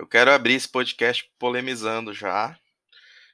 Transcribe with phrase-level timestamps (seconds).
[0.00, 2.58] Eu quero abrir esse podcast polemizando já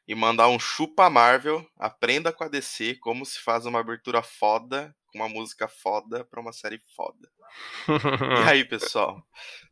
[0.04, 4.92] e mandar um chupa Marvel, aprenda com a DC como se faz uma abertura foda,
[5.06, 7.30] com uma música foda pra uma série foda.
[7.86, 9.24] e aí, pessoal?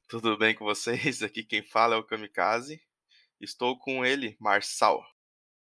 [0.07, 1.21] Tudo bem com vocês?
[1.21, 2.81] Aqui quem fala é o Kamikaze.
[3.41, 5.05] Estou com ele, Marçal.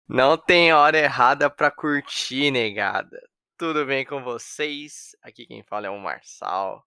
[0.08, 3.20] Não tem hora errada pra curtir, negada.
[3.58, 5.14] Tudo bem com vocês?
[5.20, 6.82] Aqui quem fala é o Marçal.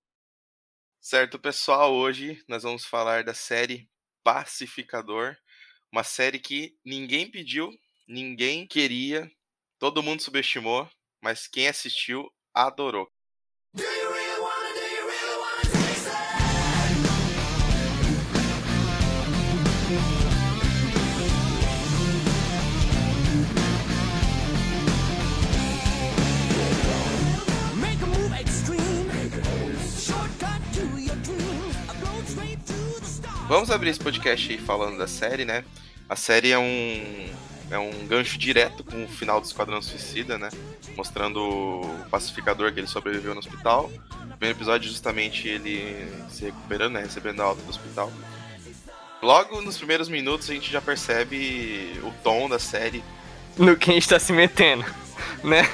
[0.99, 3.92] Certo, pessoal, hoje nós vamos falar da série
[4.23, 5.35] Pacificador,
[5.91, 7.69] uma série que ninguém pediu,
[8.07, 9.29] ninguém queria,
[9.79, 10.89] todo mundo subestimou,
[11.21, 13.11] mas quem assistiu adorou.
[33.53, 35.63] Vamos abrir esse podcast aí falando da série, né?
[36.09, 37.29] A série é um
[37.69, 40.49] é um gancho direto com o final do Esquadrão Suicida, né?
[40.97, 43.91] Mostrando o pacificador que ele sobreviveu no hospital.
[44.09, 47.01] O primeiro episódio justamente ele se recuperando, né?
[47.01, 48.11] Recebendo a alta do hospital.
[49.21, 53.03] Logo nos primeiros minutos a gente já percebe o tom da série.
[53.55, 54.83] No que a gente tá se metendo,
[55.43, 55.69] né?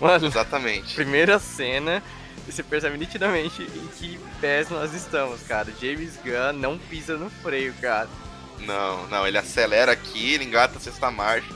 [0.00, 0.94] Mano, Exatamente.
[0.94, 2.02] Primeira cena,
[2.46, 5.72] você percebe nitidamente em que pés nós estamos, cara.
[5.80, 8.08] James Gunn não pisa no freio, cara.
[8.66, 11.48] Não, não, ele acelera aqui, ele engata a sexta marcha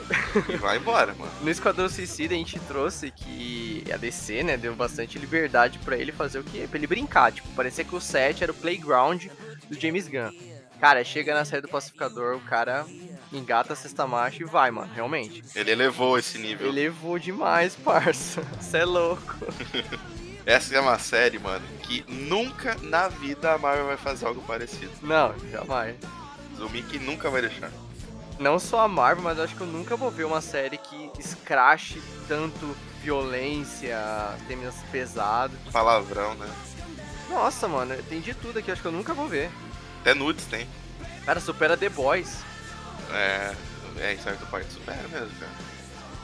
[0.48, 1.31] e vai embora, mano.
[1.41, 6.11] No Esquadrão Suicida a gente trouxe que a DC, né, deu bastante liberdade para ele
[6.11, 6.67] fazer o quê?
[6.69, 7.33] Pra ele brincar.
[7.33, 9.27] Tipo, parecia que o set era o playground
[9.69, 10.33] do James Gunn.
[10.81, 12.84] Cara, chega na série do Pacificador, o cara
[13.33, 15.43] engata a sexta marcha e vai, mano, realmente.
[15.55, 16.69] Ele elevou esse nível.
[16.69, 18.43] Elevou demais, parça.
[18.61, 19.37] Você é louco.
[20.47, 24.92] Essa é uma série, mano, que nunca na vida a Marvel vai fazer algo parecido.
[25.03, 25.97] Não, jamais.
[26.61, 27.69] O Mickey nunca vai deixar.
[28.38, 32.00] Não só a Marvel, mas acho que eu nunca vou ver uma série que escrache
[32.28, 33.98] tanto violência,
[34.47, 35.59] temas pesados.
[35.72, 36.48] Palavrão, né?
[37.28, 39.50] Nossa, mano, tem de tudo aqui, acho que eu nunca vou ver.
[40.00, 40.69] Até nudes tem.
[41.25, 42.38] Cara, supera The Boys.
[43.12, 43.53] É,
[43.98, 45.53] é em certa parte supera mesmo, cara.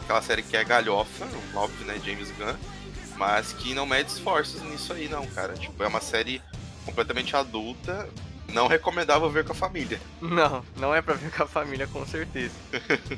[0.04, 2.54] Aquela série que é galhofa, óbvio, né, James Gunn,
[3.16, 5.54] mas que não mede esforços nisso aí, não, cara.
[5.54, 6.42] Tipo, é uma série
[6.84, 8.08] completamente adulta,
[8.52, 10.00] não recomendável ver com a família.
[10.20, 12.54] Não, não é pra ver com a família, com certeza.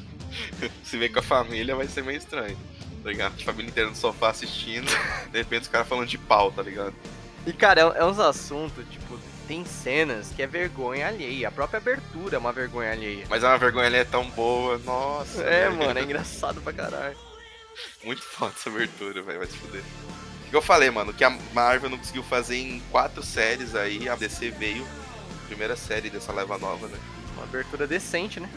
[0.84, 2.56] Se ver com a família vai ser meio estranho,
[3.02, 3.34] tá ligado?
[3.40, 4.90] A família inteira no sofá assistindo,
[5.30, 6.94] de repente os caras falando de pau, tá ligado?
[7.46, 11.48] E, cara, é, é uns assuntos, tipo, tem cenas que é vergonha alheia.
[11.48, 13.26] A própria abertura é uma vergonha alheia.
[13.28, 15.42] Mas é uma vergonha alheia tão boa, nossa.
[15.42, 15.76] É, véio.
[15.76, 17.16] mano, é engraçado pra caralho.
[18.02, 19.82] Muito foda essa abertura, velho, vai se fuder.
[20.46, 24.08] O que eu falei, mano, que a Marvel não conseguiu fazer em quatro séries aí,
[24.08, 24.86] a DC veio
[25.46, 26.98] primeira série dessa leva nova, né?
[27.34, 28.48] Uma abertura decente, né?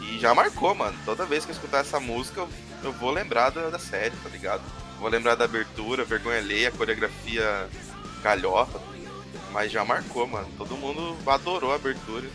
[0.00, 0.96] E já marcou, mano.
[1.04, 2.46] Toda vez que eu escutar essa música,
[2.82, 4.62] eu vou lembrar da, da série, tá ligado?
[4.98, 7.68] Vou lembrar da abertura, vergonha alheia, coreografia
[8.22, 8.80] galhofa.
[9.52, 10.48] Mas já marcou, mano.
[10.56, 12.28] Todo mundo adorou a abertura.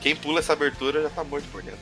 [0.00, 1.78] Quem pula essa abertura já tá morto por dentro.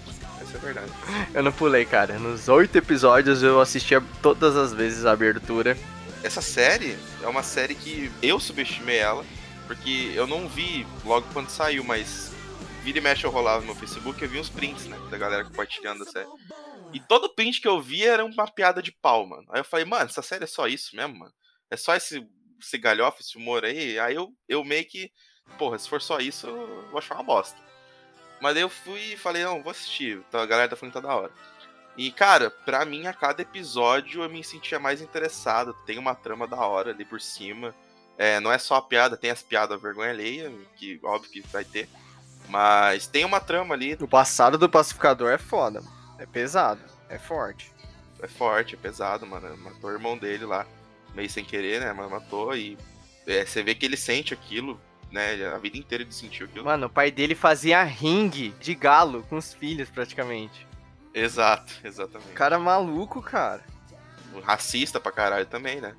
[0.54, 0.92] Essa é verdade.
[1.34, 2.16] Eu não pulei, cara.
[2.18, 5.76] Nos oito episódios eu assistia todas as vezes a abertura.
[6.22, 9.24] Essa série é uma série que eu subestimei ela
[9.66, 12.32] porque eu não vi logo quando saiu, mas
[12.82, 14.96] vira e mexe eu rolava no meu Facebook eu vi uns prints, né?
[15.10, 16.28] Da galera compartilhando a série.
[16.92, 19.46] E todo print que eu vi era uma piada de pau, mano.
[19.50, 21.32] Aí eu falei, mano, essa série é só isso mesmo, mano?
[21.68, 22.24] É só esse,
[22.60, 23.98] esse galhofa, esse humor aí?
[23.98, 25.10] Aí eu, eu meio que,
[25.58, 27.63] porra, se for só isso, eu vou achar uma bosta.
[28.44, 30.22] Mas aí eu fui e falei, não, vou assistir.
[30.28, 31.32] Então a galera tá falando que tá da hora.
[31.96, 35.72] E, cara, pra mim, a cada episódio eu me sentia mais interessado.
[35.86, 37.74] Tem uma trama da hora ali por cima.
[38.18, 41.64] É, não é só a piada, tem as piadas vergonha alheia, que óbvio que vai
[41.64, 41.88] ter.
[42.46, 43.96] Mas tem uma trama ali.
[43.98, 45.82] O passado do pacificador é foda.
[46.18, 46.82] É pesado.
[47.08, 47.72] É forte.
[48.20, 49.56] É forte, é pesado, mano.
[49.56, 50.66] Matou o irmão dele lá.
[51.14, 51.94] Meio sem querer, né?
[51.94, 52.76] Mas matou e.
[53.26, 54.78] É, você vê que ele sente aquilo,
[55.14, 55.46] né?
[55.54, 56.64] A vida inteira ele sentiu aquilo.
[56.64, 60.66] Mano, o pai dele fazia ringue de galo com os filhos, praticamente.
[61.14, 62.32] Exato, exatamente.
[62.32, 63.64] Cara maluco, cara.
[64.42, 65.94] Racista pra caralho também, né?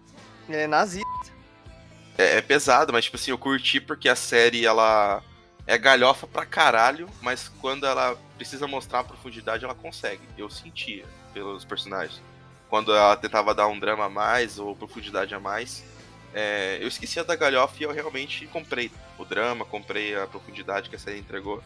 [0.49, 1.35] É nazista
[2.17, 5.21] é, é, pesado, mas tipo assim, eu curti porque a série ela
[5.67, 10.21] é galhofa pra caralho, mas quando ela precisa mostrar a profundidade, ela consegue.
[10.37, 12.21] Eu sentia pelos personagens.
[12.69, 15.83] Quando ela tentava dar um drama a mais ou profundidade a mais,
[16.37, 20.95] é, eu esquecia da galhofa e eu realmente comprei o drama, comprei a profundidade que
[20.97, 21.63] a série entregou.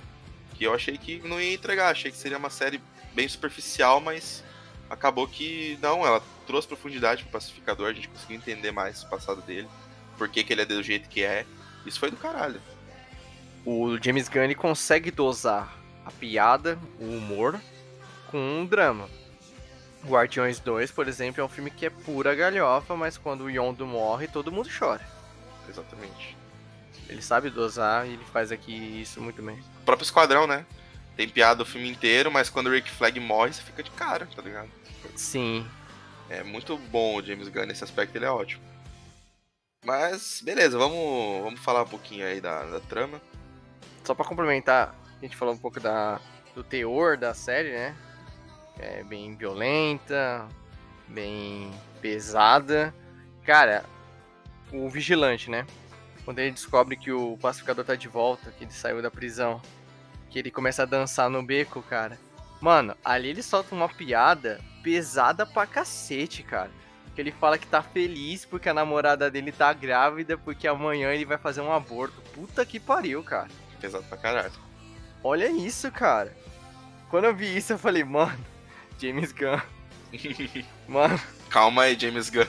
[0.54, 2.80] Que eu achei que não ia entregar, achei que seria uma série
[3.16, 4.44] bem superficial, mas
[4.88, 9.42] acabou que não, ela trouxe profundidade pro pacificador, a gente conseguiu entender mais o passado
[9.42, 9.68] dele
[10.20, 11.48] por que, que ele é do jeito que é.
[11.84, 12.62] Isso foi do caralho.
[13.66, 15.76] o James Gunn consegue dosar
[16.06, 17.60] a piada, o humor,
[18.30, 19.10] com um drama.
[20.06, 23.86] Guardiões 2, por exemplo, é um filme que é pura galhofa, mas quando o Yondo
[23.86, 25.06] morre, todo mundo chora.
[25.68, 26.38] Exatamente.
[27.08, 29.60] Ele sabe dosar e ele faz aqui isso muito bem.
[29.82, 30.66] O próprio Esquadrão, né?
[31.16, 34.28] Tem piada o filme inteiro, mas quando o Rick Flag morre, você fica de cara,
[34.36, 34.70] tá ligado?
[35.16, 35.68] Sim.
[36.30, 38.64] É muito bom o James Gunn nesse aspecto, ele é ótimo.
[39.84, 43.20] Mas, beleza, vamos, vamos falar um pouquinho aí da, da trama.
[44.04, 46.22] Só pra complementar, a gente falou um pouco da,
[46.54, 47.96] do teor da série, né?
[48.80, 50.48] É bem violenta,
[51.08, 51.72] bem
[52.02, 52.94] pesada.
[53.46, 53.84] Cara,
[54.72, 55.68] o vigilante, né?
[56.24, 59.62] Quando ele descobre que o pacificador tá de volta, que ele saiu da prisão,
[60.30, 62.18] que ele começa a dançar no beco, cara.
[62.62, 66.72] Mano, ali ele solta uma piada pesada pra cacete, cara.
[67.16, 71.26] Que ele fala que tá feliz porque a namorada dele tá grávida, porque amanhã ele
[71.26, 72.22] vai fazer um aborto.
[72.34, 73.50] Puta que pariu, cara.
[73.82, 74.52] Pesado pra caralho.
[75.24, 76.36] Olha isso, cara.
[77.10, 78.38] Quando eu vi isso, eu falei, mano,
[79.00, 79.60] James Gunn.
[80.88, 81.20] mano.
[81.50, 82.46] Calma aí, James Gunn.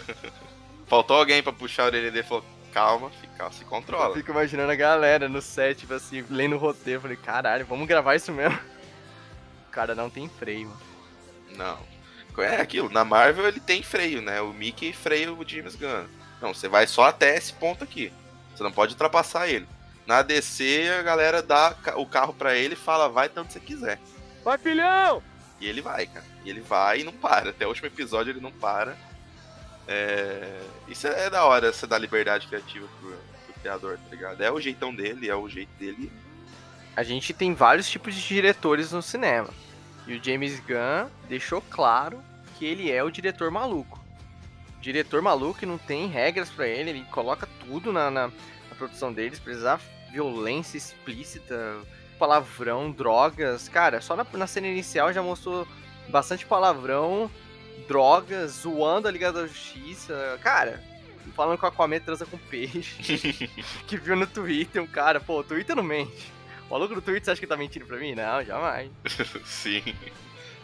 [0.87, 4.11] Faltou alguém pra puxar a orelha dele e falou, calma, fica, se controla.
[4.11, 6.99] Eu fico imaginando a galera no set, tipo assim, lendo o roteiro.
[6.99, 8.59] Eu falei, caralho, vamos gravar isso mesmo.
[9.69, 10.81] O cara não tem freio, mano.
[11.57, 11.91] Não.
[12.39, 14.41] É aquilo, na Marvel ele tem freio, né?
[14.41, 16.07] O Mickey freia o James Gunn.
[16.41, 18.13] Não, você vai só até esse ponto aqui.
[18.55, 19.69] Você não pode ultrapassar ele.
[20.07, 24.01] Na DC, a galera dá o carro para ele e fala, vai tanto você quiser.
[24.43, 25.23] Vai, filhão!
[25.61, 26.25] E ele vai, cara.
[26.45, 27.51] E ele vai e não para.
[27.51, 28.97] Até o último episódio ele não para.
[29.87, 30.61] É...
[30.89, 34.41] Isso é da hora, você dá liberdade criativa pro, pro criador, tá ligado?
[34.41, 36.11] É o jeitão dele, é o jeito dele.
[36.97, 39.51] A gente tem vários tipos de diretores no cinema.
[40.07, 42.23] E o James Gunn deixou claro
[42.59, 44.01] que ele é o diretor maluco.
[44.81, 49.39] Diretor maluco não tem regras para ele, ele coloca tudo na, na, na produção deles,
[49.39, 49.81] precisar
[50.11, 51.79] violência explícita,
[52.21, 53.67] palavrão, drogas.
[53.69, 55.67] Cara, só na, na cena inicial já mostrou
[56.09, 57.31] bastante palavrão,
[57.89, 60.39] drogas, zoando a Liga da Justiça.
[60.43, 60.85] Cara,
[61.35, 63.49] falando que o Aquaman transa com peixe.
[63.89, 66.31] que viu no Twitter um cara, pô, o Twitter não mente.
[66.69, 68.15] O maluco do Twitter, você acha que tá mentindo pra mim?
[68.15, 68.91] Não, jamais.
[69.45, 69.83] Sim.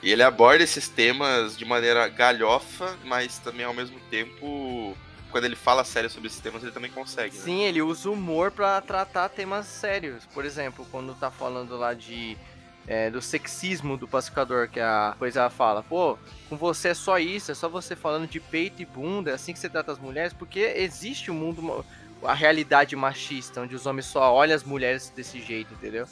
[0.02, 4.94] E ele aborda esses temas de maneira galhofa, mas também ao mesmo tempo
[5.36, 7.36] quando ele fala sério sobre esses temas, ele também consegue.
[7.36, 7.42] Né?
[7.42, 10.24] Sim, ele usa humor para tratar temas sérios.
[10.32, 12.38] Por exemplo, quando tá falando lá de
[12.86, 16.16] é, do sexismo do pacificador, que a coisa fala, pô,
[16.48, 19.52] com você é só isso, é só você falando de peito e bunda, é assim
[19.52, 21.84] que você trata as mulheres, porque existe o um mundo,
[22.22, 26.08] a realidade machista, onde os homens só olham as mulheres desse jeito, entendeu?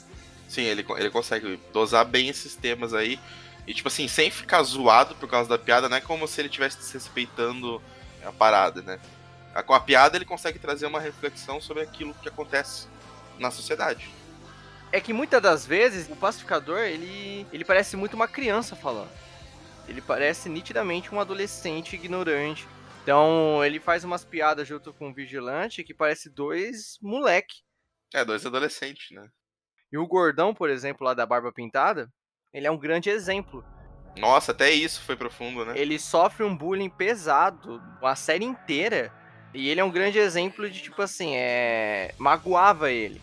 [0.47, 3.19] Sim, ele, ele consegue dosar bem esses temas aí.
[3.65, 6.47] E, tipo assim, sem ficar zoado por causa da piada, não é como se ele
[6.47, 7.81] estivesse desrespeitando
[8.27, 8.99] a parada, né?
[9.63, 12.87] Com a piada ele consegue trazer uma reflexão sobre aquilo que acontece
[13.39, 14.09] na sociedade.
[14.91, 19.09] É que muitas das vezes o pacificador, ele, ele parece muito uma criança falando.
[19.87, 22.67] Ele parece nitidamente um adolescente ignorante.
[23.03, 27.57] Então ele faz umas piadas junto com o vigilante que parece dois moleque.
[28.13, 29.29] É, dois adolescentes, né?
[29.91, 32.09] E o gordão, por exemplo, lá da barba pintada,
[32.53, 33.63] ele é um grande exemplo
[34.17, 35.73] nossa, até isso foi profundo, né?
[35.75, 39.11] Ele sofre um bullying pesado a série inteira.
[39.55, 42.13] E ele é um grande exemplo de, tipo assim, é.
[42.17, 43.21] magoava ele.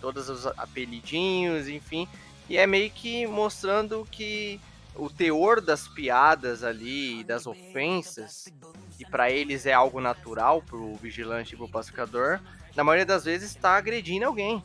[0.00, 2.06] Todos os apelidinhos, enfim.
[2.48, 4.60] E é meio que mostrando que
[4.94, 8.52] o teor das piadas ali, das ofensas,
[8.98, 12.40] e para eles é algo natural pro vigilante e pro pacificador,
[12.76, 14.62] na maioria das vezes está agredindo alguém.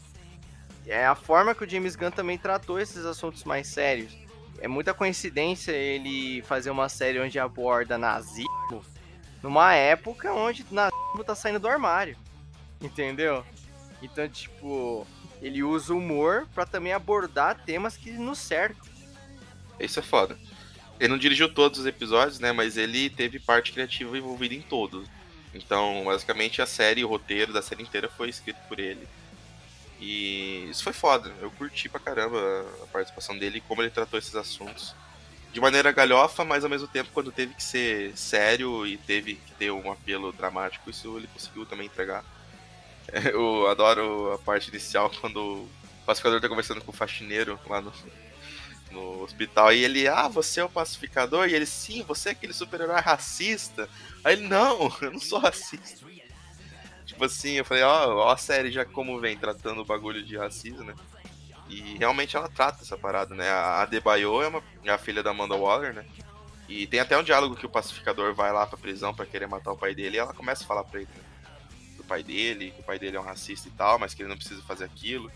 [0.86, 4.25] É a forma que o James Gunn também tratou esses assuntos mais sérios
[4.60, 8.84] é muita coincidência ele fazer uma série onde aborda nazismo
[9.46, 12.18] numa época onde nazismo tá saindo do armário.
[12.82, 13.46] Entendeu?
[14.02, 15.06] Então, tipo,
[15.40, 18.84] ele usa o humor para também abordar temas que nos cercam.
[19.80, 20.36] Isso é foda.
[21.00, 22.52] Ele não dirigiu todos os episódios, né?
[22.52, 25.08] Mas ele teve parte criativa envolvida em todos.
[25.54, 29.08] Então, basicamente, a série, o roteiro da série inteira foi escrito por ele.
[30.00, 31.32] E isso foi foda.
[31.40, 34.96] Eu curti pra caramba a participação dele e como ele tratou esses assuntos.
[35.56, 39.54] De maneira galhofa, mas ao mesmo tempo, quando teve que ser sério e teve que
[39.54, 42.26] ter um apelo dramático, isso ele conseguiu também entregar.
[43.32, 45.70] Eu adoro a parte inicial quando o
[46.06, 47.94] pacificador tá conversando com o faxineiro lá no,
[48.92, 49.72] no hospital.
[49.72, 51.48] E ele, ah, você é o pacificador?
[51.48, 53.88] E ele, sim, você é aquele super-herói racista.
[54.26, 56.06] Aí ele, não, eu não sou racista.
[57.06, 60.36] Tipo assim, eu falei, ó, ó a série já como vem tratando o bagulho de
[60.36, 60.94] racismo, né?
[61.68, 63.50] E realmente ela trata essa parada, né?
[63.50, 66.06] A Adebayo é, uma, é a filha da Amanda Waller, né?
[66.68, 69.72] E tem até um diálogo que o pacificador vai lá pra prisão para querer matar
[69.72, 71.24] o pai dele e ela começa a falar pra ele, né?
[71.98, 74.30] Do pai dele, que o pai dele é um racista e tal, mas que ele
[74.30, 75.32] não precisa fazer aquilo.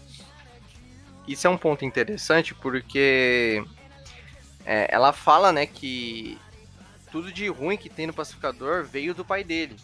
[1.28, 3.64] Isso é um ponto interessante porque
[4.66, 6.38] é, ela fala, né, que
[7.12, 9.76] tudo de ruim que tem no pacificador veio do pai dele.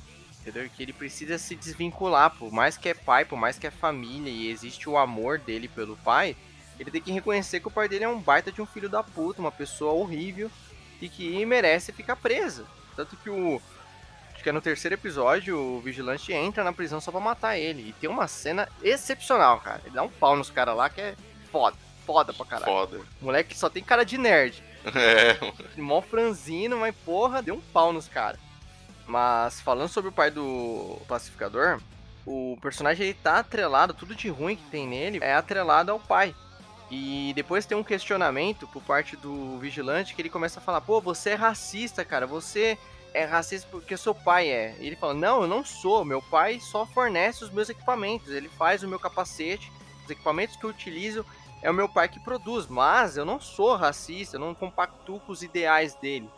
[0.45, 0.69] Entendeu?
[0.69, 4.29] Que ele precisa se desvincular, por mais que é pai, por mais que é família
[4.29, 6.35] e existe o amor dele pelo pai,
[6.79, 9.01] ele tem que reconhecer que o pai dele é um baita de um filho da
[9.01, 10.51] puta, uma pessoa horrível
[11.01, 12.67] e que merece ficar preso.
[12.95, 13.59] Tanto que o.
[14.35, 17.89] Acho que é no terceiro episódio, o vigilante entra na prisão só pra matar ele.
[17.89, 19.81] E tem uma cena excepcional, cara.
[19.83, 21.15] Ele dá um pau nos caras lá que é
[21.51, 21.75] foda.
[22.05, 22.71] Foda pra caralho.
[22.71, 22.97] Foda.
[23.19, 24.63] O moleque só tem cara de nerd.
[24.85, 25.81] É.
[25.81, 28.39] Mó franzino, mas porra, deu um pau nos caras.
[29.07, 31.79] Mas falando sobre o pai do pacificador,
[32.25, 36.35] o personagem ele tá atrelado, tudo de ruim que tem nele é atrelado ao pai.
[36.89, 41.01] E depois tem um questionamento por parte do vigilante que ele começa a falar: pô,
[41.01, 42.77] você é racista, cara, você
[43.13, 44.75] é racista porque seu pai é.
[44.79, 48.49] E ele fala: não, eu não sou, meu pai só fornece os meus equipamentos, ele
[48.49, 49.71] faz o meu capacete,
[50.03, 51.25] os equipamentos que eu utilizo
[51.61, 55.31] é o meu pai que produz, mas eu não sou racista, eu não compactuo com
[55.31, 56.29] os ideais dele.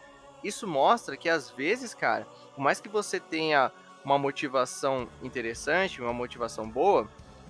[0.43, 3.71] Isso mostra que às vezes, cara, por mais que você tenha
[4.03, 7.09] uma motivação interessante, uma motivação boa,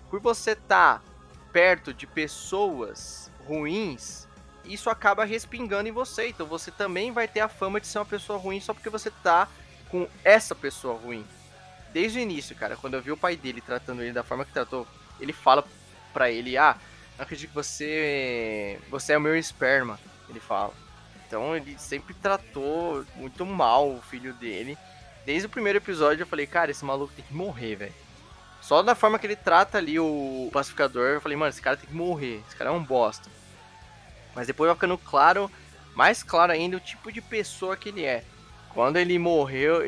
[0.10, 1.02] por você estar tá
[1.52, 4.28] perto de pessoas ruins,
[4.66, 6.30] isso acaba respingando em você.
[6.30, 9.12] Então você também vai ter a fama de ser uma pessoa ruim só porque você
[9.12, 9.48] tá
[9.90, 11.26] com essa pessoa ruim.
[11.92, 14.52] Desde o início, cara, quando eu vi o pai dele tratando ele da forma que
[14.52, 14.86] tratou,
[15.20, 15.64] ele fala
[16.14, 16.76] para ele: "Ah,
[17.18, 20.74] acredito que você você é o meu esperma", ele fala.
[21.28, 24.78] Então ele sempre tratou muito mal o filho dele.
[25.26, 28.08] Desde o primeiro episódio eu falei: "Cara, esse maluco tem que morrer, velho".
[28.62, 31.88] Só da forma que ele trata ali o pacificador, eu falei, mano, esse cara tem
[31.88, 33.30] que morrer, esse cara é um bosta.
[34.36, 35.50] Mas depois vai ficando claro,
[35.96, 38.26] mais claro ainda, o tipo de pessoa que ele é.
[38.74, 39.80] Quando ele morreu,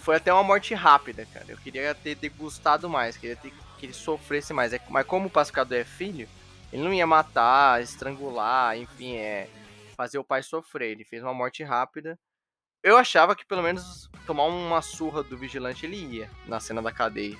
[0.00, 1.46] foi até uma morte rápida, cara.
[1.48, 4.74] Eu queria ter degustado mais, queria ter, que ele sofresse mais.
[4.74, 6.28] É, mas como o pacificador é filho,
[6.70, 9.48] ele não ia matar, estrangular, enfim, é
[9.98, 10.92] fazer o pai sofrer.
[10.92, 12.16] Ele fez uma morte rápida.
[12.84, 16.92] Eu achava que pelo menos tomar uma surra do vigilante ele ia na cena da
[16.92, 17.36] cadeia.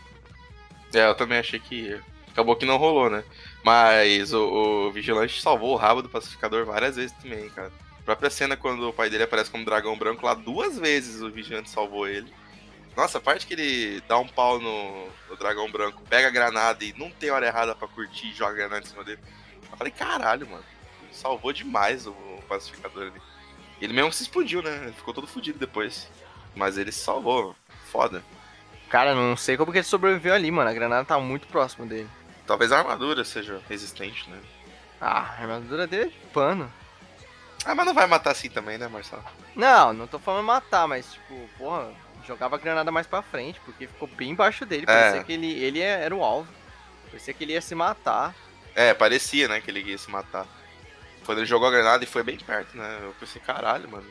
[0.92, 1.98] É, eu também achei que
[2.32, 3.22] acabou que não rolou, né?
[3.64, 7.70] Mas o, o, Vigilante salvou o rabo do pacificador várias vezes também, cara.
[8.00, 11.30] A própria cena quando o pai dele aparece como dragão branco lá, duas vezes o
[11.30, 12.32] Vigilante salvou ele.
[12.96, 16.84] Nossa, a parte que ele dá um pau no, no dragão branco, pega a granada
[16.84, 19.20] e não tem hora errada para curtir e joga a granada em cima dele.
[19.70, 20.64] Eu falei, caralho, mano.
[21.12, 23.20] Salvou demais o pacificador ali.
[23.80, 24.76] Ele mesmo se explodiu, né?
[24.84, 26.08] Ele ficou todo fodido depois.
[26.54, 27.54] Mas ele salvou.
[27.92, 28.22] Foda.
[28.88, 30.68] Cara, não sei como que ele sobreviveu ali, mano.
[30.68, 32.08] A granada tá muito próximo dele.
[32.46, 34.38] Talvez a armadura seja resistente, né?
[35.00, 36.72] Ah, a armadura dele é de pano.
[37.64, 39.22] Ah, mas não vai matar assim também, né, Marcelo?
[39.54, 41.92] Não, não tô falando matar, mas, tipo, porra,
[42.26, 44.86] jogava a granada mais pra frente, porque ficou bem embaixo dele.
[44.86, 45.24] Parecia é.
[45.24, 46.48] que ele, ele era o alvo.
[47.06, 48.34] Parecia que ele ia se matar.
[48.74, 50.46] É, parecia, né, que ele ia se matar.
[51.28, 53.00] Quando ele jogou a granada e foi bem perto, né?
[53.02, 54.06] Eu pensei, caralho, mano.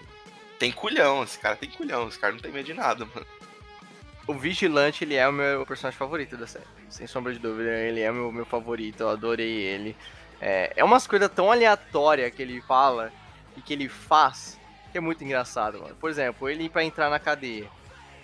[0.59, 3.25] Tem culhão, esse cara tem culhão, esse cara não tem medo de nada, mano
[4.27, 6.65] o Vigilante, ele é o meu personagem favorito da série.
[6.89, 9.95] Sem sombra de dúvida, ele é o meu, meu favorito, eu adorei ele.
[10.41, 13.11] É, é umas coisas tão aleatórias que ele fala
[13.55, 14.59] e que ele faz,
[14.91, 15.95] que é muito engraçado, mano.
[15.95, 17.69] Por exemplo, ele para entrar na cadeia.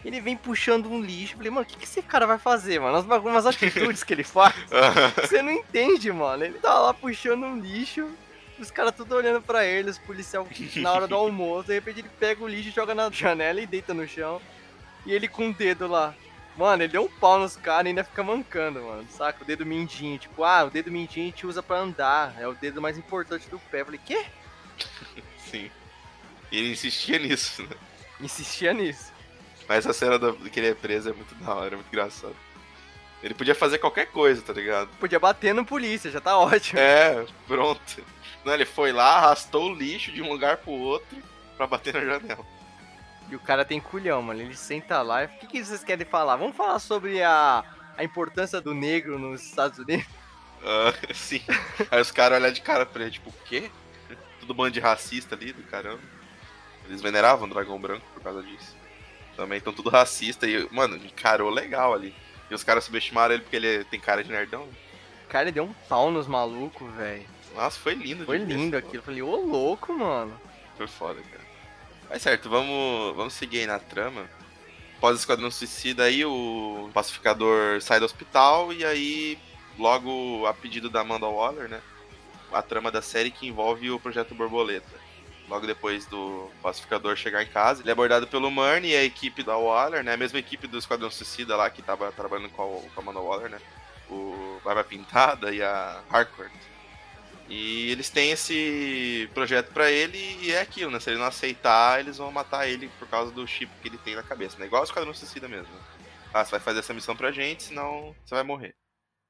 [0.04, 1.34] Ele vem puxando um lixo.
[1.34, 2.98] Eu falei, mano, o que, que esse cara vai fazer, mano?
[2.98, 4.54] As, umas atitudes que ele faz.
[5.16, 6.44] você não entende, mano.
[6.44, 8.12] Ele tá lá puxando um lixo.
[8.60, 11.68] Os caras tudo olhando pra ele, os policiais na hora do almoço.
[11.68, 14.42] De repente ele pega o lixo, joga na janela e deita no chão.
[15.06, 16.14] E ele com o dedo lá.
[16.56, 19.08] Mano, ele deu um pau nos caras e ainda fica mancando, mano.
[19.10, 19.44] Saca?
[19.44, 20.20] O dedo mindinho.
[20.20, 22.36] Tipo, ah, o dedo mindinho a gente usa pra andar.
[22.40, 23.82] É o dedo mais importante do pé.
[23.82, 24.26] Eu falei, quê?
[25.50, 25.72] Sim.
[26.52, 27.76] E ele insistia nisso, né?
[28.22, 29.12] Insistia nisso.
[29.68, 32.36] Mas a cena do, que ele é preso é muito da hora, é muito engraçado.
[33.24, 34.90] Ele podia fazer qualquer coisa, tá ligado?
[35.00, 36.80] Podia bater no polícia, já tá ótimo.
[36.80, 38.04] É, pronto.
[38.44, 41.18] Não, ele foi lá, arrastou o lixo de um lugar pro outro
[41.56, 42.46] pra bater na janela.
[43.30, 44.42] E o cara tem culhão, mano.
[44.42, 45.24] Ele senta lá.
[45.24, 46.36] O que, que vocês querem falar?
[46.36, 47.64] Vamos falar sobre a,
[47.98, 50.06] a importância do negro nos Estados Unidos?
[50.62, 51.42] Uh, sim.
[51.90, 53.72] Aí os caras olham de cara pra ele, tipo, o quê?
[54.40, 56.02] Tudo bando de racista ali, do caramba.
[56.86, 58.76] Eles veneravam o dragão branco por causa disso.
[59.36, 62.14] Também estão tudo racista e, mano, encarou legal ali.
[62.52, 64.68] E os caras subestimaram ele porque ele tem cara de nerdão.
[65.26, 67.26] O cara deu um pau nos malucos, velho.
[67.56, 68.26] Nossa, foi lindo.
[68.26, 68.98] Foi lindo aquilo.
[68.98, 70.40] Eu falei, ô louco, mano.
[70.78, 71.44] Foi foda, cara.
[72.10, 74.30] Mas certo, vamos, vamos seguir aí na trama.
[74.98, 79.38] Após o Esquadrão Suicida, aí o pacificador sai do hospital e aí,
[79.78, 81.82] logo a pedido da Amanda Waller, né?
[82.52, 85.04] A trama da série que envolve o Projeto Borboleta.
[85.50, 89.44] Logo depois do pacificador chegar em casa, ele é abordado pelo Murney e a equipe
[89.44, 90.14] da Waller, né?
[90.14, 93.20] A mesma equipe do Esquadrão Suicida lá que tava trabalhando com a, com a Amanda
[93.20, 93.60] Waller, né?
[94.10, 96.52] O Barba Pintada e a Harcourt.
[97.50, 101.00] E eles têm esse projeto para ele e é aquilo, né?
[101.00, 104.16] Se ele não aceitar, eles vão matar ele por causa do chip que ele tem
[104.16, 104.66] na cabeça, né?
[104.66, 105.74] Igual o Esquadrão Suicida mesmo.
[106.34, 108.76] Ah, você vai fazer essa missão pra gente, senão você vai morrer.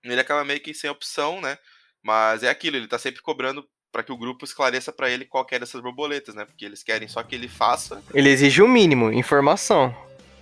[0.03, 1.58] Ele acaba meio que sem opção, né?
[2.01, 5.46] Mas é aquilo, ele tá sempre cobrando para que o grupo esclareça para ele qual
[5.51, 6.46] é dessas borboletas, né?
[6.46, 8.03] Porque eles querem só que ele faça.
[8.13, 9.96] Ele exige o mínimo, informação.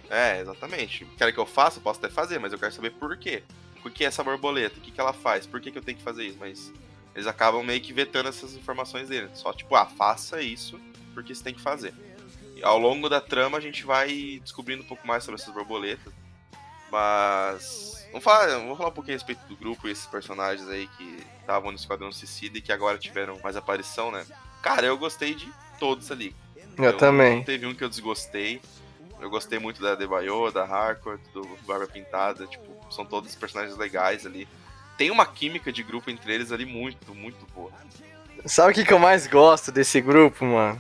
[0.10, 1.06] É, exatamente.
[1.18, 1.80] Quer que eu faça?
[1.80, 3.44] Posso até fazer, mas eu quero saber por quê.
[3.82, 4.78] Por que essa borboleta?
[4.78, 5.46] O que, que ela faz?
[5.46, 6.38] Por que, que eu tenho que fazer isso?
[6.40, 6.72] Mas
[7.16, 9.30] eles acabam meio que vetando essas informações dele.
[9.34, 10.80] Só tipo, ah, faça isso
[11.14, 11.94] porque você tem que fazer.
[12.56, 16.14] E ao longo da trama a gente vai descobrindo um pouco mais sobre essas borboletas.
[16.92, 18.06] Mas.
[18.12, 21.26] Vamos falar, vamos falar um pouquinho a respeito do grupo e esses personagens aí que
[21.40, 24.26] estavam no Esquadrão Suicida e que agora tiveram mais aparição, né?
[24.62, 25.50] Cara, eu gostei de
[25.80, 26.36] todos ali.
[26.78, 27.38] Eu, eu também.
[27.38, 28.62] Não teve um que eu desgostei.
[29.20, 32.46] Eu gostei muito da Debaio, da Harcourt, do Barba Pintada.
[32.48, 34.48] Tipo, são todos personagens legais ali.
[35.02, 37.72] Tem uma química de grupo entre eles ali muito, muito boa.
[38.46, 40.80] Sabe o que, que eu mais gosto desse grupo, mano?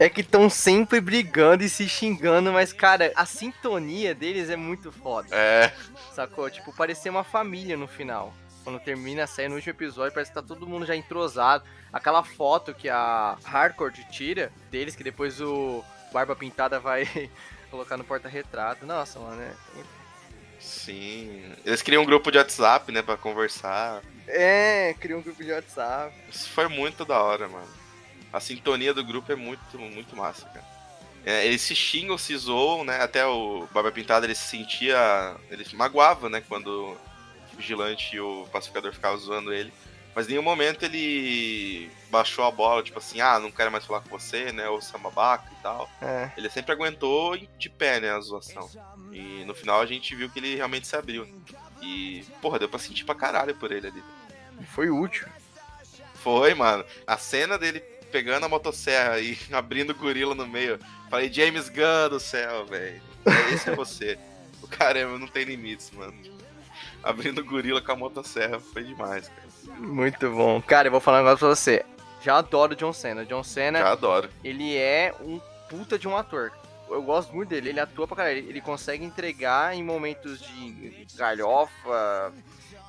[0.00, 4.90] é que estão sempre brigando e se xingando, mas, cara, a sintonia deles é muito
[4.90, 5.28] foda.
[5.30, 5.72] É.
[6.12, 6.50] Sacou?
[6.50, 8.34] Tipo, parecia uma família no final.
[8.64, 11.62] Quando termina a série no último episódio, parece que tá todo mundo já entrosado.
[11.92, 17.30] Aquela foto que a Hardcore tira deles, que depois o Barba Pintada vai
[17.70, 18.84] colocar no porta-retrato.
[18.84, 20.01] Nossa, mano, é...
[20.62, 21.42] Sim.
[21.66, 24.02] Eles criam um grupo de WhatsApp, né, pra conversar.
[24.26, 26.14] É, criam um grupo de WhatsApp.
[26.30, 27.82] Isso foi muito da hora, mano
[28.32, 30.64] a sintonia do grupo é muito, muito massa, cara.
[31.24, 33.00] É, eles se xingam, se zoam, né?
[33.00, 35.36] Até o Barba Pintada ele se sentia.
[35.50, 36.42] Ele se magoava, né?
[36.48, 36.96] Quando
[37.52, 39.72] o vigilante e o pacificador ficavam zoando ele.
[40.14, 44.00] Mas em nenhum momento ele baixou a bola, tipo assim, ah, não quero mais falar
[44.00, 44.68] com você, né?
[44.68, 45.90] Ou você é babaca e tal.
[46.00, 46.30] É.
[46.36, 48.68] Ele sempre aguentou de pé, né, a zoação.
[49.10, 51.26] E no final a gente viu que ele realmente se abriu.
[51.80, 54.02] E, porra, deu pra sentir pra caralho por ele ali.
[54.74, 55.26] Foi útil.
[56.14, 56.84] Foi, mano.
[57.06, 57.80] A cena dele
[58.12, 60.78] pegando a motosserra e abrindo o gorila no meio.
[61.08, 63.02] Falei, James Gunn do céu, velho.
[63.24, 64.18] É, esse é você.
[64.62, 66.14] O caramba, não tem limites, mano.
[67.02, 69.48] Abrindo o gorila com a motosserra foi demais, cara.
[69.78, 70.60] Muito bom.
[70.62, 71.84] Cara, eu vou falar um negócio pra você.
[72.20, 73.24] Já adoro John Cena.
[73.24, 73.80] John Cena.
[73.80, 74.30] Já adoro.
[74.44, 76.52] Ele é um puta de um ator.
[76.88, 78.38] Eu gosto muito dele, ele atua pra caralho.
[78.38, 82.32] Ele consegue entregar em momentos de galhofa,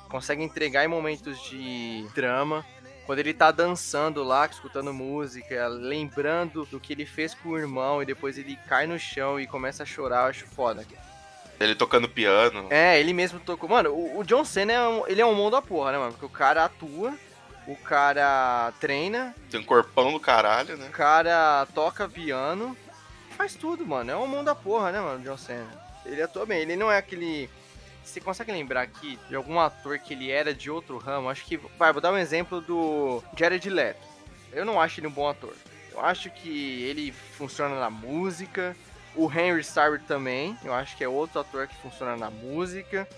[0.08, 2.64] consegue entregar em momentos de drama
[3.06, 8.02] quando ele tá dançando lá, escutando música, lembrando do que ele fez com o irmão
[8.02, 10.86] e depois ele cai no chão e começa a chorar, eu acho foda.
[11.60, 12.66] Ele tocando piano.
[12.70, 13.68] É, ele mesmo tocou.
[13.68, 16.12] Mano, o, o John Cena é um, ele é um mundo da porra, né, mano?
[16.12, 17.14] Porque o cara atua,
[17.66, 19.34] o cara treina.
[19.50, 20.86] Tem um corpão do caralho, né?
[20.88, 22.76] O cara toca piano.
[23.36, 24.10] Faz tudo, mano.
[24.10, 25.84] É um mundo da porra, né, mano, o John Cena.
[26.04, 26.60] Ele atua bem.
[26.60, 27.48] Ele não é aquele
[28.04, 31.28] você consegue lembrar aqui de algum ator que ele era de outro ramo?
[31.28, 31.56] Acho que.
[31.78, 34.06] Vai, vou dar um exemplo do Jared Leto.
[34.52, 35.54] Eu não acho ele um bom ator.
[35.90, 38.76] Eu acho que ele funciona na música.
[39.14, 40.56] O Henry Starr também.
[40.64, 43.08] Eu acho que é outro ator que funciona na música.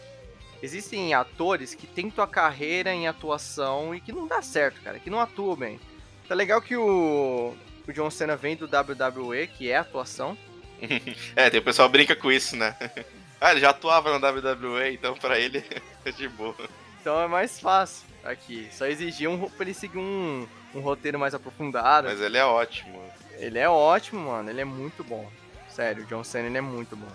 [0.62, 4.98] Existem atores que tentam a carreira em atuação e que não dá certo, cara.
[4.98, 5.80] Que não atuam bem.
[6.28, 7.54] Tá legal que o,
[7.86, 10.36] o John Cena vem do WWE, que é atuação.
[11.36, 12.76] é, tem o pessoal brinca com isso, né?
[13.38, 15.62] Ah, ele já atuava na WWE, então pra ele
[16.06, 16.56] é de boa.
[16.98, 18.66] Então é mais fácil aqui.
[18.72, 22.08] Só exigia um, pra ele seguir um, um roteiro mais aprofundado.
[22.08, 22.98] Mas ele é ótimo.
[23.38, 24.48] Ele é ótimo, mano.
[24.48, 25.30] Ele é muito bom.
[25.76, 27.06] Sério, o John Cena ele é muito bom.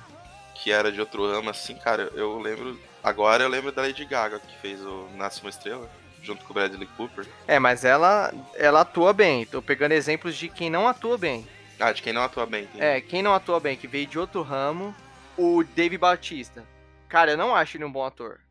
[0.54, 2.80] Que era de outro ramo, assim, cara, eu lembro.
[3.04, 5.90] Agora eu lembro da Lady Gaga, que fez o Nasce uma Estrela,
[6.22, 7.28] junto com o Bradley Cooper.
[7.48, 9.48] É, mas ela, ela atua bem.
[9.48, 11.48] Tô pegando exemplos de quem não atua bem.
[11.80, 12.66] Ah, de quem não atua bem.
[12.66, 12.84] Entendi.
[12.84, 14.96] É, quem não atua bem, que veio de outro ramo
[15.36, 16.64] o Dave Bautista.
[17.10, 18.42] Cara, eu não acho ele um bom ator.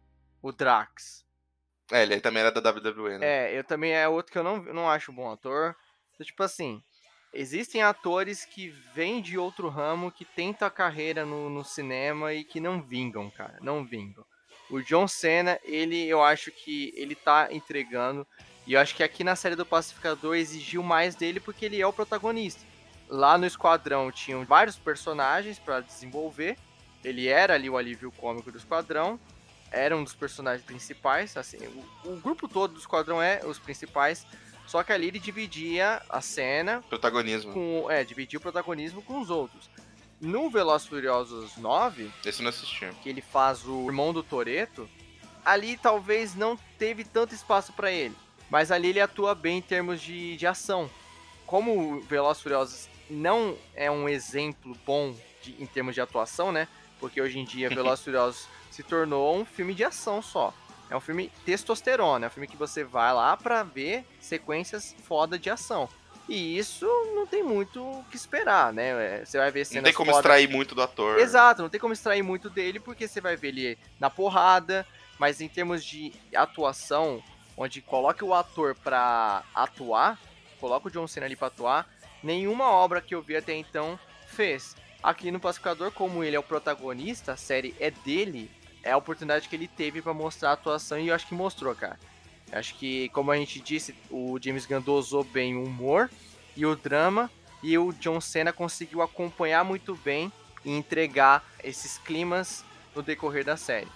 [0.43, 1.25] O Drax.
[1.93, 3.27] É, ele também era da WWE, né?
[3.53, 5.77] É, eu também é outro que eu não, não acho um bom ator.
[6.13, 6.83] Então, tipo assim,
[7.33, 12.45] existem atores que vêm de outro ramo, que tentam a carreira no, no cinema e
[12.45, 13.59] que não vingam, cara.
[13.61, 14.25] Não vingam.
[14.71, 18.27] O John Cena, ele, eu acho que ele tá entregando.
[18.67, 21.87] E eu acho que aqui na série do Pacificador exigiu mais dele porque ele é
[21.87, 22.65] o protagonista.
[23.09, 26.57] Lá no Esquadrão tinham vários personagens para desenvolver
[27.05, 29.19] ele era ali o alívio cômico do esquadrão,
[29.71, 31.59] era um dos personagens principais, assim,
[32.05, 34.27] o, o, grupo todo do esquadrão é os principais,
[34.71, 37.53] só que ali ele dividia a cena, protagonismo.
[37.53, 39.69] Com, é, dividia o protagonismo com os outros.
[40.21, 42.89] No Velozes Furiosos 9, esse não assisti.
[43.03, 44.89] Que ele faz o irmão do Toreto,
[45.45, 48.15] ali talvez não teve tanto espaço para ele,
[48.49, 50.89] mas ali ele atua bem em termos de, de ação.
[51.47, 56.69] Como o Velozes Furiosos não é um exemplo bom de, em termos de atuação, né?
[57.01, 60.55] Porque hoje em dia Velozes Furiosos se tornou um filme de ação só.
[60.91, 65.39] É um filme testosterona, é um filme que você vai lá pra ver sequências foda
[65.39, 65.89] de ação.
[66.29, 69.21] E isso não tem muito o que esperar, né?
[69.21, 71.19] É, você vai ver cenas Não tem como foda- extrair muito do ator.
[71.19, 74.87] Exato, não tem como extrair muito dele, porque você vai ver ele na porrada,
[75.19, 77.23] mas em termos de atuação,
[77.57, 80.19] onde coloca o ator pra atuar,
[80.61, 81.89] coloca o John Cena ali pra atuar,
[82.23, 84.77] nenhuma obra que eu vi até então fez.
[85.03, 88.51] Aqui no Pacificador, como ele é o protagonista, a série é dele,
[88.83, 91.75] é a oportunidade que ele teve pra mostrar a atuação e eu acho que mostrou,
[91.75, 91.99] cara.
[92.53, 96.11] Acho que, como a gente disse, o James Gunn dosou bem o humor
[96.57, 97.31] e o drama,
[97.63, 100.33] e o John Cena conseguiu acompanhar muito bem
[100.65, 102.65] e entregar esses climas
[102.95, 103.89] no decorrer da série.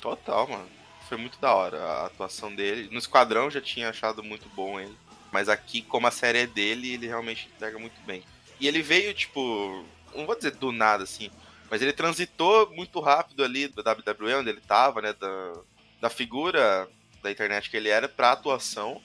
[0.00, 0.68] Total, mano.
[1.08, 2.88] Foi muito da hora a atuação dele.
[2.90, 4.96] No Esquadrão já tinha achado muito bom ele.
[5.30, 8.22] Mas aqui, como a série é dele, ele realmente entrega muito bem.
[8.58, 11.30] E ele veio, tipo, não vou dizer do nada, assim,
[11.74, 15.52] mas ele transitou muito rápido ali da WWE, onde ele tava, né, da,
[16.00, 16.88] da figura
[17.20, 19.02] da internet que ele era, pra atuação.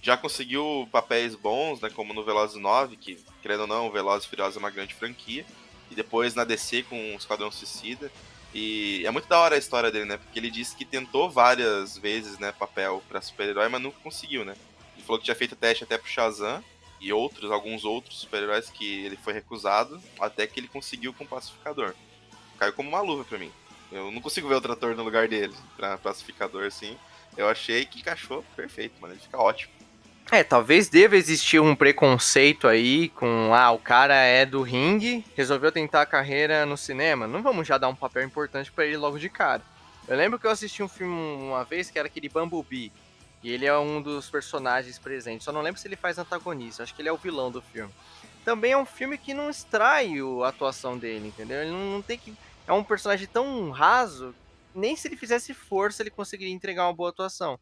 [0.00, 4.30] Já conseguiu papéis bons, né, como no Velozes 9, que, querendo ou não, Velozes e
[4.30, 5.44] Furiosos é uma grande franquia.
[5.90, 8.10] E depois na DC com o Esquadrão Suicida.
[8.54, 10.16] E é muito da hora a história dele, né?
[10.16, 14.56] Porque ele disse que tentou várias vezes, né, papel pra super-herói, mas nunca conseguiu, né?
[14.94, 16.64] Ele falou que tinha feito teste até pro Shazam
[16.98, 21.28] e outros, alguns outros super-heróis que ele foi recusado, até que ele conseguiu com o
[21.28, 21.94] Pacificador.
[22.58, 23.50] Caiu como uma luva pra mim.
[23.92, 26.96] Eu não consigo ver outro ator no lugar dele pra Pacificador, assim.
[27.36, 29.14] Eu achei que encaixou perfeito, mano.
[29.14, 29.72] Ele fica ótimo.
[30.32, 35.70] É, talvez deva existir um preconceito aí com, ah, o cara é do ringue, resolveu
[35.70, 37.28] tentar a carreira no cinema.
[37.28, 39.62] Não vamos já dar um papel importante pra ele logo de cara.
[40.08, 42.90] Eu lembro que eu assisti um filme uma vez que era aquele Bumblebee.
[43.42, 45.44] E ele é um dos personagens presentes.
[45.44, 46.82] Só não lembro se ele faz antagonista.
[46.82, 47.92] Acho que ele é o vilão do filme.
[48.44, 51.62] Também é um filme que não extrai o- a atuação dele, entendeu?
[51.62, 52.34] Ele não tem que.
[52.66, 54.34] É um personagem tão raso.
[54.74, 57.58] Nem se ele fizesse força ele conseguiria entregar uma boa atuação.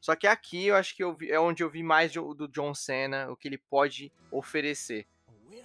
[0.00, 2.46] Só que aqui eu acho que eu vi- é onde eu vi mais do do
[2.48, 5.06] John Cena, o que ele pode oferecer.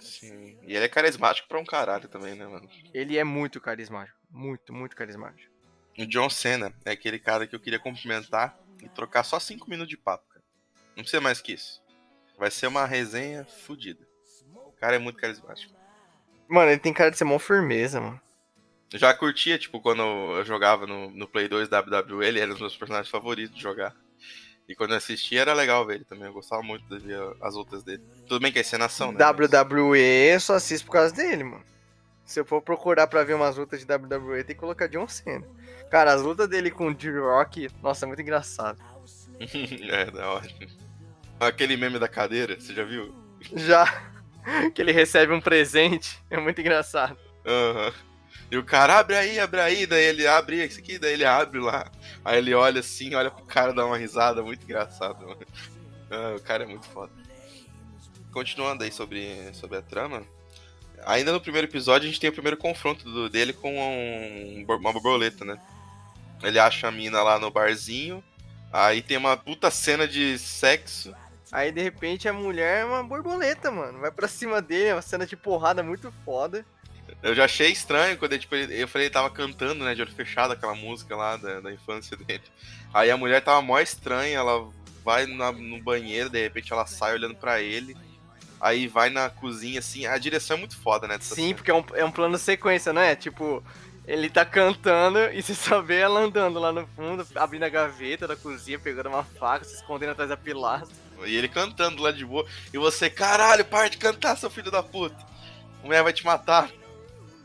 [0.00, 0.58] Sim.
[0.62, 2.68] E ele é carismático pra um caralho também, né, mano?
[2.92, 4.18] Ele é muito carismático.
[4.30, 5.52] Muito, muito carismático.
[5.98, 9.90] O John Cena é aquele cara que eu queria cumprimentar e trocar só 5 minutos
[9.90, 10.42] de papo, cara.
[10.96, 11.82] Não precisa mais que isso.
[12.38, 14.04] Vai ser uma resenha fodida.
[14.54, 15.72] O cara é muito carismático.
[16.48, 18.20] Mano, ele tem cara de ser mó firmeza, mano.
[18.98, 22.60] Já curtia, tipo, quando eu jogava no, no Play 2 WWE, ele era um dos
[22.60, 23.94] meus personagens favoritos de jogar.
[24.68, 26.26] E quando eu assistia era legal ver ele também.
[26.26, 28.02] Eu gostava muito de ver as lutas dele.
[28.26, 29.24] Tudo bem que é encenação, né?
[29.24, 31.64] WWE eu só assisto por causa dele, mano.
[32.24, 35.46] Se eu for procurar pra ver umas lutas de WWE, tem que colocar John Cena.
[35.90, 38.78] Cara, as lutas dele com o D-Rock, nossa, é muito engraçado.
[39.90, 40.48] é, da hora.
[41.40, 43.12] Aquele meme da cadeira, você já viu?
[43.54, 43.84] Já
[44.74, 47.18] que ele recebe um presente, é muito engraçado.
[47.44, 47.92] Aham.
[48.50, 51.58] E o cara, abre aí, abre aí, daí ele abre isso aqui, daí ele abre
[51.60, 51.90] lá.
[52.24, 55.40] Aí ele olha assim, olha pro cara dar uma risada, muito engraçado, mano.
[56.10, 57.10] Ah, o cara é muito foda.
[58.32, 60.22] Continuando aí sobre, sobre a trama.
[61.04, 64.92] Ainda no primeiro episódio a gente tem o primeiro confronto do- dele com um- uma
[64.92, 65.58] borboleta, né?
[66.42, 68.22] Ele acha a mina lá no barzinho.
[68.72, 71.14] Aí tem uma puta cena de sexo.
[71.50, 73.98] Aí de repente a mulher é uma borboleta, mano.
[74.00, 76.64] Vai pra cima dele, é uma cena de porrada muito foda.
[77.22, 80.12] Eu já achei estranho quando ele, tipo, eu falei ele tava cantando, né, de olho
[80.12, 82.42] fechado, aquela música lá da, da infância dele.
[82.92, 84.68] Aí a mulher tava mó estranha, ela
[85.04, 87.96] vai na- no banheiro, de repente ela sai olhando pra ele.
[88.60, 91.16] Aí vai na cozinha, assim, a direção é muito foda, né?
[91.20, 91.54] Sim, cena.
[91.54, 93.14] porque é um, é um plano sequência, não é?
[93.16, 93.62] Tipo,
[94.06, 98.26] ele tá cantando e você só vê ela andando lá no fundo, abrindo a gaveta
[98.26, 100.94] da cozinha, pegando uma faca, se escondendo atrás da pilastra.
[101.24, 102.44] E ele cantando lá de boa.
[102.72, 105.16] E você, caralho, para de cantar, seu filho da puta.
[105.82, 106.68] A mulher vai te matar.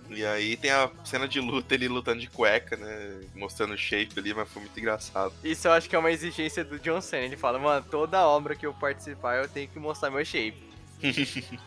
[0.10, 3.22] E aí tem a cena de luta, ele lutando de cueca, né?
[3.36, 5.34] Mostrando o shape ali, mas foi muito engraçado.
[5.43, 7.26] Isso eu acho que é uma exigência do John Cena.
[7.26, 10.58] Ele fala, mano, toda obra que eu participar eu tenho que mostrar meu shape.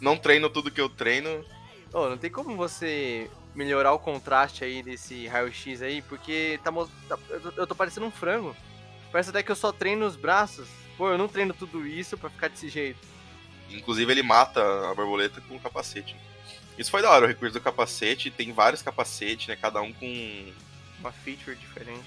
[0.00, 1.44] Não treino tudo que eu treino.
[1.92, 6.72] Ô, não tem como você melhorar o contraste aí desse raio-x aí, porque tá,
[7.08, 7.18] tá-
[7.56, 8.54] eu, tô, parecendo um frango.
[9.12, 10.68] Parece até que eu só treino os braços.
[10.98, 12.98] Pô, eu não treino tudo isso pra ficar desse jeito.
[13.70, 16.16] Inclusive ele mata a borboleta com o capacete.
[16.78, 18.30] Isso foi da hora, o recurso do capacete.
[18.30, 19.56] Tem vários capacetes, né?
[19.60, 20.52] Cada um com.
[21.00, 22.04] Uma feature diferente.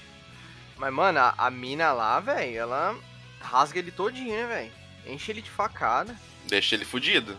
[0.77, 2.97] Mas, mano, a, a mina lá, velho, ela
[3.39, 4.71] rasga ele todinho, né, velho?
[5.13, 6.15] Enche ele de facada.
[6.47, 7.37] Deixa ele fudido.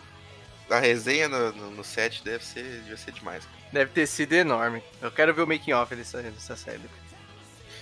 [0.70, 3.44] A resenha no, no, no set deve ser, deve ser demais.
[3.44, 3.56] cara.
[3.72, 4.82] Deve ter sido enorme.
[5.00, 6.80] Eu quero ver o making off dessa, dessa série.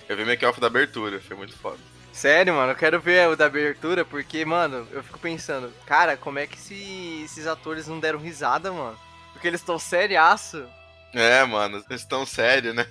[0.07, 1.77] Eu vi make off da abertura, foi muito foda.
[2.13, 6.39] Sério, mano, eu quero ver o da abertura, porque, mano, eu fico pensando, cara, como
[6.39, 8.97] é que esse- esses atores não deram risada, mano?
[9.37, 10.67] Porque eles estão seriaço.
[11.13, 12.87] É, mano, eles estão sérios, né?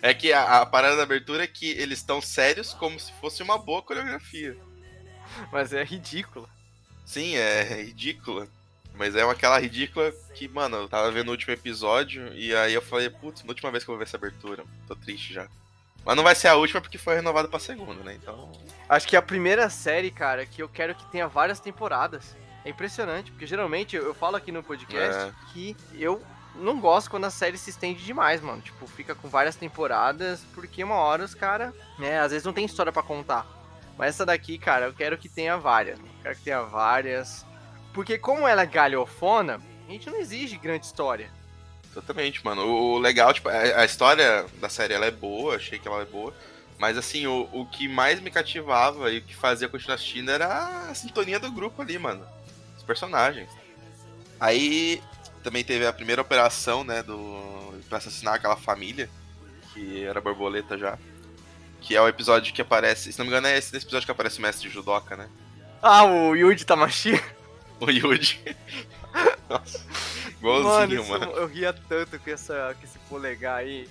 [0.00, 3.42] É que a, a parada da abertura é que eles estão sérios como se fosse
[3.42, 4.56] uma boa coreografia.
[5.52, 6.48] Mas é ridículo.
[7.04, 8.48] Sim, é ridícula.
[8.94, 12.82] Mas é aquela ridícula que, mano, eu tava vendo o último episódio e aí eu
[12.82, 14.64] falei, putz, na última vez que eu vou ver essa abertura.
[14.86, 15.46] Tô triste já.
[16.06, 18.14] Mas não vai ser a última porque foi renovado pra segunda, né?
[18.14, 18.50] Então.
[18.88, 22.34] Acho que é a primeira série, cara, que eu quero que tenha várias temporadas.
[22.64, 25.32] É impressionante, porque geralmente eu, eu falo aqui no podcast É.
[25.52, 26.20] que eu
[26.54, 28.60] não gosto quando a série se estende demais, mano.
[28.60, 32.64] Tipo, fica com várias temporadas, porque uma hora os caras, né, às vezes não tem
[32.64, 33.46] história pra contar.
[33.96, 35.98] Mas essa daqui, cara, eu quero que tenha várias.
[35.98, 37.44] Eu quero que tenha várias.
[37.92, 41.30] Porque como ela é galhofona, a gente não exige grande história.
[41.90, 42.62] Exatamente, mano.
[42.64, 46.04] O legal, tipo, a, a história da série ela é boa, achei que ela é
[46.04, 46.32] boa.
[46.78, 50.88] Mas assim, o, o que mais me cativava e o que fazia continuar assistindo era
[50.90, 52.24] a sintonia do grupo ali, mano.
[52.88, 53.48] Personagens.
[54.40, 55.02] Aí
[55.44, 57.78] também teve a primeira operação, né, do.
[57.88, 59.08] pra assassinar aquela família,
[59.72, 60.98] que era borboleta já.
[61.82, 63.12] Que é o episódio que aparece.
[63.12, 65.28] Se não me engano, é esse episódio que aparece o mestre judoca, né?
[65.82, 67.12] Ah, o Yuji Tamashi.
[67.80, 68.42] O Yuji.
[69.48, 69.78] Nossa.
[70.40, 71.30] Mano, Igualzinho, isso- mano.
[71.30, 73.88] eu ria tanto com, essa, com esse polegar aí.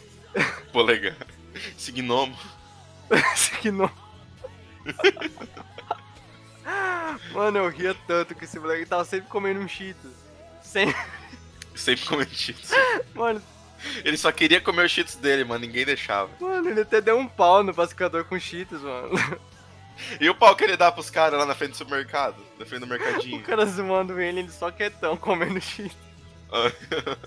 [0.74, 1.16] Polegar.
[1.56, 2.38] Esse gnomo.
[3.10, 3.90] Esse não.
[7.32, 8.86] Mano, eu ria tanto com esse moleque.
[8.86, 10.12] Tava sempre comendo um Cheetos.
[10.62, 10.96] Sempre.
[11.76, 12.72] Sempre comendo cheetos.
[13.14, 13.42] Mano,
[14.04, 15.66] Ele só queria comer os cheetos dele, mano.
[15.66, 16.30] Ninguém deixava.
[16.40, 19.12] mano, ele até deu um pau no pacificador com Cheetos, mano.
[20.22, 22.36] E o pau que ele dá pros caras lá na frente do supermercado?
[22.60, 23.42] Na frente do O mercadinho.
[23.44, 25.98] cara zoando ele, ele só quietão comendo Cheetos.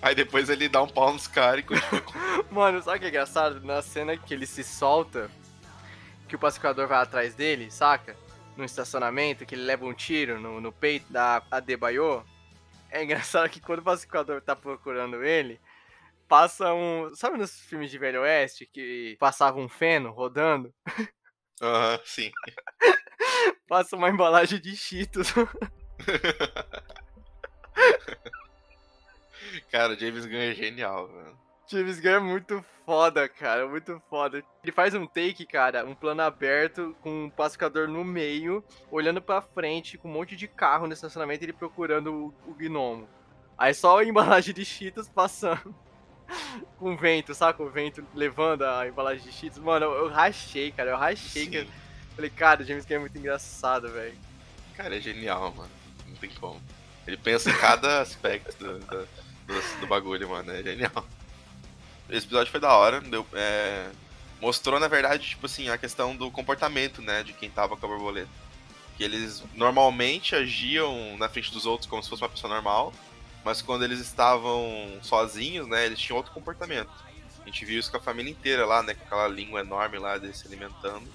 [0.00, 2.02] Aí depois ele dá um pau nos caras e continua.
[2.50, 3.60] Mano, sabe o que é engraçado?
[3.64, 5.30] Na cena que ele se solta,
[6.28, 8.16] que o pacificador vai atrás dele, saca?
[8.56, 12.24] No estacionamento, que ele leva um tiro no, no peito da Adebayo.
[12.90, 15.60] É engraçado que quando o pacificador tá procurando ele,
[16.28, 17.12] passa um.
[17.14, 20.72] Sabe nos filmes de Velho Oeste que passava um feno rodando?
[21.60, 22.30] Aham, sim.
[23.68, 25.32] Passa uma embalagem de Cheetos.
[29.70, 31.43] Cara, o James Gunn é genial, mano.
[31.66, 34.42] James Gunn é muito foda, cara, muito foda.
[34.62, 39.40] Ele faz um take, cara, um plano aberto com um pacificador no meio, olhando pra
[39.40, 42.12] frente, com um monte de carro no estacionamento, ele procurando
[42.46, 43.08] o, o gnomo.
[43.56, 45.74] Aí só a embalagem de Cheetos passando.
[46.78, 47.62] com vento, saca?
[47.62, 49.58] O vento levando a embalagem de Cheetos.
[49.58, 51.46] Mano, eu, eu rachei, cara, eu rachei.
[51.46, 51.68] Sim.
[52.14, 54.16] Falei, cara, o James Gunn é muito engraçado, velho.
[54.76, 55.70] Cara, é genial, mano.
[56.06, 56.60] Não tem como.
[57.06, 58.96] Ele pensa em cada aspecto do, do,
[59.46, 60.50] do- do bagulho, mano.
[60.52, 61.04] É genial.
[62.08, 63.00] Esse episódio foi da hora.
[63.00, 63.90] Deu, é,
[64.40, 67.22] mostrou, na verdade, tipo assim, a questão do comportamento, né?
[67.22, 68.28] De quem tava com a borboleta.
[68.96, 72.92] Que eles normalmente agiam na frente dos outros como se fosse uma pessoa normal.
[73.44, 75.86] Mas quando eles estavam sozinhos, né?
[75.86, 76.90] Eles tinham outro comportamento.
[77.42, 78.94] A gente viu isso com a família inteira lá, né?
[78.94, 81.06] Com aquela língua enorme lá deles se alimentando.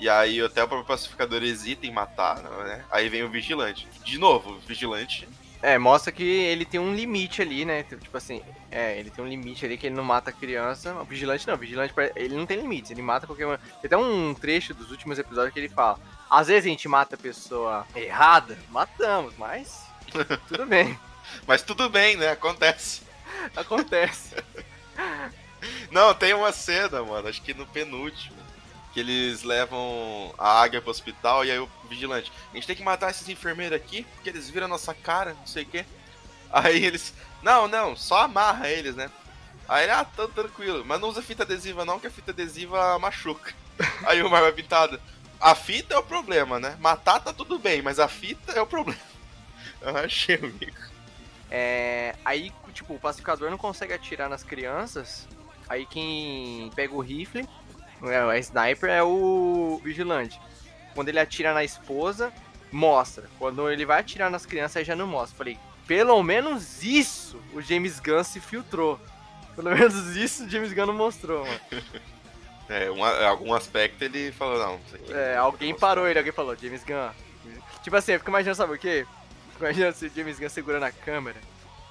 [0.00, 2.84] E aí até o próprio pacificador hesita em matar, né?
[2.90, 3.88] Aí vem o vigilante.
[4.04, 5.28] De novo, o vigilante.
[5.60, 7.82] É, mostra que ele tem um limite ali, né?
[7.82, 10.94] Tipo assim, é, ele tem um limite ali que ele não mata a criança.
[10.94, 13.56] O vigilante não, o vigilante ele não tem limites, ele mata qualquer um.
[13.56, 15.98] Tem até um trecho dos últimos episódios que ele fala:
[16.30, 19.84] às vezes a gente mata a pessoa errada, matamos, mas
[20.48, 20.98] tudo bem,
[21.46, 22.30] Mas tudo bem, né?
[22.30, 23.02] Acontece.
[23.56, 24.36] acontece.
[25.90, 28.37] Não, tem uma cena, mano, acho que no penúltimo.
[28.98, 32.32] Que eles levam a águia pro hospital e aí o vigilante.
[32.50, 35.46] A gente tem que matar esses enfermeiros aqui, porque eles viram a nossa cara, não
[35.46, 35.84] sei o quê.
[36.50, 37.14] Aí eles.
[37.40, 39.08] Não, não, só amarra eles, né?
[39.68, 42.98] Aí ele, ah, tá tranquilo, mas não usa fita adesiva não, que a fita adesiva
[42.98, 43.54] machuca.
[44.04, 45.00] Aí o Barba Pintada,
[45.40, 46.76] a fita é o problema, né?
[46.80, 49.00] Matar tá tudo bem, mas a fita é o problema.
[49.80, 50.76] Eu achei, amigo.
[51.48, 55.28] É, aí, tipo, o pacificador não consegue atirar nas crianças.
[55.68, 57.48] Aí quem pega o rifle,
[58.04, 60.40] é, a sniper, é o vigilante.
[60.94, 62.32] Quando ele atira na esposa,
[62.72, 63.28] mostra.
[63.38, 65.36] Quando ele vai atirar nas crianças, aí já não mostra.
[65.36, 69.00] Falei, pelo menos isso o James Gunn se filtrou.
[69.56, 71.60] Pelo menos isso o James Gunn não mostrou, mano.
[72.70, 75.10] É, um, algum aspecto ele falou, não, isso aqui.
[75.10, 77.08] É, alguém parou ele, alguém falou, James Gunn.
[77.82, 79.06] Tipo assim, eu fico imaginando, sabe o quê?
[79.52, 81.38] Fico imaginando se o James Gunn segurando a câmera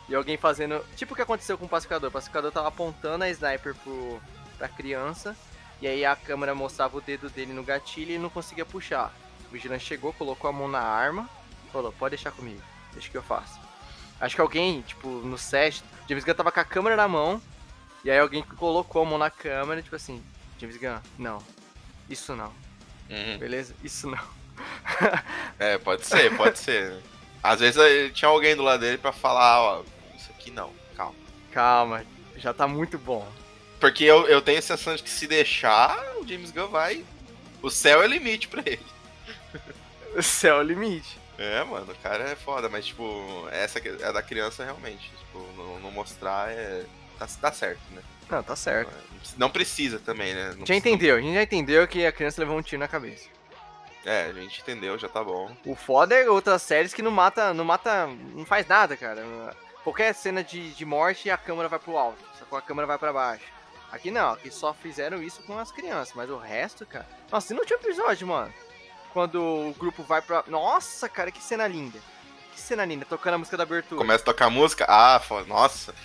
[0.08, 0.86] e alguém fazendo.
[0.96, 2.10] Tipo o que aconteceu com o pacificador.
[2.10, 4.22] O pacificador tava apontando a sniper pro,
[4.58, 5.36] pra criança.
[5.82, 9.13] E aí a câmera mostrava o dedo dele no gatilho e ele não conseguia puxar.
[9.48, 11.30] O vigilante chegou, colocou a mão na arma,
[11.72, 12.62] falou, pode deixar comigo,
[12.94, 13.60] deixa que eu faço.
[14.20, 17.40] Acho que alguém, tipo, no set, James Gunn tava com a câmera na mão,
[18.04, 20.24] e aí alguém colocou a mão na câmera, tipo assim,
[20.60, 21.38] James Gunn, não,
[22.10, 22.52] isso não,
[23.10, 23.38] Uhum.
[23.38, 23.74] beleza?
[23.84, 24.38] Isso não.
[25.60, 26.98] É, pode ser, pode ser.
[27.42, 29.84] Às vezes eh, tinha alguém do lado dele pra falar, ó,
[30.16, 31.16] isso aqui não, calma.
[31.52, 33.28] Calma, já tá muito bom.
[33.80, 37.06] Porque eu, eu tenho a sensação de que se deixar, o James Gunn vai.
[37.62, 38.86] O céu é o limite pra ele.
[40.16, 41.20] O céu é o limite.
[41.38, 45.12] É, mano, o cara é foda, mas tipo, essa é da criança realmente.
[45.20, 46.84] Tipo, não, não mostrar é.
[47.20, 48.02] Tá, tá, certo, né?
[48.30, 48.92] Não, tá certo.
[49.38, 50.56] Não precisa também, né?
[50.58, 53.28] Não já entendeu, a gente já entendeu que a criança levou um tiro na cabeça.
[54.06, 55.52] É, a gente entendeu, já tá bom.
[55.66, 59.24] O foda é outras séries que não mata, não mata, não faz nada, cara.
[59.84, 63.57] Qualquer cena de, de morte, a câmera vai pro alto, a câmera vai para baixo.
[63.91, 67.08] Aqui não, aqui só fizeram isso com as crianças, mas o resto, cara.
[67.32, 68.54] Nossa, e no último episódio, mano?
[69.13, 70.43] Quando o grupo vai pra.
[70.47, 72.00] Nossa, cara, que cena linda.
[72.54, 74.00] Que cena linda, tocando a música da abertura.
[74.00, 74.86] Começa a tocar a música?
[74.89, 75.95] Ah, nossa.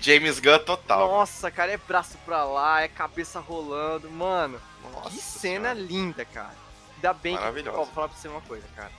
[0.00, 1.08] James Gunn total.
[1.08, 4.60] Nossa, cara, é braço pra lá, é cabeça rolando, mano.
[4.92, 5.74] Nossa que cena senhora.
[5.74, 6.54] linda, cara.
[6.96, 7.68] Ainda bem que.
[7.68, 8.92] Ó, vou falar pra você uma coisa, cara.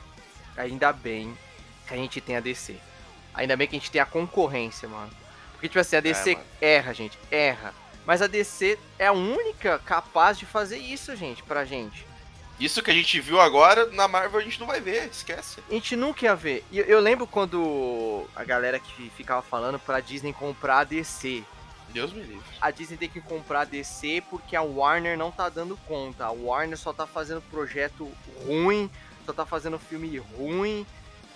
[0.57, 1.37] Ainda bem
[1.87, 2.77] que a gente tem a DC.
[3.33, 5.11] Ainda bem que a gente tem a concorrência, mano.
[5.53, 7.73] Porque, tipo assim, a DC é, erra, gente, erra.
[8.11, 12.05] Mas a DC é a única capaz de fazer isso, gente, pra gente.
[12.59, 15.63] Isso que a gente viu agora, na Marvel a gente não vai ver, esquece.
[15.69, 16.65] A gente nunca ia ver.
[16.69, 21.41] E eu, eu lembro quando a galera que ficava falando pra Disney comprar a DC.
[21.93, 22.43] Deus me livre.
[22.59, 26.25] A Disney tem que comprar a DC porque a Warner não tá dando conta.
[26.25, 28.11] A Warner só tá fazendo projeto
[28.45, 28.91] ruim,
[29.25, 30.85] só tá fazendo filme ruim.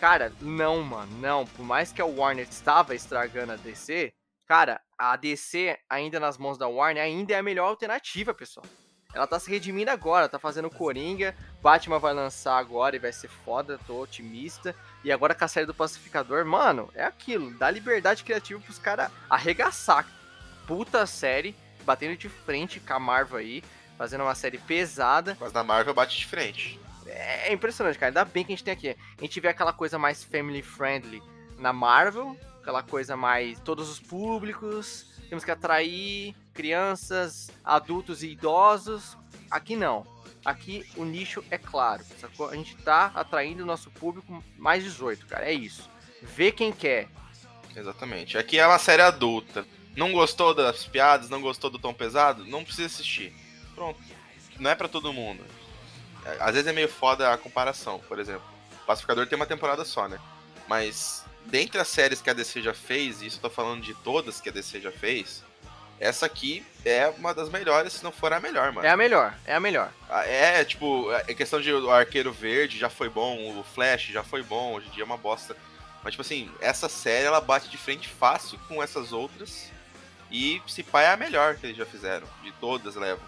[0.01, 1.47] Cara, não, mano, não.
[1.47, 4.11] Por mais que a Warner estava estragando a DC,
[4.47, 8.65] cara, a DC, ainda nas mãos da Warner, ainda é a melhor alternativa, pessoal.
[9.13, 13.29] Ela tá se redimindo agora, tá fazendo Coringa, Batman vai lançar agora e vai ser
[13.29, 14.75] foda, tô otimista.
[15.05, 19.09] E agora com a série do Pacificador, mano, é aquilo, dá liberdade criativa pros caras
[19.29, 20.05] arregaçar
[20.65, 23.63] puta série, batendo de frente com a Marvel aí,
[23.97, 25.37] fazendo uma série pesada.
[25.39, 26.79] Mas na Marvel bate de frente.
[27.07, 28.09] É impressionante, cara.
[28.09, 28.89] Ainda bem que a gente tem aqui.
[28.89, 31.21] A gente vê aquela coisa mais family friendly
[31.57, 39.15] na Marvel, aquela coisa mais todos os públicos, temos que atrair crianças, adultos e idosos.
[39.51, 40.03] Aqui não.
[40.43, 42.49] Aqui o nicho é claro, sacou?
[42.49, 45.45] A gente tá atraindo o nosso público mais 18, cara.
[45.45, 45.89] É isso.
[46.23, 47.07] Vê quem quer.
[47.75, 48.35] Exatamente.
[48.35, 49.63] Aqui é uma série adulta.
[49.95, 52.45] Não gostou das piadas, não gostou do tom pesado?
[52.45, 53.31] Não precisa assistir.
[53.75, 53.99] Pronto.
[54.59, 55.43] Não é para todo mundo.
[56.39, 58.45] Às vezes é meio foda a comparação, por exemplo.
[58.81, 60.19] O Pacificador tem uma temporada só, né?
[60.67, 63.93] Mas dentre as séries que a DC já fez, e isso eu tô falando de
[63.95, 65.43] todas que a DC já fez,
[65.99, 68.85] essa aqui é uma das melhores, se não for a melhor, mano.
[68.85, 69.91] É a melhor, é a melhor.
[70.09, 74.23] Ah, é, tipo, é questão de o Arqueiro Verde já foi bom, o Flash já
[74.23, 75.55] foi bom, hoje em dia é uma bosta.
[76.03, 79.71] Mas, tipo assim, essa série ela bate de frente fácil com essas outras.
[80.29, 82.27] E se pá é a melhor que eles já fizeram.
[82.43, 83.25] De todas levam.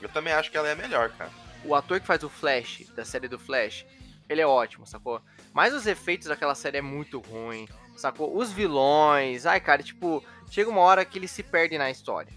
[0.00, 1.30] Eu também acho que ela é a melhor, cara.
[1.64, 3.84] O ator que faz o Flash, da série do Flash,
[4.28, 5.22] ele é ótimo, sacou?
[5.56, 7.66] Mas os efeitos daquela série é muito ruim,
[7.96, 8.36] sacou?
[8.36, 12.30] Os vilões, ai cara, tipo, chega uma hora que ele se perde na história.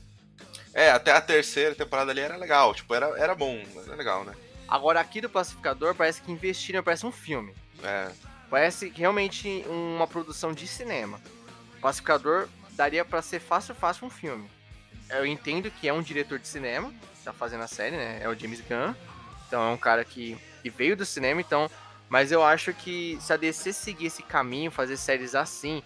[0.73, 4.33] É, até a terceira temporada ali era legal, tipo, era, era bom, era legal, né?
[4.69, 7.53] Agora aqui do Pacificador parece que investiram, parece um filme.
[7.83, 8.09] É.
[8.49, 11.19] Parece realmente uma produção de cinema.
[11.77, 14.49] O Pacificador daria para ser fácil, fácil um filme.
[15.09, 16.93] Eu entendo que é um diretor de cinema,
[17.25, 18.21] tá fazendo a série, né?
[18.23, 18.95] É o James Gunn.
[19.45, 21.69] Então é um cara que, que veio do cinema, então.
[22.09, 25.83] Mas eu acho que se a DC seguir esse caminho, fazer séries assim,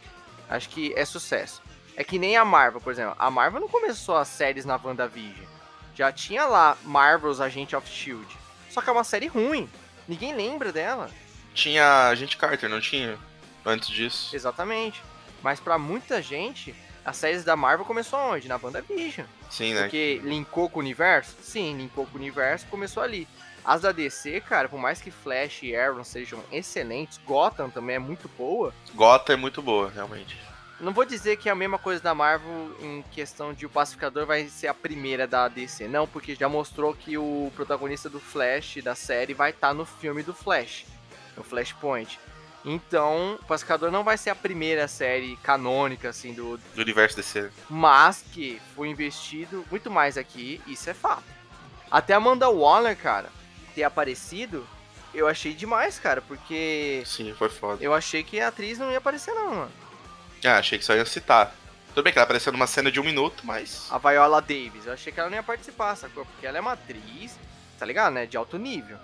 [0.50, 1.62] acho que é sucesso.
[1.96, 3.16] É que nem a Marvel, por exemplo.
[3.20, 5.46] A Marvel não começou as séries na WandaVision.
[5.94, 8.26] Já tinha lá Marvel's Agent of Shield.
[8.70, 9.70] Só que é uma série ruim.
[10.08, 11.12] Ninguém lembra dela.
[11.54, 13.18] Tinha Agente Carter, não tinha?
[13.64, 14.36] Antes disso.
[14.36, 15.04] Exatamente.
[15.44, 16.74] Mas para muita gente,
[17.06, 18.48] as séries da Marvel começou onde?
[18.48, 19.28] Na WandaVision.
[19.50, 19.82] Sim, né?
[19.82, 21.36] Porque linkou com o universo?
[21.42, 23.28] Sim, linkou com o universo, começou ali.
[23.66, 28.00] As da DC, cara, por mais que Flash e Arrow sejam excelentes, Gotham também é
[28.00, 28.74] muito boa.
[28.94, 30.38] Gotham é muito boa, realmente.
[30.80, 34.26] Não vou dizer que é a mesma coisa da Marvel em questão de o Pacificador
[34.26, 35.88] vai ser a primeira da DC.
[35.88, 39.86] Não, porque já mostrou que o protagonista do Flash da série vai estar tá no
[39.86, 40.86] filme do Flash,
[41.38, 42.20] no Flashpoint.
[42.66, 46.58] Então, o Pacificador não vai ser a primeira série canônica, assim, do...
[46.58, 47.50] Do universo DC.
[47.70, 51.24] Mas que foi investido muito mais aqui, isso é fato.
[51.92, 53.30] Até Amanda Waller, cara,
[53.74, 54.68] ter aparecido,
[55.14, 57.04] eu achei demais, cara, porque...
[57.06, 57.84] Sim, foi foda.
[57.84, 59.72] Eu achei que a atriz não ia aparecer não, mano.
[60.44, 61.56] Ah, achei que só ia citar.
[61.90, 63.88] Tudo bem que ela apareceu numa cena de um minuto, mas...
[63.92, 66.26] A Viola Davis, eu achei que ela não ia participar, sacou?
[66.26, 67.38] Porque ela é uma atriz,
[67.78, 68.26] tá ligado, né?
[68.26, 68.98] De alto nível.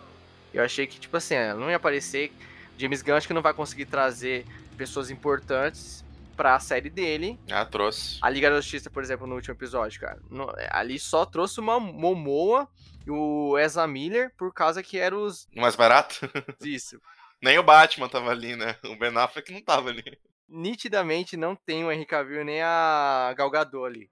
[0.53, 2.33] Eu achei que, tipo assim, ela não ia aparecer
[2.79, 4.45] James Gunn acho que não vai conseguir trazer
[4.77, 6.03] pessoas importantes
[6.39, 7.37] pra série dele.
[7.51, 8.17] Ah, trouxe.
[8.21, 10.21] A Liga da Justiça, por exemplo, no último episódio, cara.
[10.29, 12.65] No, ali só trouxe uma Momoa
[13.05, 15.49] e o Ezra Miller por causa que eram os.
[15.53, 16.15] Mais barato?
[16.63, 16.97] Isso.
[17.41, 18.77] Nem o Batman tava ali, né?
[18.85, 20.17] O Ben Affleck não tava ali.
[20.47, 24.09] Nitidamente não tem o Henry Cavill nem a Gal Gadot ali.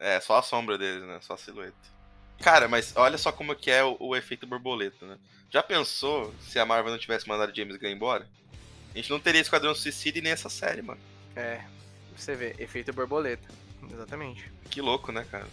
[0.00, 1.20] É, só a sombra deles, né?
[1.20, 1.76] Só a silhueta.
[2.40, 5.16] Cara, mas olha só como que é o, o efeito borboleta, né?
[5.48, 8.28] Já pensou se a Marvel não tivesse mandado James Gunn embora?
[8.92, 11.00] A gente não teria Esquadrão Suicida e nem essa série, mano.
[11.40, 11.60] É,
[12.14, 13.48] você vê, efeito borboleta.
[13.90, 14.52] Exatamente.
[14.70, 15.48] Que louco, né, cara?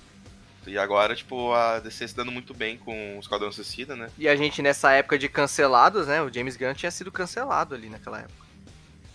[0.65, 4.11] E agora, tipo, a DC se dando muito bem com o Esquadrão Suicida, né?
[4.17, 6.21] E a gente, nessa época de cancelados, né?
[6.21, 8.45] O James Gunn tinha sido cancelado ali naquela época.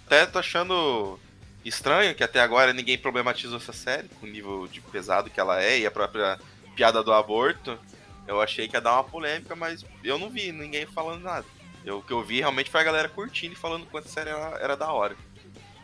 [0.07, 1.21] Até tô achando
[1.63, 5.63] estranho que até agora ninguém problematizou essa série, com o nível de pesado que ela
[5.63, 6.39] é, e a própria
[6.75, 7.79] piada do aborto.
[8.27, 11.47] Eu achei que ia dar uma polêmica, mas eu não vi ninguém falando nada.
[11.85, 14.31] Eu, o que eu vi realmente foi a galera curtindo e falando quanto a série
[14.31, 15.17] era, era da hora.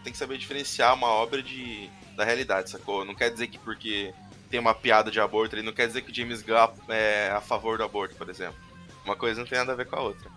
[0.03, 3.05] Tem que saber diferenciar uma obra de, da realidade, sacou?
[3.05, 4.13] Não quer dizer que porque
[4.51, 7.77] tem uma piada de aborto ali, não quer dizer que James Gunn é a favor
[7.77, 8.57] do aborto, por exemplo.
[9.05, 10.31] Uma coisa não tem nada a ver com a outra.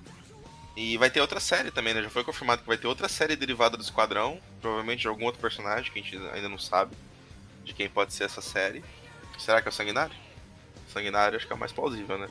[0.76, 2.02] E vai ter outra série também, né?
[2.02, 5.42] Já foi confirmado que vai ter outra série derivada do Esquadrão, provavelmente de algum outro
[5.42, 6.96] personagem que a gente ainda não sabe
[7.64, 8.84] de quem pode ser essa série.
[9.38, 10.16] Será que é o Sanguinário?
[10.88, 12.30] Sanguinário acho que é o mais plausível, né?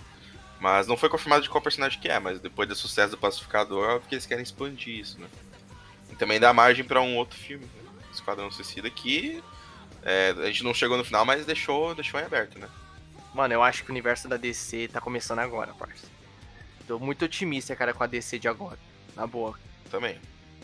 [0.58, 3.96] Mas não foi confirmado de qual personagem que é, mas depois do sucesso do Pacificador,
[3.96, 5.26] é porque eles querem expandir isso, né?
[6.10, 7.90] E também dá margem para um outro filme, né?
[8.12, 9.42] Esquadrão Suicida, que
[10.02, 12.68] é, a gente não chegou no final, mas deixou, deixou em aberto, né?
[13.34, 16.06] Mano, eu acho que o universo da DC tá começando agora, parça.
[16.86, 18.78] Tô muito otimista, cara, com a DC de agora.
[19.14, 19.56] Na boa.
[19.90, 20.18] Também.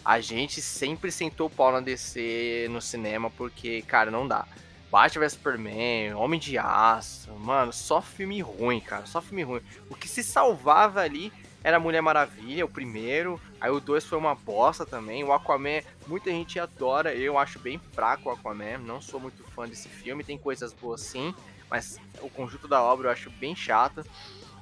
[0.05, 4.47] A gente sempre sentou o pau na DC no cinema porque, cara, não dá.
[4.91, 9.61] Batman vs Superman, Homem de Aço, mano, só filme ruim, cara, só filme ruim.
[9.91, 11.33] O que se salvava ali
[11.63, 15.25] era Mulher Maravilha, o primeiro, aí o 2 foi uma bosta também.
[15.25, 19.69] O Aquaman, muita gente adora, eu acho bem fraco o Aquaman, não sou muito fã
[19.69, 21.35] desse filme, tem coisas boas sim,
[21.71, 24.05] mas o conjunto da obra eu acho bem chato.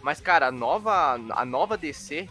[0.02, 2.28] Mas, cara, a nova, a nova DC,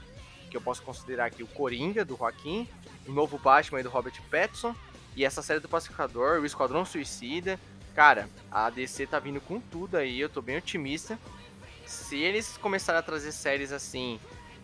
[0.49, 2.67] que eu posso considerar aqui o Coringa, do Joaquim,
[3.07, 4.75] o novo Batman do Robert Pattinson,
[5.15, 7.59] e essa série do Pacificador, o Esquadrão Suicida,
[7.93, 11.17] Cara, a DC tá vindo com tudo aí, eu tô bem otimista.
[11.85, 14.19] Se eles começarem a trazer séries assim,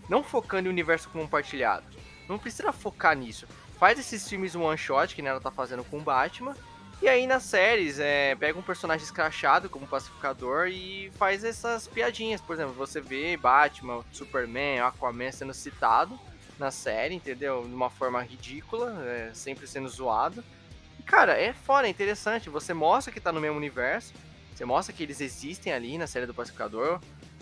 [0.10, 1.86] não focando em universo compartilhado,
[2.28, 3.48] não precisa focar nisso.
[3.78, 6.56] Faz esses filmes one shot que né, ela tá fazendo com o Batman.
[7.02, 12.42] E aí nas séries, é, pega um personagem escrachado como pacificador e faz essas piadinhas.
[12.42, 16.20] Por exemplo, você vê Batman, Superman, Aquaman sendo citado
[16.60, 17.64] na série, entendeu?
[17.64, 20.44] De uma forma ridícula, é, sempre sendo zoado.
[21.06, 22.50] Cara, é fora, é interessante.
[22.50, 24.14] Você mostra que tá no mesmo universo,
[24.54, 27.00] você mostra que eles existem ali na série do Pacificador,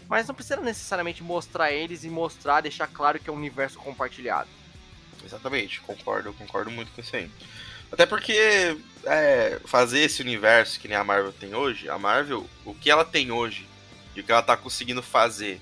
[0.07, 4.49] mas não precisa necessariamente mostrar eles e mostrar, deixar claro que é um universo compartilhado.
[5.23, 7.29] Exatamente, concordo, concordo muito com isso aí.
[7.91, 12.73] Até porque é, fazer esse universo que nem a Marvel tem hoje, a Marvel, o
[12.73, 13.67] que ela tem hoje
[14.15, 15.61] e o que ela tá conseguindo fazer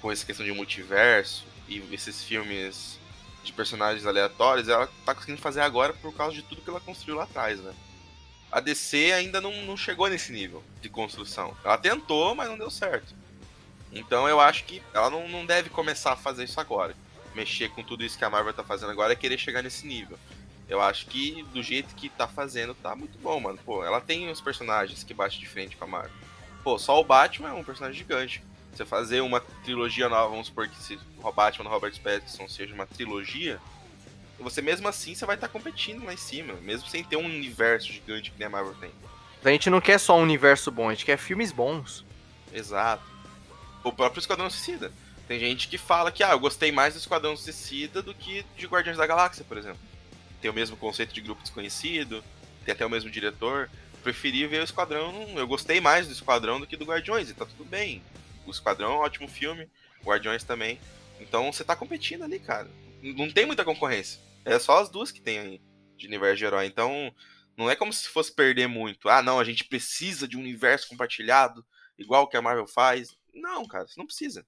[0.00, 2.98] com essa questão de multiverso e esses filmes
[3.42, 7.16] de personagens aleatórios, ela tá conseguindo fazer agora por causa de tudo que ela construiu
[7.16, 7.72] lá atrás, né?
[8.50, 11.56] A DC ainda não, não chegou nesse nível de construção.
[11.64, 13.14] Ela tentou, mas não deu certo.
[13.92, 16.94] Então eu acho que ela não, não deve começar a fazer isso agora.
[17.34, 20.18] Mexer com tudo isso que a Marvel tá fazendo agora é querer chegar nesse nível.
[20.68, 23.58] Eu acho que do jeito que tá fazendo, tá muito bom, mano.
[23.64, 26.12] Pô, ela tem os personagens que batem de frente com a Marvel.
[26.64, 28.42] Pô, só o Batman é um personagem gigante.
[28.72, 32.72] Você fazer uma trilogia nova, vamos supor que se o Batman do Robert Pattinson seja
[32.72, 33.60] uma trilogia,
[34.38, 37.26] você mesmo assim você vai estar tá competindo lá em cima, mesmo sem ter um
[37.26, 38.90] universo gigante que nem a Marvel tem.
[39.44, 42.04] A gente não quer só um universo bom, a gente quer filmes bons.
[42.52, 43.11] Exato.
[43.84, 44.92] O próprio Esquadrão Suicida.
[45.26, 48.66] Tem gente que fala que, ah, eu gostei mais do Esquadrão Suicida do que de
[48.66, 49.80] Guardiões da Galáxia, por exemplo.
[50.40, 52.22] Tem o mesmo conceito de grupo desconhecido,
[52.64, 53.70] tem até o mesmo diretor.
[54.02, 57.46] Preferi ver o Esquadrão, eu gostei mais do Esquadrão do que do Guardiões, e tá
[57.46, 58.02] tudo bem.
[58.44, 59.68] O Esquadrão é um ótimo filme,
[60.04, 60.80] Guardiões também.
[61.20, 62.68] Então você tá competindo ali, cara.
[63.00, 64.20] Não tem muita concorrência.
[64.44, 65.60] É só as duas que tem aí
[65.96, 66.66] de universo de herói.
[66.66, 67.14] Então
[67.56, 69.08] não é como se fosse perder muito.
[69.08, 71.64] Ah, não, a gente precisa de um universo compartilhado,
[71.98, 73.16] igual que a Marvel faz.
[73.34, 74.44] Não, cara, você não precisa.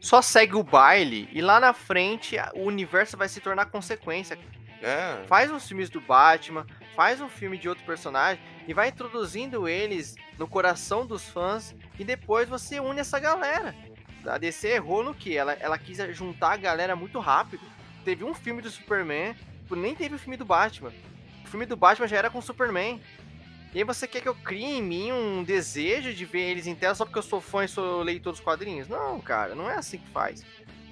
[0.00, 4.38] Só segue o baile e lá na frente o universo vai se tornar consequência.
[4.82, 5.24] É.
[5.28, 6.66] Faz os filmes do Batman,
[6.96, 12.04] faz um filme de outro personagem e vai introduzindo eles no coração dos fãs e
[12.04, 13.74] depois você une essa galera.
[14.26, 15.36] A DC errou no que?
[15.36, 17.62] Ela, ela quis juntar a galera muito rápido.
[18.04, 19.36] Teve um filme do Superman,
[19.70, 20.92] nem teve o filme do Batman.
[21.44, 23.00] O filme do Batman já era com o Superman.
[23.74, 26.74] E aí você quer que eu crie em mim um desejo de ver eles em
[26.74, 28.86] tela só porque eu sou fã e sou leitor dos quadrinhos?
[28.86, 30.44] Não, cara, não é assim que faz.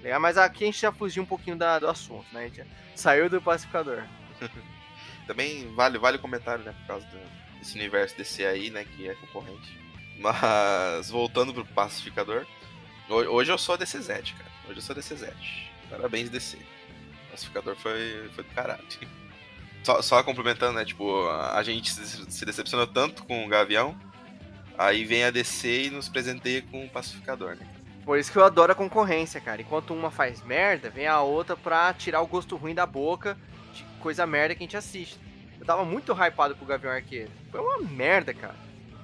[0.03, 2.45] É, mas aqui a gente já fugiu um pouquinho da, do assunto, né?
[2.45, 4.03] A gente saiu do pacificador.
[5.26, 6.74] Também vale, vale o comentário, né?
[6.81, 7.07] Por causa
[7.59, 8.85] desse universo DC aí, né?
[8.85, 9.78] Que é concorrente.
[10.18, 12.47] Mas voltando pro pacificador.
[13.09, 14.51] Hoje eu sou DC7, cara.
[14.68, 15.35] Hoje eu sou DC7.
[15.91, 16.57] Parabéns, DC.
[16.57, 18.85] O pacificador foi, foi do caralho.
[19.83, 20.85] Só, só complementando, né?
[20.85, 23.97] Tipo, a gente se decepcionou tanto com o Gavião.
[24.76, 27.66] Aí vem a DC e nos presenteia com o pacificador, né?
[28.05, 29.61] Por isso que eu adoro a concorrência, cara.
[29.61, 33.37] Enquanto uma faz merda, vem a outra pra tirar o gosto ruim da boca
[33.74, 35.18] de coisa merda que a gente assiste.
[35.59, 37.31] Eu tava muito hypado pro Gavião Arqueiro.
[37.51, 38.57] Foi uma merda, cara.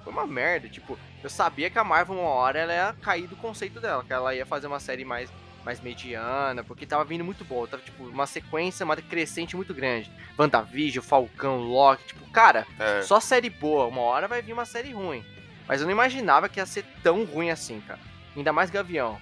[0.03, 0.69] Foi uma merda.
[0.69, 4.03] Tipo, eu sabia que a Marvel, uma hora, ela ia cair do conceito dela.
[4.03, 5.31] Que ela ia fazer uma série mais,
[5.67, 7.67] mais mediana, porque tava vindo muito boa.
[7.67, 10.09] Tava, tipo, uma sequência, uma crescente muito grande.
[10.39, 12.05] WandaVision, Falcão, Loki.
[12.07, 13.03] Tipo, cara, É.
[13.03, 13.87] só série boa.
[13.89, 15.25] Uma hora vai vir uma série ruim.
[15.67, 17.99] Mas eu não imaginava que ia ser tão ruim assim, cara.
[18.37, 19.19] Ainda mais Gavião.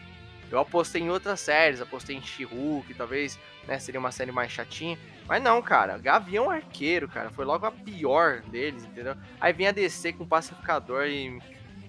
[0.52, 4.98] Eu apostei em outras séries, apostei em She-Hulk, talvez né, seria uma série mais chatinha.
[5.26, 5.96] Mas não, cara.
[5.96, 7.30] Gavião Arqueiro, cara.
[7.30, 9.16] Foi logo a pior deles, entendeu?
[9.40, 11.40] Aí vem a DC com o Pacificador e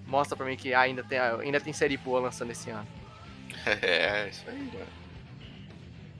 [0.06, 2.88] mostra pra mim que ainda tem, ainda tem série boa lançando esse ano.
[3.82, 4.86] É, isso aí, mano.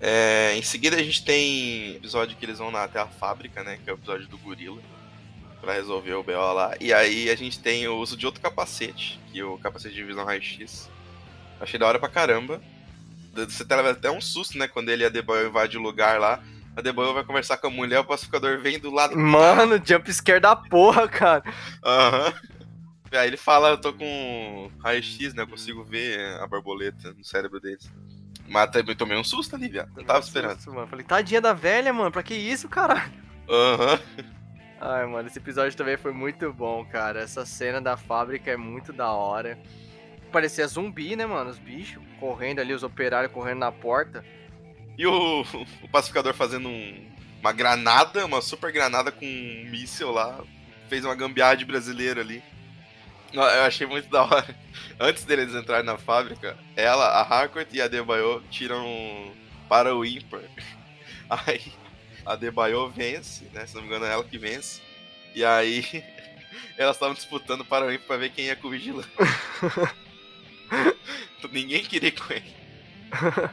[0.01, 3.79] É, em seguida a gente tem episódio que eles vão lá até a fábrica, né?
[3.83, 4.81] Que é o episódio do gorila.
[5.61, 6.75] Pra resolver o BO lá.
[6.81, 10.05] E aí a gente tem o uso de outro capacete, que é o capacete de
[10.05, 10.91] visão raio-x.
[11.61, 12.61] Achei da hora pra caramba.
[13.33, 14.69] Você leva até um susto, né?
[14.69, 16.43] Quando ele e a Deboyle invade o lugar lá.
[16.77, 19.17] A Deboyle vai conversar com a mulher, o pacificador vem do lado.
[19.17, 21.43] Mano, jump scare da porra, cara.
[21.83, 22.35] Aham.
[23.17, 25.43] Aí ele fala, eu tô com raio-x, né?
[25.43, 27.91] Eu consigo ver a borboleta no cérebro deles.
[28.49, 29.91] Mas também tomei um susto ali, viado.
[29.97, 30.59] Não tava esperando.
[30.59, 30.87] Isso, mano.
[30.87, 32.13] Falei, tadinha da velha, mano.
[32.13, 33.11] Pra que isso, cara?
[33.49, 34.01] Aham.
[34.81, 37.21] Ai, mano, esse episódio também foi muito bom, cara.
[37.21, 39.59] Essa cena da fábrica é muito da hora.
[40.31, 41.51] Parecia zumbi, né, mano?
[41.51, 44.25] Os bichos correndo ali, os operários correndo na porta.
[44.99, 45.41] E o,
[45.83, 47.07] o pacificador fazendo um-
[47.41, 50.39] uma granada, uma super granada com um míssil lá.
[50.89, 52.43] Fez uma gambiarra de brasileiro ali.
[53.33, 54.57] Eu achei muito da hora.
[54.99, 59.33] Antes deles entrarem na fábrica, ela, a Harcourt e a Debayo tiram
[59.69, 60.41] para o ímpar.
[61.29, 61.61] Aí
[62.25, 63.67] a Debayo vence, né?
[63.67, 64.81] Se não me engano é ela que vence.
[65.35, 65.85] E aí
[66.79, 69.09] elas estavam disputando para o ímpar pra ver quem ia com o vigilante.
[71.53, 72.55] Ninguém queria com ele.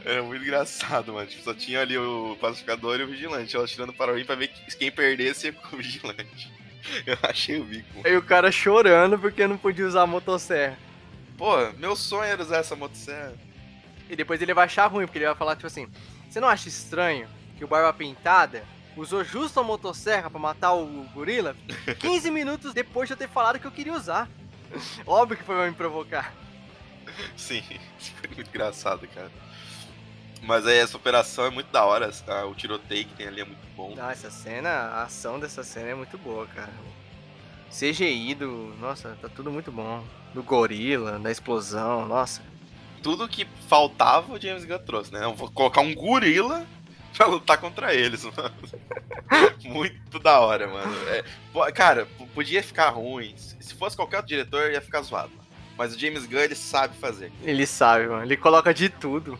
[0.05, 1.27] Era muito engraçado, mano.
[1.27, 3.55] Tipo, só tinha ali o pacificador e o vigilante.
[3.55, 6.51] Elas tirando para o ímpar pra ver que- quem perdesse ia com o vigilante.
[7.05, 8.01] Eu achei o bico.
[8.05, 10.77] Aí o cara chorando porque não podia usar a motosserra.
[11.37, 13.33] Pô, meu sonho era usar essa motosserra.
[14.09, 15.87] E depois ele vai achar ruim, porque ele vai falar, tipo assim,
[16.29, 17.27] você não acha estranho
[17.57, 18.63] que o Barba Pintada
[18.95, 21.55] usou justo a motosserra pra matar o gorila
[21.99, 24.29] 15 minutos depois de eu ter falado que eu queria usar?
[25.05, 26.33] Óbvio que foi pra me provocar.
[27.35, 27.63] Sim,
[27.97, 29.31] foi muito engraçado, cara.
[30.43, 32.11] Mas aí essa operação é muito da hora.
[32.49, 33.95] O tiroteio que tem ali é muito bom.
[33.97, 36.71] Ah, essa cena, a ação dessa cena é muito boa, cara.
[37.69, 38.75] CGI do.
[38.79, 40.03] Nossa, tá tudo muito bom.
[40.33, 42.41] Do gorila, da explosão, nossa.
[43.01, 45.23] Tudo que faltava o James Gunn trouxe, né?
[45.23, 46.65] Eu vou colocar um gorila
[47.15, 48.53] pra lutar contra eles, mano.
[49.63, 50.93] Muito da hora, mano.
[51.09, 53.33] É, cara, podia ficar ruim.
[53.37, 55.31] Se se fosse qualquer outro diretor, ia ficar zoado.
[55.77, 57.31] Mas o James Gunn, ele sabe fazer.
[57.41, 58.23] Ele sabe, mano.
[58.23, 59.37] Ele coloca de tudo.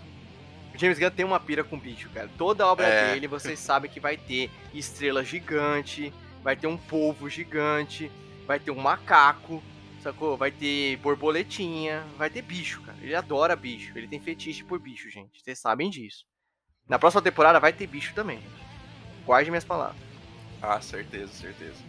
[0.74, 2.30] O James Gunn tem uma pira com bicho, cara.
[2.38, 3.14] Toda obra É.
[3.14, 6.12] dele, vocês sabem que vai ter estrela gigante,
[6.44, 8.12] vai ter um polvo gigante,
[8.48, 9.62] vai ter um macaco,
[10.02, 10.36] sacou?
[10.36, 12.98] Vai ter borboletinha, vai ter bicho, cara.
[13.02, 13.92] Ele adora bicho.
[13.96, 15.42] Ele tem fetiche por bicho, gente.
[15.44, 16.26] Vocês sabem disso.
[16.90, 18.64] Na próxima temporada vai ter bicho também, gente.
[19.26, 20.02] Guarde minhas palavras.
[20.62, 21.82] Ah, certeza, certeza.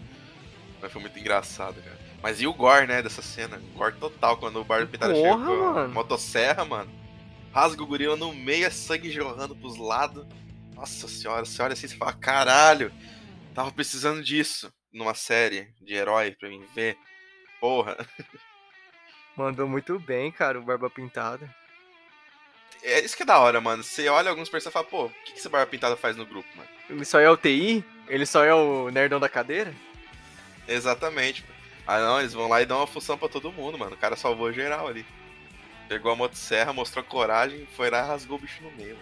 [0.80, 1.98] Mas foi muito engraçado, cara.
[2.22, 3.60] Mas e o gore, né, dessa cena?
[3.74, 5.94] Gore total, quando o Bardo Pintada chega Porra, com a mano.
[5.94, 6.90] motosserra, mano.
[7.54, 10.26] Rasga o gorila no meio, é sangue jorrando pros lados.
[10.74, 12.92] Nossa senhora, você olha assim e fala, caralho,
[13.54, 16.98] tava precisando disso numa série de herói pra mim ver.
[17.60, 17.96] Porra.
[19.38, 21.48] Mandou muito bem, cara, o Barba Pintada.
[22.82, 23.84] É isso que é da hora, mano.
[23.84, 26.26] Você olha alguns personagens e fala, pô, o que, que esse Barba Pintada faz no
[26.26, 26.68] grupo, mano?
[26.90, 27.84] Ele só é o TI?
[28.08, 29.72] Ele só é o nerdão da cadeira?
[30.66, 31.44] Exatamente.
[31.86, 33.94] Ah não, eles vão lá e dão uma função pra todo mundo, mano.
[33.94, 35.06] O cara salvou geral ali.
[35.88, 38.96] Pegou a motosserra, mostrou coragem, foi lá e rasgou o bicho no meio.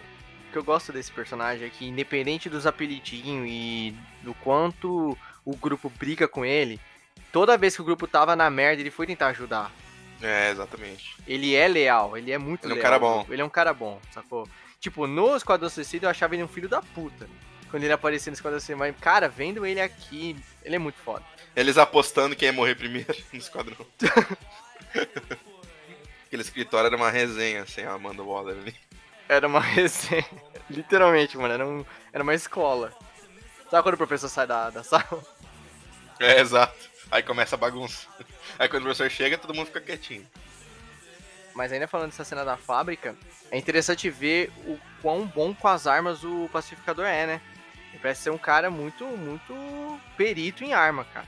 [0.49, 5.55] O que eu gosto desse personagem é que, independente dos apelidinhos e do quanto o
[5.55, 6.79] grupo briga com ele,
[7.31, 9.71] toda vez que o grupo tava na merda, ele foi tentar ajudar.
[10.21, 11.15] É, exatamente.
[11.27, 12.83] Ele é leal, ele é muito Ele é um leal.
[12.83, 13.25] cara bom.
[13.29, 14.47] Ele é um cara bom, sacou?
[14.79, 17.27] Tipo, no Esquadrão Suicida eu achava ele um filho da puta.
[17.71, 21.25] Quando ele aparecia no Esquadrão Suicida, mas, cara, vendo ele aqui, ele é muito foda.
[21.55, 23.77] Eles apostando quem ia morrer primeiro no esquadrão.
[26.33, 28.75] Aquele escritório era uma resenha sem a Amanda Waller ali.
[29.29, 30.25] Era uma resenha.
[30.67, 32.91] Literalmente, mano, era, um, era uma escola.
[33.69, 35.23] Sabe quando o professor sai da, da sala?
[36.19, 36.89] É, exato.
[37.11, 38.07] Aí começa a bagunça.
[38.57, 40.27] Aí quando o professor chega, todo mundo fica quietinho.
[41.53, 43.15] Mas ainda falando dessa cena da fábrica,
[43.51, 47.41] é interessante ver o quão bom com as armas o pacificador é, né?
[47.91, 49.53] Ele parece ser um cara muito, muito
[50.17, 51.27] perito em arma, cara.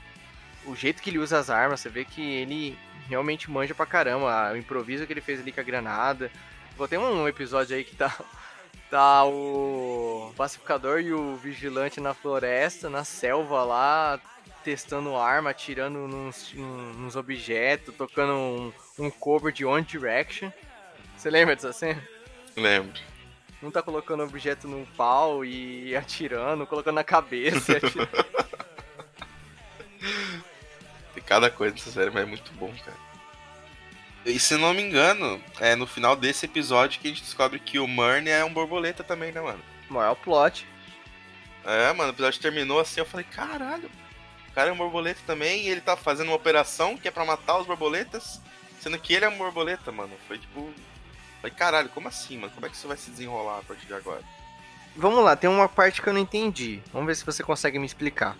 [0.64, 2.76] O jeito que ele usa as armas, você vê que ele
[3.08, 4.52] realmente manja pra caramba.
[4.52, 6.30] O improviso que ele fez ali com a granada.
[6.76, 8.14] Vou ter um episódio aí que tá,
[8.90, 14.20] tá o pacificador e o vigilante na floresta, na selva lá,
[14.62, 20.50] testando arma, atirando nos, nos objetos, tocando um, um cover de One Direction.
[21.16, 22.02] Você lembra dessa cena?
[22.56, 23.00] Lembro.
[23.62, 28.45] Um tá colocando objeto no pau e atirando, colocando na cabeça e atirando.
[31.16, 32.98] Tem cada coisa nessa série, mas é muito bom, cara.
[34.26, 37.78] E se não me engano, é no final desse episódio que a gente descobre que
[37.78, 39.62] o Murny é um borboleta também, né, mano?
[39.88, 40.66] Maior plot.
[41.64, 43.90] É, mano, o episódio terminou assim, eu falei, caralho,
[44.50, 47.24] o cara é um borboleta também e ele tá fazendo uma operação que é pra
[47.24, 48.42] matar os borboletas,
[48.78, 50.12] sendo que ele é um borboleta, mano.
[50.28, 50.70] Foi tipo.
[51.40, 52.52] Falei, caralho, como assim, mano?
[52.52, 54.22] Como é que isso vai se desenrolar a partir de agora?
[54.94, 56.82] Vamos lá, tem uma parte que eu não entendi.
[56.92, 58.36] Vamos ver se você consegue me explicar.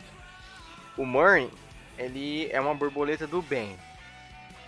[0.94, 1.50] O Murray,
[1.98, 3.76] ele é uma borboleta do bem.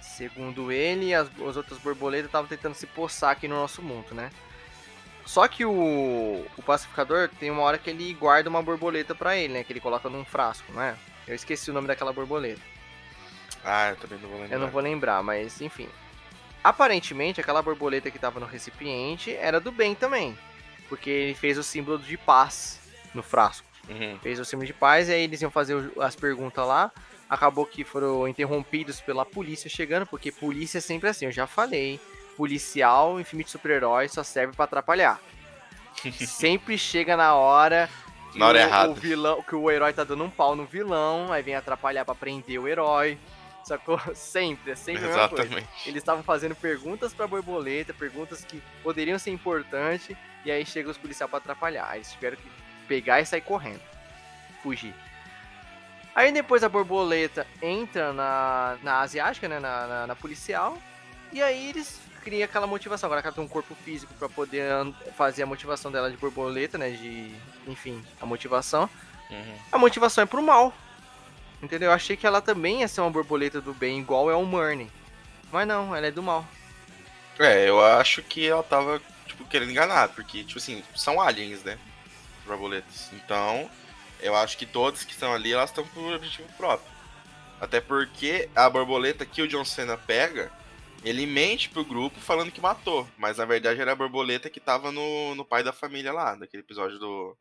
[0.01, 4.31] Segundo ele, as, as outras borboletas estavam tentando se poçar aqui no nosso mundo, né?
[5.24, 9.53] Só que o, o pacificador tem uma hora que ele guarda uma borboleta para ele,
[9.53, 9.62] né?
[9.62, 10.97] Que ele coloca num frasco, não é?
[11.26, 12.62] Eu esqueci o nome daquela borboleta.
[13.62, 14.57] Ah, eu também não vou lembrar.
[14.57, 15.89] Eu não vou lembrar, mas enfim.
[16.64, 20.37] Aparentemente, aquela borboleta que estava no recipiente era do bem também.
[20.89, 22.81] Porque ele fez o símbolo de paz
[23.14, 23.66] no frasco.
[23.89, 24.18] Uhum.
[24.20, 26.91] Fez o símbolo de paz, e aí eles iam fazer as perguntas lá.
[27.29, 32.01] Acabou que foram interrompidos pela polícia chegando, porque polícia é sempre assim, eu já falei.
[32.37, 35.20] Policial em filme de super-herói só serve para atrapalhar.
[36.26, 37.89] sempre chega na hora
[38.35, 38.91] na hora o, errada.
[38.91, 42.14] O vilão, que o herói tá dando um pau no vilão, aí vem atrapalhar para
[42.14, 43.18] prender o herói.
[43.64, 44.01] Sacou?
[44.14, 45.45] Sempre, é sempre a mesma coisa.
[45.45, 45.68] Exatamente.
[45.87, 50.97] Eles estavam fazendo perguntas pra borboleta, perguntas que poderiam ser importantes, e aí chega os
[50.97, 51.87] policiais pra atrapalhar.
[51.91, 52.49] Aí eles tiveram que
[52.87, 53.83] pegar e sair correndo.
[54.62, 54.95] Fugir.
[56.19, 59.61] Aí depois a borboleta entra na, na asiática, né?
[59.61, 60.77] Na, na, na policial.
[61.33, 63.07] E aí eles criam aquela motivação.
[63.07, 64.69] Agora que ela tem um corpo físico pra poder
[65.16, 66.91] fazer a motivação dela de borboleta, né?
[66.91, 67.33] De.
[67.69, 68.91] Enfim, a motivação.
[69.31, 69.59] Uhum.
[69.71, 70.75] A motivação é pro mal.
[71.62, 71.91] Entendeu?
[71.91, 74.91] Eu achei que ela também ia ser uma borboleta do bem, igual é o Murney.
[75.53, 76.45] Mas não, ela é do mal.
[77.39, 81.79] É, eu acho que ela tava, tipo, querendo enganar, porque, tipo assim, são aliens, né?
[82.45, 83.09] Borboletas.
[83.12, 83.71] Então,
[84.21, 86.91] eu acho que todas que estão ali, elas estão por objetivo próprio.
[87.61, 90.53] Até porque a borboleta que o John Cena pega,
[91.05, 93.09] ele mente pro grupo falando que matou.
[93.16, 96.62] Mas na verdade era a borboleta que tava no, no pai da família lá, daquele
[96.62, 97.37] episódio do.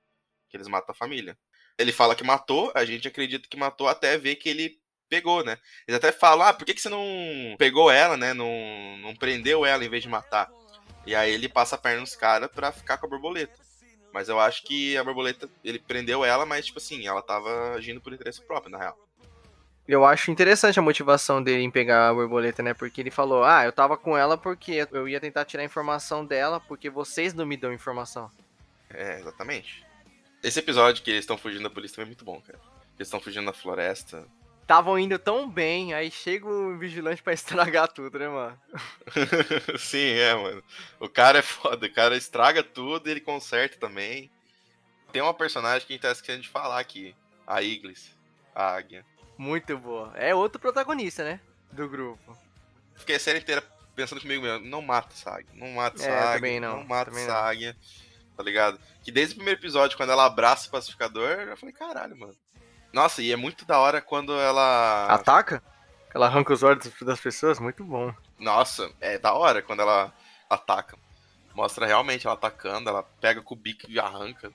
[0.50, 1.38] que eles matam a família.
[1.78, 5.58] Ele fala que matou, a gente acredita que matou até ver que ele pegou, né?
[5.88, 8.34] Eles até falam, ah, por que, que você não pegou ela, né?
[8.34, 10.50] Não, não prendeu ela em vez de matar?
[11.06, 13.67] E aí ele passa a perna nos caras pra ficar com a borboleta.
[14.18, 18.02] Mas eu acho que a borboleta, ele prendeu ela, mas, tipo assim, ela tava agindo
[18.02, 18.98] por interesse próprio, na real.
[19.88, 22.74] Eu acho interessante a motivação dele em pegar a borboleta, né?
[22.74, 26.26] Porque ele falou, ah, eu tava com ela porque eu ia tentar tirar a informação
[26.26, 28.32] dela, porque vocês não me dão informação.
[28.90, 29.86] É, exatamente.
[30.42, 32.60] Esse episódio que eles estão fugindo da polícia também é muito bom, cara.
[32.98, 34.26] Eles estão fugindo na floresta.
[34.68, 38.60] Estavam indo tão bem, aí chega o vigilante pra estragar tudo, né, mano?
[39.80, 40.62] Sim, é, mano.
[41.00, 44.30] O cara é foda, o cara estraga tudo e ele conserta também.
[45.10, 47.16] Tem uma personagem que a gente tá esquecendo de falar aqui.
[47.48, 48.14] A Iglis,
[48.54, 49.06] a águia.
[49.38, 50.12] Muito boa.
[50.16, 51.40] É outro protagonista, né?
[51.72, 52.38] Do grupo.
[52.98, 53.64] Fiquei a série inteira
[53.96, 57.10] pensando comigo mesmo, não mata essa águia, não mata essa É, águia, também não, mata
[57.10, 57.40] também essa não.
[57.40, 57.78] águia,
[58.36, 58.78] tá ligado?
[59.02, 62.36] Que desde o primeiro episódio, quando ela abraça o pacificador, eu falei, caralho, mano.
[62.94, 65.06] Nossa, e é muito da hora quando ela...
[65.08, 65.62] Ataca?
[66.14, 67.60] Ela arranca os olhos das pessoas?
[67.60, 68.14] Muito bom.
[68.40, 70.14] Nossa, é da hora quando ela
[70.50, 70.98] ataca.
[71.54, 74.52] Mostra realmente ela atacando, ela pega com o bico e arranca.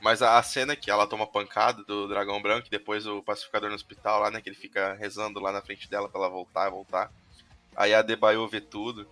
[0.00, 3.76] Mas a cena que ela toma pancada do dragão branco e depois o pacificador no
[3.76, 4.40] hospital lá, né?
[4.40, 7.10] Que ele fica rezando lá na frente dela pra ela voltar, voltar.
[7.76, 9.06] Aí a Debaio vê tudo.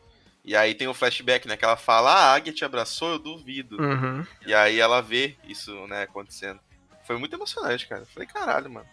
[0.45, 1.57] E aí tem o flashback, né?
[1.57, 3.81] Que ela fala, ah, a águia te abraçou, eu duvido.
[3.81, 4.27] Uhum.
[4.45, 6.59] E aí ela vê isso, né, acontecendo.
[7.05, 8.05] Foi muito emocionante, cara.
[8.07, 8.87] Falei, caralho, mano.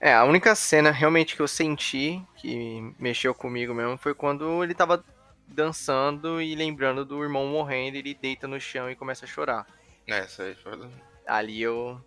[0.00, 4.74] É, a única cena realmente que eu senti que mexeu comigo mesmo foi quando ele
[4.74, 5.02] tava
[5.46, 9.66] dançando e lembrando do irmão morrendo, ele deita no chão e começa a chorar.
[10.06, 10.78] É, isso aí foi.
[11.26, 12.00] Ali eu.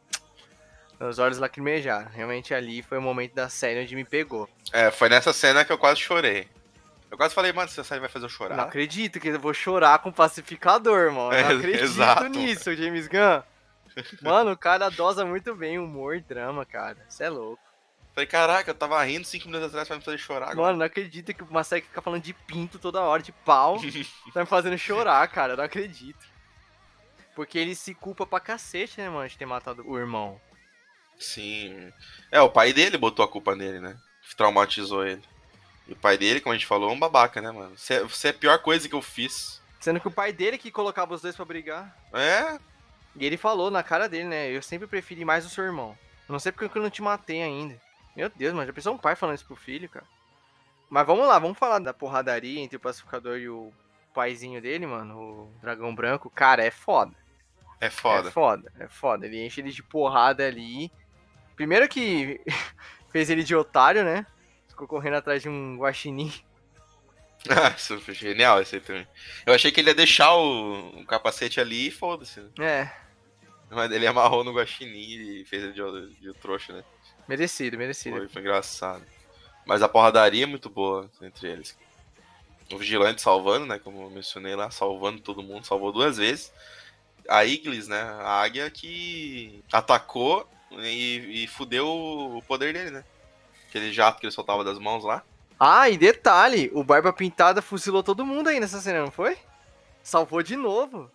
[0.99, 2.09] Meus olhos lacrimejaram.
[2.09, 4.49] Realmente ali foi o momento da série onde me pegou.
[4.72, 6.47] É, foi nessa cena que eu quase chorei.
[7.09, 8.57] Eu quase falei, mano, essa série vai fazer eu chorar.
[8.57, 11.32] Não acredito que eu vou chorar com o pacificador, mano.
[11.38, 12.30] É, Não acredito exato.
[12.30, 13.41] nisso, James Gunn.
[14.22, 16.98] Mano, o cara dosa muito bem humor e drama, cara.
[17.08, 17.62] Você é louco.
[18.14, 20.68] Falei, caraca, eu tava rindo cinco minutos atrás pra me fazer chorar agora.
[20.68, 23.80] Mano, não acredito que série que fica falando de pinto toda hora, de pau,
[24.34, 25.56] tá me fazendo chorar, cara.
[25.56, 26.26] Não acredito.
[27.36, 30.41] Porque ele se culpa pra cacete, né, mano, de ter matado o irmão.
[31.20, 31.93] Sim.
[32.32, 33.95] É, o pai dele botou a culpa nele, né?
[34.36, 35.22] Traumatizou ele.
[35.88, 37.78] E o pai dele, como a gente falou, é um babaca, né, mano?
[37.78, 39.62] Você, você é a pior coisa que eu fiz.
[39.80, 41.95] Sendo que o pai dele que colocava os dois pra brigar.
[42.12, 42.60] É?
[43.18, 44.49] E ele falou na cara dele, né?
[44.49, 45.97] Eu sempre preferi mais o seu irmão.
[46.28, 47.80] Eu não sei porque eu não te matei ainda.
[48.15, 50.05] Meu Deus, mas já pensou um pai falando isso pro filho, cara?
[50.89, 53.74] Mas vamos lá, vamos falar da porradaria entre o pacificador e o
[54.13, 56.30] paizinho dele, mano, o dragão branco.
[56.30, 57.13] Cara, é foda.
[57.80, 58.30] É foda.
[58.30, 59.26] É foda, é foda.
[59.26, 60.91] Ele enche ele de porrada ali.
[61.55, 62.41] Primeiro que
[63.11, 64.26] fez ele de otário, né?
[64.70, 66.32] Ficou correndo atrás de um guaxinim.
[67.49, 69.07] Ah, isso foi genial esse aí também.
[69.45, 72.39] Eu achei que ele ia deixar o, o capacete ali e foda-se.
[72.39, 72.49] né?
[72.59, 72.95] É,
[73.70, 76.84] Mas ele amarrou no guaxinim e fez ele de, de trouxa, né?
[77.28, 78.18] merecido, merecido.
[78.18, 79.03] Foi, foi engraçado.
[79.65, 81.78] Mas a porradaria é muito boa entre eles.
[82.72, 83.80] O Vigilante salvando, né?
[83.80, 86.51] Como eu mencionei lá, salvando todo mundo, salvou duas vezes.
[87.28, 88.01] A Iglis, né?
[88.01, 93.03] A águia que atacou e, e fudeu o poder dele, né?
[93.68, 95.24] Aquele jato que ele soltava das mãos lá.
[95.59, 99.38] Ah, e detalhe, o Barba Pintada fuzilou todo mundo aí nessa cena, não foi?
[100.03, 101.11] Salvou de novo.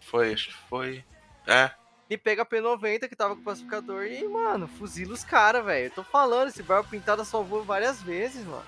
[0.00, 1.04] Foi, acho que foi.
[1.46, 1.70] É.
[2.08, 5.90] E pega a P90 que tava com o pacificador e, mano, fuzila os caras, velho.
[5.90, 8.62] Tô falando, esse Barba Pintada salvou várias vezes, mano.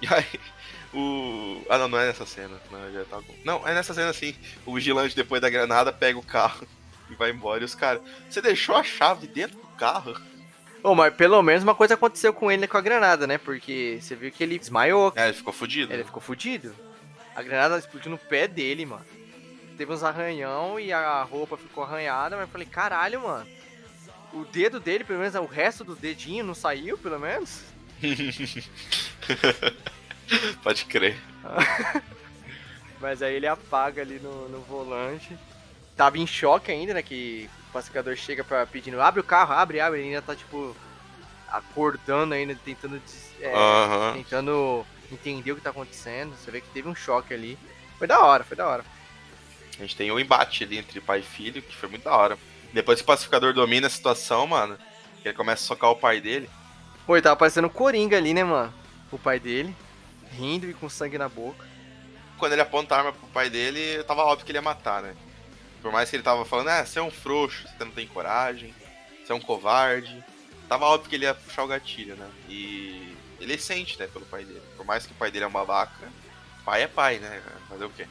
[0.00, 0.40] E aí,
[0.92, 1.62] o.
[1.68, 2.60] Ah, não, não é nessa cena.
[2.70, 3.34] Não, já tá bom.
[3.44, 4.34] Não, é nessa cena sim.
[4.66, 6.66] O vigilante, depois da granada, pega o carro
[7.08, 7.62] e vai embora.
[7.62, 8.02] E os caras.
[8.28, 10.20] Você deixou a chave dentro do carro?
[10.82, 13.38] Ô, mas pelo menos uma coisa aconteceu com ele com a granada, né?
[13.38, 15.12] Porque você viu que ele desmaiou.
[15.14, 15.92] É, ele ficou fudido.
[15.92, 16.74] Ele ficou fudido.
[17.36, 19.06] A granada explodiu no pé dele, mano.
[19.76, 23.46] Teve uns arranhão e a roupa ficou arranhada, mas eu falei, caralho, mano.
[24.32, 27.62] O dedo dele, pelo menos o resto do dedinho não saiu, pelo menos?
[30.62, 31.18] Pode crer.
[33.00, 35.36] Mas aí ele apaga ali no, no volante.
[35.96, 37.02] Tava em choque ainda, né?
[37.02, 40.00] Que o pacificador chega pra pedindo, abre o carro, abre, abre.
[40.00, 40.74] Ele ainda tá, tipo,
[41.48, 43.02] acordando ainda, tentando,
[43.40, 43.52] é,
[44.14, 46.34] tentando entender o que tá acontecendo.
[46.36, 47.58] Você vê que teve um choque ali.
[47.98, 48.84] Foi da hora, foi da hora.
[49.82, 52.38] A gente tem um embate ali entre pai e filho, que foi muito da hora.
[52.72, 54.78] Depois que o pacificador domina a situação, mano,
[55.24, 56.48] ele começa a socar o pai dele.
[57.04, 58.72] Pô, ele tava parecendo um Coringa ali, né, mano?
[59.10, 59.74] O pai dele,
[60.30, 61.66] rindo e com sangue na boca.
[62.38, 65.16] Quando ele aponta a arma pro pai dele, tava óbvio que ele ia matar, né?
[65.82, 68.72] Por mais que ele tava falando, ah, você é um frouxo, você não tem coragem,
[69.24, 70.24] você é um covarde.
[70.68, 72.30] Tava óbvio que ele ia puxar o gatilho, né?
[72.48, 74.62] E ele sente, né, pelo pai dele.
[74.76, 76.08] Por mais que o pai dele é uma vaca,
[76.64, 77.42] pai é pai, né?
[77.68, 78.06] Fazer o quê?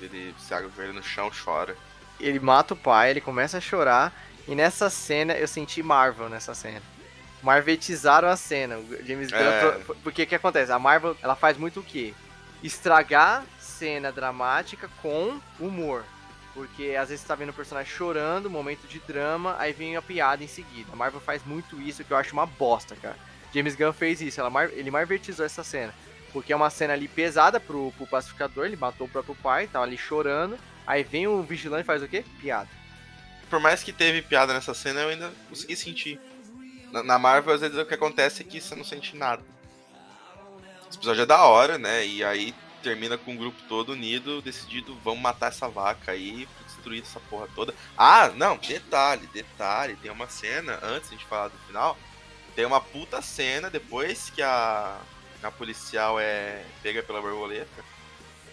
[0.00, 1.76] Ele se ajoelha no chão, chora.
[2.18, 4.12] Ele mata o pai, ele começa a chorar.
[4.46, 6.82] E nessa cena, eu senti Marvel nessa cena.
[7.42, 8.78] Marvetizaram a cena.
[8.78, 9.38] O James Gunn.
[9.38, 9.84] É.
[10.02, 10.72] Porque o que acontece?
[10.72, 12.14] A Marvel, ela faz muito o quê?
[12.62, 16.04] Estragar cena dramática com humor.
[16.54, 20.02] Porque às vezes você tá vendo o personagem chorando, momento de drama, aí vem a
[20.02, 20.92] piada em seguida.
[20.92, 23.16] A Marvel faz muito isso, que eu acho uma bosta, cara.
[23.54, 25.94] James Gunn fez isso, ela ele marvetizou essa cena.
[26.32, 29.84] Porque é uma cena ali pesada pro, pro pacificador, ele matou o próprio pai, tava
[29.84, 30.58] ali chorando.
[30.86, 32.24] Aí vem o vigilante e faz o quê?
[32.40, 32.68] Piada.
[33.48, 36.20] Por mais que teve piada nessa cena, eu ainda consegui sentir.
[36.92, 39.42] Na, na Marvel, às vezes, o que acontece é que você não sente nada.
[40.88, 42.06] Esse episódio é da hora, né?
[42.06, 47.02] E aí termina com o grupo todo unido, decidido, vamos matar essa vaca aí, destruir
[47.02, 47.74] essa porra toda.
[47.96, 51.98] Ah, não, detalhe, detalhe, tem uma cena, antes de a gente falar do final,
[52.54, 54.98] tem uma puta cena depois que a,
[55.42, 57.84] a policial é pega pela borboleta.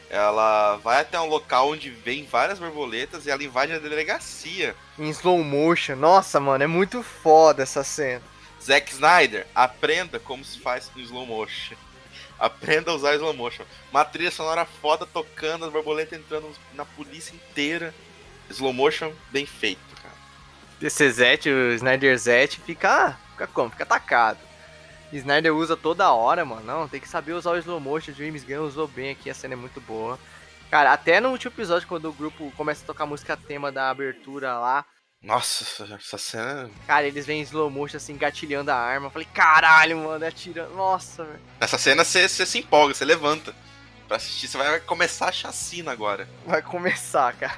[0.10, 4.76] Ela vai até um local onde vem várias borboletas e ela invade a delegacia.
[4.98, 5.96] Em slow motion.
[5.96, 8.22] Nossa, mano, é muito foda essa cena.
[8.62, 11.76] Zack Snyder, aprenda como se faz em slow motion.
[12.38, 13.64] Aprenda a usar slow motion.
[13.92, 17.94] Uma trilha sonora foda tocando, as borboletas entrando na polícia inteira.
[18.50, 20.16] Slow motion bem feito, cara.
[21.12, 23.18] Zet, o Snyder Zet, fica.
[23.32, 23.70] Fica como?
[23.72, 24.45] Fica atacado.
[25.18, 26.64] Snyder usa toda hora, mano.
[26.64, 28.12] Não, tem que saber usar o slow motion.
[28.12, 30.20] O James Gunn usou bem aqui, a cena é muito boa.
[30.72, 33.90] Cara, até no último episódio, quando o grupo começa a tocar a música tema da
[33.90, 34.84] abertura lá,
[35.22, 35.64] Nossa,
[35.94, 36.70] essa- cena.
[36.86, 39.08] cara, eles vêm em slow motion assim, gatilhando a arma.
[39.08, 40.74] Eu falei, caralho, mano, atirando.
[40.76, 41.40] Nossa, velho.
[41.60, 43.56] Nessa cena você se empolga, você levanta.
[44.08, 46.28] Pra assistir, você vai começar a chacina agora.
[46.46, 47.58] Vai começar, cara.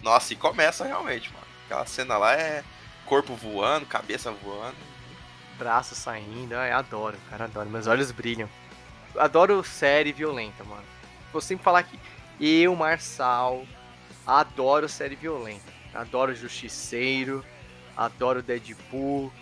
[0.00, 1.46] Nossa, e começa realmente, mano.
[1.66, 2.62] Aquela cena lá é
[3.06, 4.76] corpo voando, cabeça voando.
[5.62, 6.56] Braço saindo.
[6.56, 7.70] Ai, adoro, cara, adoro.
[7.70, 8.48] Meus olhos brilham.
[9.16, 10.82] Adoro série violenta, mano.
[11.32, 11.98] Vou sempre falar aqui.
[12.40, 13.64] Eu, Marçal,
[14.26, 15.72] adoro série violenta.
[15.94, 17.44] Adoro Justiceiro,
[17.96, 19.32] adoro Deadpool,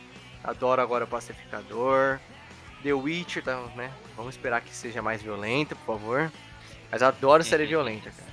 [0.45, 2.19] adoro agora Pacificador.
[2.83, 3.93] The Witcher, tá, né?
[4.17, 6.33] Vamos esperar que seja mais violenta, por favor.
[6.91, 8.31] Mas adoro série violenta, cara.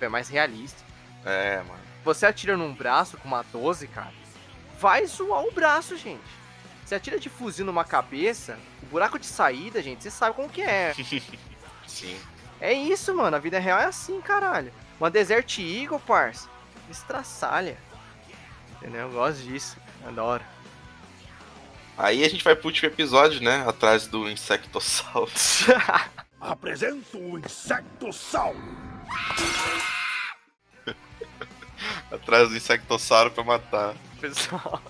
[0.00, 0.82] É mais realista.
[1.24, 1.80] É, mano.
[2.04, 4.12] Você atira num braço com uma 12, cara.
[4.78, 6.45] Vai zoar o braço, gente.
[6.86, 10.62] Você atira de fuzil numa cabeça, o buraco de saída, gente, você sabe como que
[10.62, 10.94] é.
[11.84, 12.16] Sim.
[12.60, 13.36] É isso, mano.
[13.36, 14.72] A vida real é assim, caralho.
[15.00, 16.48] Uma Desert Eagle, parça.
[16.88, 17.76] Estraçalha.
[18.76, 19.00] Entendeu?
[19.00, 19.76] Eu gosto disso.
[20.06, 20.44] Adoro.
[21.98, 23.64] Aí a gente vai pro último episódio, né?
[23.66, 25.32] Atrás do Insectossauro.
[26.40, 28.62] Apresento o Insectossauro.
[32.12, 33.96] Atrás do Insectossauro pra matar.
[34.20, 34.80] Pessoal,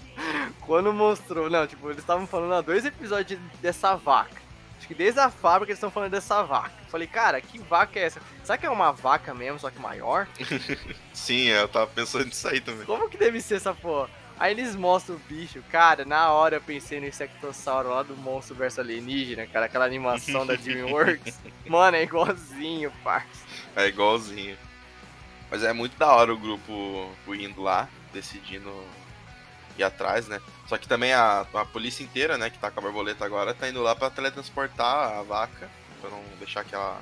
[0.60, 1.48] quando mostrou.
[1.50, 4.46] Não, tipo, eles estavam falando há dois episódios dessa vaca.
[4.78, 6.72] Acho que desde a fábrica eles estão falando dessa vaca.
[6.88, 8.20] Falei, cara, que vaca é essa?
[8.44, 10.28] Será que é uma vaca mesmo, só que maior?
[11.12, 12.84] Sim, eu tava pensando nisso aí também.
[12.84, 14.10] Como que deve ser essa porra?
[14.38, 18.54] Aí eles mostram o bicho, cara, na hora eu pensei no Insectossauro lá do Monstro
[18.54, 21.40] vs Alienígena, cara, aquela animação da DreamWorks.
[21.66, 23.46] Mano, é igualzinho, parça.
[23.74, 24.58] É igualzinho.
[25.50, 28.70] Mas é muito da hora o grupo indo lá, decidindo
[29.82, 30.40] ir atrás, né?
[30.68, 33.68] Só que também a, a polícia inteira, né, que tá com a borboleta agora, tá
[33.68, 35.70] indo lá pra teletransportar a vaca,
[36.00, 37.00] pra não deixar que ela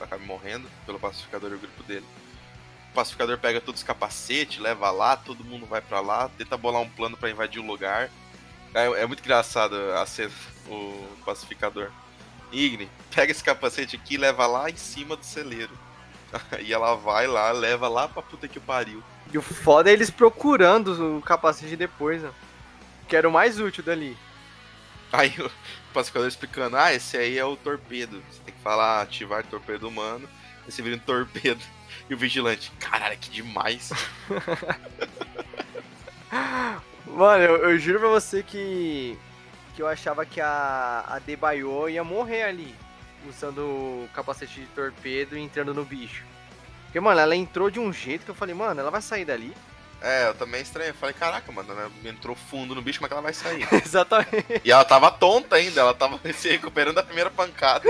[0.00, 2.06] acabe morrendo pelo pacificador e o grupo dele.
[2.90, 6.82] O pacificador pega todos os capacetes, leva lá, todo mundo vai pra lá, tenta bolar
[6.82, 8.10] um plano para invadir o lugar.
[8.74, 10.32] É, é, muito engraçado a cena,
[10.66, 11.90] o pacificador.
[12.52, 15.76] Igni, pega esse capacete aqui e leva lá em cima do celeiro.
[16.60, 19.02] e ela vai lá, leva lá pra puta que pariu.
[19.32, 22.30] E o foda é eles procurando o capacete depois, né?
[23.08, 24.16] Que era o mais útil dali.
[25.12, 25.50] Aí o
[25.92, 28.22] pacificador explicando, ah, esse aí é o torpedo.
[28.30, 30.28] Você tem que falar ativar torpedo humano.
[30.66, 31.60] Você vira um torpedo.
[32.08, 33.92] E o vigilante, caralho, que demais.
[37.06, 39.16] Mano, eu, eu, juro pra você que.
[39.76, 42.74] que eu achava que a, a Debaio ia morrer ali.
[43.28, 46.24] Usando o capacete de torpedo e entrando no bicho.
[46.90, 49.54] Porque, mano, ela entrou de um jeito que eu falei, mano, ela vai sair dali.
[50.02, 50.90] É, eu também estranhei.
[50.90, 53.68] Eu falei, caraca, mano, ela entrou fundo no bicho, como é que ela vai sair?
[53.72, 54.60] Exatamente.
[54.64, 57.88] E ela tava tonta ainda, ela tava se recuperando da primeira pancada.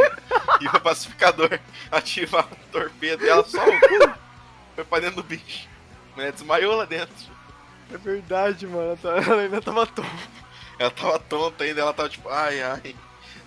[0.60, 1.58] e o pacificador
[1.90, 3.58] ativa o torpedo e ela só
[4.74, 5.66] foi pra dentro do bicho.
[6.12, 7.32] A mulher desmaiou lá dentro.
[7.90, 8.98] É verdade, mano.
[9.02, 10.10] Ela ainda tava tonta.
[10.78, 12.94] Ela tava tonta ainda, ela tava tipo, ai, ai.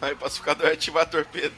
[0.01, 1.53] Aí o pacificador ativar torpedo.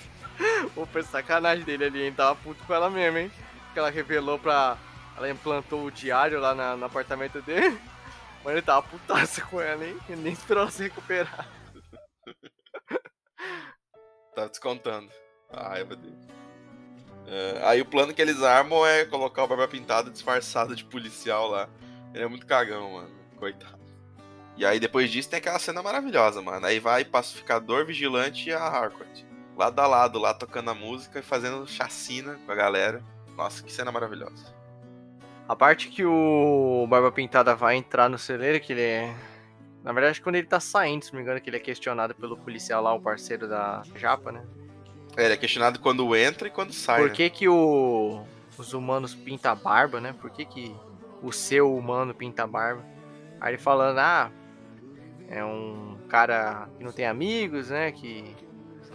[0.74, 2.12] Pô, foi sacanagem dele ali, hein?
[2.14, 3.32] Tava puto com ela mesmo, hein?
[3.76, 4.78] Que ela revelou pra
[5.18, 7.78] ela implantou o diário lá na, no apartamento dele.
[8.42, 9.98] Mas ele tava putaça com ela, hein?
[10.08, 11.46] Ele nem esperou ela se recuperar.
[14.34, 15.12] tava descontando.
[15.52, 16.16] A raiva dele.
[17.28, 21.50] É, aí o plano que eles armam é colocar o Barba Pintada disfarçado de policial
[21.50, 21.68] lá.
[22.14, 23.14] Ele é muito cagão, mano.
[23.36, 23.78] Coitado.
[24.56, 26.66] E aí depois disso tem aquela cena maravilhosa, mano.
[26.66, 29.24] Aí vai Pacificador, Vigilante e a Harcourt.
[29.58, 33.04] Lado a lado, lá tocando a música e fazendo chacina com a galera.
[33.36, 34.54] Nossa, que cena maravilhosa.
[35.48, 39.16] A parte que o Barba Pintada vai entrar no celeiro, que ele é.
[39.84, 42.36] Na verdade, quando ele tá saindo, se não me engano, que ele é questionado pelo
[42.36, 44.44] policial lá, o parceiro da Japa, né?
[45.16, 47.02] É, ele é questionado quando entra e quando sai.
[47.02, 47.16] Por né?
[47.16, 48.24] que, que o...
[48.58, 50.16] os humanos pintam a barba, né?
[50.20, 50.76] Por que, que
[51.22, 52.84] o seu humano pinta a barba?
[53.40, 54.32] Aí ele falando, ah,
[55.30, 57.92] é um cara que não tem amigos, né?
[57.92, 58.36] Que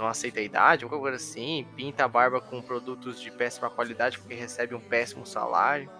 [0.01, 4.19] não aceita a idade, alguma coisa assim, pinta a barba com produtos de péssima qualidade
[4.19, 5.91] porque recebe um péssimo salário.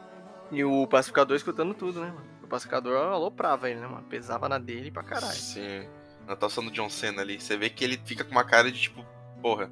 [0.51, 2.27] E o pacificador escutando tudo, né, mano?
[2.43, 4.03] O pacificador aloprava ele, né, mano?
[4.09, 5.35] Pesava na dele pra caralho.
[5.35, 5.87] Sim.
[6.27, 8.81] Na atuação do John Cena ali, você vê que ele fica com uma cara de
[8.81, 9.05] tipo,
[9.41, 9.71] porra,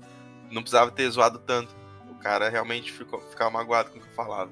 [0.50, 1.74] não precisava ter zoado tanto.
[2.10, 4.50] O cara realmente ficou, ficava magoado com o que eu falava.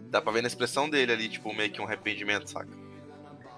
[0.00, 2.85] Dá pra ver na expressão dele ali, tipo, meio que um arrependimento, saca?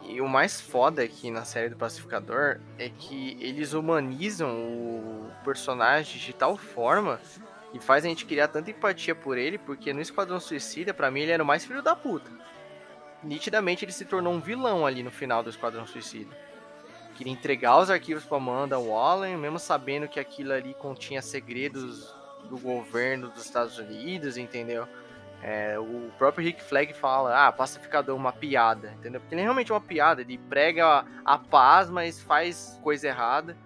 [0.09, 6.19] E o mais foda aqui na série do Pacificador é que eles humanizam o personagem
[6.19, 7.21] de tal forma
[7.75, 11.21] e faz a gente criar tanta empatia por ele, porque no Esquadrão Suicida, para mim,
[11.21, 12.31] ele era o mais filho da puta.
[13.23, 16.35] Nitidamente ele se tornou um vilão ali no final do Esquadrão Suicida.
[17.15, 22.15] Queria entregar os arquivos pra Amanda Waller, mesmo sabendo que aquilo ali continha segredos
[22.49, 24.89] do governo dos Estados Unidos, entendeu?
[25.43, 29.21] É, o próprio Rick Flag fala, ah, pacificador, uma piada, entendeu?
[29.21, 33.57] Porque ele é realmente uma piada, ele prega a, a paz, mas faz coisa errada.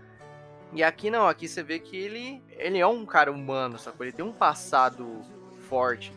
[0.73, 4.05] E aqui não, aqui você vê que ele, ele é um cara humano, sacou?
[4.05, 5.23] Ele tem um passado
[5.69, 6.13] forte.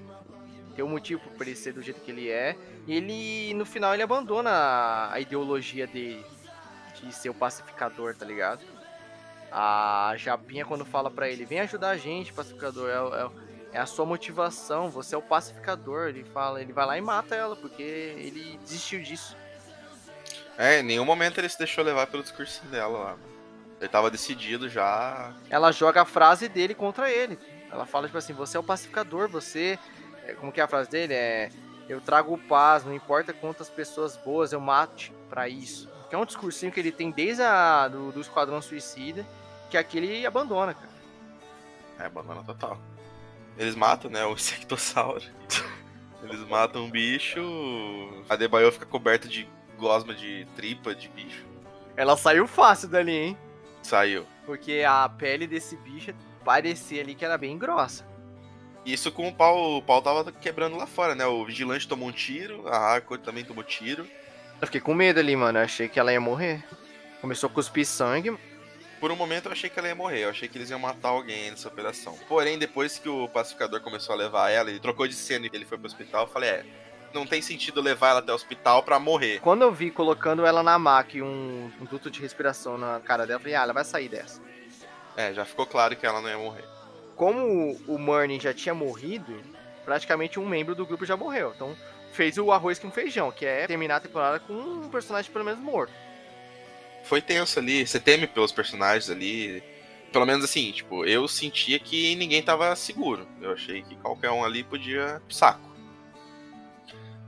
[0.76, 2.58] Tem um motivo para ele ser do jeito que ele é.
[2.86, 6.26] E ele, no final, ele abandona a ideologia dele
[7.01, 8.62] de ser o pacificador, tá ligado?
[9.51, 13.45] A Japinha, quando fala para ele, vem ajudar a gente, pacificador, é, é,
[13.76, 16.07] é, a sua motivação, você é o pacificador.
[16.07, 19.36] Ele fala, ele vai lá e mata ela, porque ele desistiu disso.
[20.57, 23.17] É, em nenhum momento ele se deixou levar pelo discurso dela lá.
[23.82, 25.34] Ele tava decidido já.
[25.49, 27.38] Ela joga a frase dele contra ele.
[27.69, 29.78] Ela fala, tipo assim, você é o pacificador, você.
[30.26, 31.13] É, como que é a frase dele?
[31.13, 31.49] É.
[31.89, 35.89] Eu trago paz, não importa quantas pessoas boas eu mate para isso.
[36.09, 39.26] Que é um discursinho que ele tem desde a, do, do Esquadrão Suicida,
[39.69, 40.95] que aqui ele abandona, cara.
[41.99, 42.80] É, abandona total.
[43.58, 45.24] Eles matam, né, o insectossauro.
[46.24, 47.39] Eles matam um bicho,
[48.28, 49.47] a Debaio fica coberta de
[49.78, 51.45] gosma de tripa de bicho.
[51.95, 53.38] Ela saiu fácil dali, hein?
[53.84, 54.26] Saiu.
[54.45, 58.06] Porque a pele desse bicho parecia ali que era bem grossa.
[58.86, 61.26] Isso com o pau, o pau tava quebrando lá fora, né?
[61.26, 64.06] O vigilante tomou um tiro, a Harcourt também tomou tiro.
[64.62, 65.58] Eu fiquei com medo ali, mano.
[65.60, 66.64] Eu achei que ela ia morrer.
[67.20, 68.38] Começou a cuspir sangue.
[69.00, 71.10] Por um momento eu achei que ela ia morrer, eu achei que eles iam matar
[71.10, 72.18] alguém nessa operação.
[72.28, 75.66] Porém, depois que o pacificador começou a levar ela, ele trocou de cena e ele
[75.66, 76.66] foi pro hospital, eu falei, é,
[77.14, 79.39] não tem sentido levar ela até o hospital pra morrer.
[79.41, 83.26] Quando eu vi colocando ela na maca e um, um duto de respiração na cara
[83.26, 84.41] dela, eu falei, ah, ela vai sair dessa.
[85.16, 86.66] É, já ficou claro que ela não ia morrer.
[87.16, 89.41] Como o Murney já tinha morrido,
[89.86, 91.54] praticamente um membro do grupo já morreu.
[91.56, 91.76] Então
[92.12, 95.60] fez o arroz com feijão, que é terminar a temporada com um personagem pelo menos
[95.60, 95.93] morto.
[97.06, 99.64] Foi tenso ali, você teme pelos personagens ali.
[100.12, 103.28] Pelo menos assim, tipo, eu sentia que ninguém tava seguro.
[103.41, 105.76] Eu achei que qualquer um ali podia saco.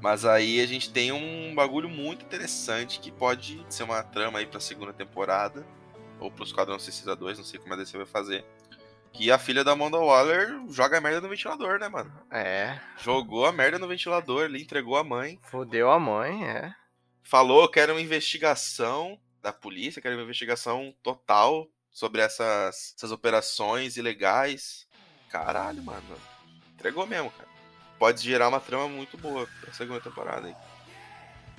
[0.01, 4.45] Mas aí a gente tem um bagulho muito interessante que pode ser uma trama aí
[4.45, 5.65] pra segunda temporada.
[6.19, 8.43] Ou pro Esquadrão Suicida 2, não sei como a DC vai fazer.
[9.13, 12.11] Que a filha da Amanda Waller joga a merda no ventilador, né, mano?
[12.31, 12.79] É.
[13.03, 15.39] Jogou a merda no ventilador ali, entregou a mãe.
[15.43, 16.73] Fodeu a mãe, é.
[17.23, 23.11] Falou que era uma investigação da polícia, que era uma investigação total sobre essas, essas
[23.11, 24.85] operações ilegais.
[25.29, 26.03] Caralho, mano.
[26.73, 27.47] Entregou mesmo, cara.
[27.97, 30.55] Pode gerar uma trama muito boa pra segunda temporada aí.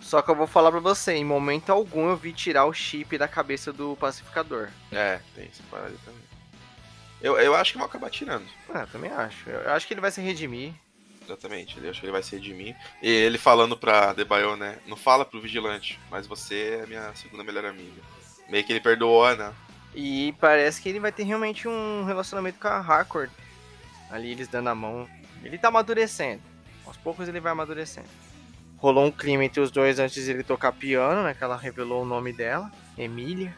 [0.00, 3.18] Só que eu vou falar pra você, em momento algum eu vi tirar o chip
[3.18, 4.68] da cabeça do pacificador.
[4.92, 6.22] É, tem essa parada também.
[7.20, 8.46] Eu, eu acho que vão acabar tirando.
[8.68, 9.50] Ah, também acho.
[9.50, 10.72] Eu acho que ele vai se redimir.
[11.28, 12.74] Exatamente, ele acho que ele vai se redimir.
[13.02, 14.78] E ele falando pra Debaio, né?
[14.86, 18.00] Não fala pro vigilante, mas você é minha segunda melhor amiga.
[18.48, 19.52] Meio que ele perdoou, né?
[19.94, 23.30] E parece que ele vai ter realmente um relacionamento com a Harcourt.
[24.10, 25.06] Ali eles dando a mão.
[25.44, 26.40] Ele tá amadurecendo.
[26.86, 28.08] Aos poucos ele vai amadurecendo.
[28.78, 31.34] Rolou um crime entre os dois antes de ele tocar piano, né?
[31.34, 33.54] Que ela revelou o nome dela, Emília.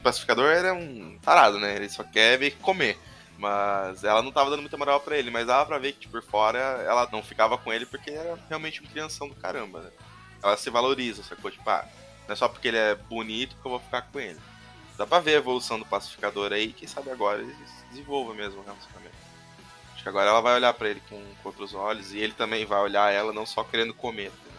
[0.00, 1.76] O pacificador era um tarado, né?
[1.76, 2.98] Ele só quer ver comer.
[3.38, 6.12] Mas ela não tava dando muita moral pra ele, mas dava pra ver que tipo,
[6.12, 9.90] por fora ela não ficava com ele porque era realmente um crianção do caramba, né?
[10.42, 11.48] Ela se valoriza, sacou?
[11.48, 11.86] Tipo, ah,
[12.26, 14.40] não é só porque ele é bonito que eu vou ficar com ele.
[14.96, 17.54] Dá pra ver a evolução do pacificador aí, quem sabe agora ele
[17.90, 19.16] desenvolva mesmo o relacionamento.
[19.94, 22.66] Acho que agora ela vai olhar pra ele com, com outros olhos e ele também
[22.66, 24.58] vai olhar ela não só querendo comer, né?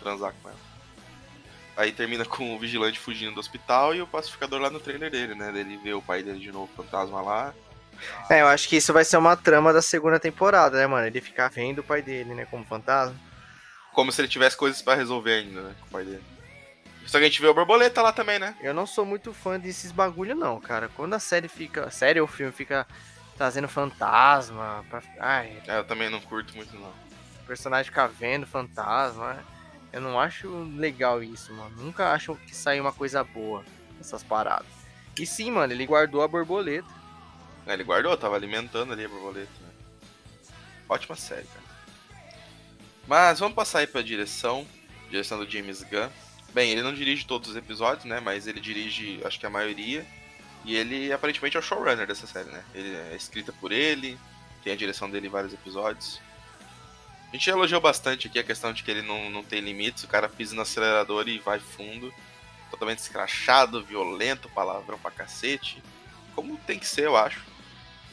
[0.00, 0.58] transar com ela.
[1.76, 5.34] Aí termina com o vigilante fugindo do hospital e o pacificador lá no trailer dele,
[5.34, 5.52] né?
[5.54, 7.54] Ele vê o pai dele de novo, fantasma lá.
[8.30, 11.06] É, eu acho que isso vai ser uma trama da segunda temporada, né, mano?
[11.06, 13.14] Ele ficar vendo o pai dele, né, como fantasma.
[13.92, 16.22] Como se ele tivesse coisas pra resolver ainda, né, com o pai dele.
[17.06, 18.56] Só que a gente vê o borboleta lá também, né?
[18.62, 20.88] Eu não sou muito fã desses bagulho, não, cara.
[20.88, 21.90] Quando a série fica.
[21.90, 22.86] Série ou filme fica
[23.36, 24.84] trazendo fantasma.
[24.88, 25.02] Pra...
[25.20, 26.88] Ai, É, eu também não curto muito, não.
[26.88, 29.36] o personagem ficar vendo fantasma.
[29.92, 31.76] Eu não acho legal isso, mano.
[31.76, 33.62] Nunca acho que sai uma coisa boa
[33.98, 34.66] nessas paradas.
[35.18, 36.88] E sim, mano, ele guardou a borboleta.
[37.66, 39.70] É, ele guardou, tava alimentando ali a borboleta, né?
[40.88, 41.64] Ótima série, cara.
[43.06, 44.66] Mas vamos passar aí pra direção.
[45.10, 46.08] Direção do James Gunn.
[46.52, 48.20] Bem, ele não dirige todos os episódios, né?
[48.20, 50.06] Mas ele dirige, acho que a maioria.
[50.64, 52.64] E ele aparentemente é o showrunner dessa série, né?
[52.74, 54.18] Ele é escrita por ele,
[54.62, 56.20] tem a direção dele em vários episódios.
[57.28, 60.08] A gente elogiou bastante aqui a questão de que ele não, não tem limites, o
[60.08, 62.14] cara pisa no acelerador e vai fundo.
[62.70, 65.82] Totalmente escrachado, violento, palavrão pra cacete.
[66.34, 67.44] Como tem que ser, eu acho.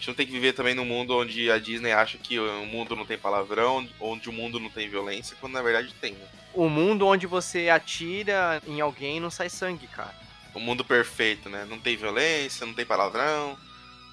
[0.02, 2.66] A gente não tem que viver também num mundo onde a Disney acha que o
[2.66, 6.26] mundo não tem palavrão, onde o mundo não tem violência, quando na verdade tem, né?
[6.56, 10.16] O mundo onde você atira em alguém e não sai sangue, cara.
[10.56, 11.68] O mundo perfeito, né?
[11.70, 13.56] Não tem violência, não tem palavrão.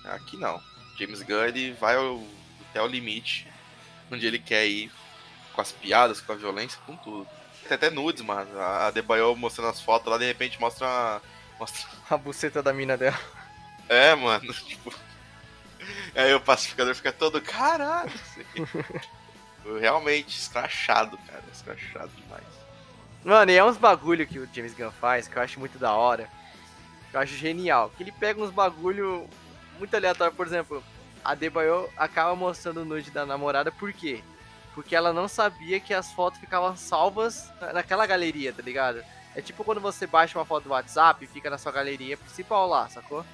[0.05, 0.61] Aqui não.
[0.99, 2.23] James Gunn vai ao-
[2.69, 3.47] até o limite
[4.13, 4.93] onde ele quer ir
[5.55, 7.27] com as piadas, com a violência, com tudo.
[7.67, 8.61] Tem até nudes, mano.
[8.61, 11.23] A a Debaio mostrando as fotos lá, de repente mostra uma.
[11.59, 11.81] Mostra...
[12.11, 13.19] A buceta da mina dela.
[13.89, 14.93] É, mano, tipo.
[16.15, 18.11] Aí o pacificador fica todo, caralho.
[19.81, 21.43] Realmente, escrachado, cara.
[21.53, 22.45] Escrachado demais.
[23.25, 25.93] Mano, e é uns bagulho que o James Gunn faz que eu acho muito da
[25.93, 26.29] hora.
[27.11, 27.91] Que eu acho genial.
[27.97, 29.29] Que ele pega uns bagulho
[29.79, 30.33] muito aleatório.
[30.35, 30.83] Por exemplo,
[31.25, 34.23] a Debayo acaba mostrando o nude da namorada por quê?
[34.75, 39.03] Porque ela não sabia que as fotos ficavam salvas na- naquela galeria, tá ligado?
[39.35, 42.67] É tipo quando você baixa uma foto do WhatsApp e fica na sua galeria principal
[42.69, 43.25] lá, sacou?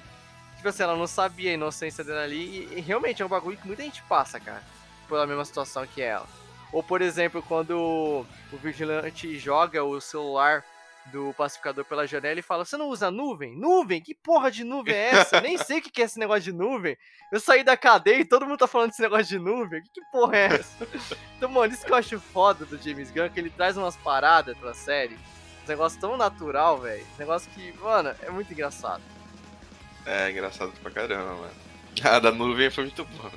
[0.65, 3.55] Tipo assim, ela não sabia a inocência dela ali e, e realmente é um bagulho
[3.55, 4.63] que muita gente passa, cara.
[5.07, 6.25] Pela mesma situação que ela.
[6.73, 10.65] Ou, por exemplo, quando o vigilante joga o celular
[11.11, 13.55] do pacificador pela janela e fala: Você não usa nuvem?
[13.55, 14.01] Nuvem?
[14.01, 15.35] Que porra de nuvem é essa?
[15.35, 16.97] Eu nem sei o que é esse negócio de nuvem.
[17.31, 19.83] Eu saí da cadeia e todo mundo tá falando desse negócio de nuvem.
[19.83, 20.87] Que, que porra é essa?
[21.37, 24.57] Então, mano, isso que eu acho foda do James Gunn, que ele traz umas paradas
[24.57, 25.13] pra série.
[25.13, 27.05] Um negócio tão natural, velho.
[27.15, 29.03] Um negócio que, mano, é muito engraçado.
[30.05, 31.51] É, engraçado pra caramba, mano.
[32.03, 33.31] A da nuvem foi muito boa.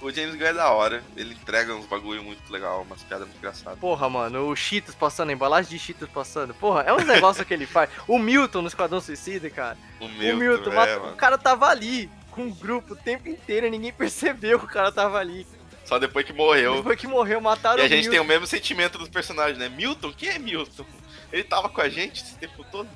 [0.00, 3.38] O James Gunn é da hora, ele entrega uns bagulho muito legal, umas piadas muito
[3.38, 3.78] engraçadas.
[3.78, 6.52] Porra, mano, o Cheetos passando, a embalagem de Cheetos passando.
[6.54, 7.88] Porra, é um negócio que ele faz.
[8.08, 9.78] O Milton no Esquadrão Suicida, cara.
[10.00, 13.66] O Milton, o Milton, é, o cara tava ali com o grupo o tempo inteiro
[13.66, 15.46] e ninguém percebeu que o cara tava ali.
[15.84, 16.76] Só depois que morreu.
[16.76, 18.10] Depois que morreu, mataram E a gente Milton.
[18.10, 19.68] tem o mesmo sentimento dos personagens, né?
[19.68, 20.12] Milton?
[20.12, 20.84] Quem é Milton?
[21.32, 22.88] Ele tava com a gente esse tempo todo?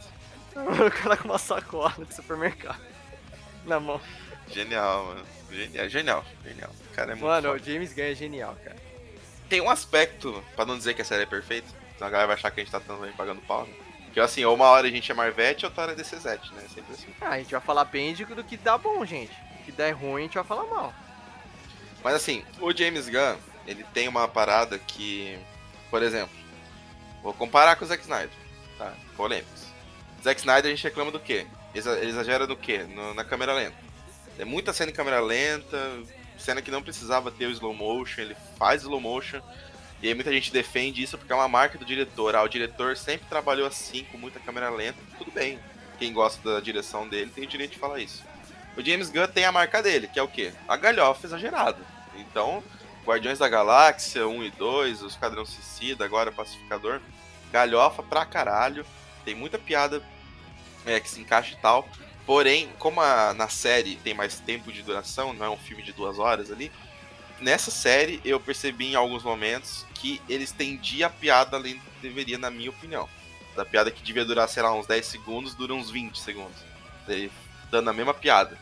[0.86, 2.80] o cara com uma sacola de supermercado
[3.64, 4.00] na mão.
[4.48, 5.26] Genial, mano.
[5.50, 6.70] Genial, genial, genial.
[6.90, 7.62] O cara é muito Mano, foda.
[7.62, 8.76] o James Gunn é genial, cara.
[9.48, 12.36] Tem um aspecto, pra não dizer que a série é perfeita, senão a galera vai
[12.36, 13.74] achar que a gente tá também pagando pau, né?
[14.12, 16.62] Que assim, ou uma hora a gente é Marvete ou outra hora é DC7, né?
[16.74, 17.06] Sempre assim.
[17.20, 19.32] Ah, a gente vai falar bem do que dá bom, gente.
[19.60, 20.94] O que dá ruim, a gente vai falar mal.
[22.02, 23.36] Mas assim, o James Gunn,
[23.66, 25.38] ele tem uma parada que,
[25.90, 26.34] por exemplo,
[27.22, 28.30] vou comparar com o Zack Snyder,
[28.78, 28.94] tá?
[29.16, 29.65] Polêmicos.
[30.26, 31.46] Zack Snyder a gente reclama do quê?
[31.72, 32.78] Ele exagera do quê?
[32.78, 33.76] No- na câmera lenta.
[34.36, 35.78] É muita cena em câmera lenta,
[36.36, 39.40] cena que não precisava ter o slow motion, ele faz slow motion.
[40.02, 42.34] E aí muita gente defende isso porque é uma marca do diretor.
[42.34, 44.98] Ah, o diretor sempre trabalhou assim, com muita câmera lenta.
[45.16, 45.60] Tudo bem.
[45.96, 48.24] Quem gosta da direção dele tem o direito de falar isso.
[48.76, 50.52] O James Gunn tem a marca dele, que é o quê?
[50.66, 51.78] A galhofa exagerada.
[52.16, 52.64] Então,
[53.06, 57.00] Guardiões da Galáxia 1 e 2, o Esquadrão Suicida, agora Pacificador,
[57.52, 58.84] galhofa pra caralho.
[59.24, 60.02] Tem muita piada
[60.86, 61.86] é, que se encaixa e tal.
[62.24, 65.92] Porém, como a- na série tem mais tempo de duração, não é um filme de
[65.92, 66.72] duas horas ali,
[67.40, 72.00] nessa série eu percebi em alguns momentos que eles estendiam a piada além do que
[72.02, 73.08] deveria, na minha opinião.
[73.54, 76.56] Da piada que devia durar, sei lá, uns 10 segundos, dura uns 20 segundos.
[77.06, 77.30] Daí,
[77.70, 78.58] dando a mesma piada.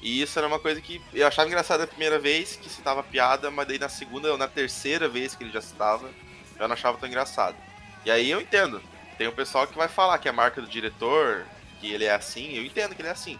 [0.00, 3.50] E isso era uma coisa que eu achava engraçado a primeira vez que citava piada,
[3.50, 6.10] mas daí na segunda ou na terceira vez que ele já citava,
[6.58, 7.56] eu não achava tão engraçado.
[8.04, 8.82] E aí eu entendo.
[9.16, 11.46] Tem o pessoal que vai falar que é a marca do diretor,
[11.84, 13.38] que ele é assim, eu entendo que ele é assim.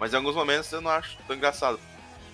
[0.00, 1.78] Mas em alguns momentos eu não acho tão engraçado.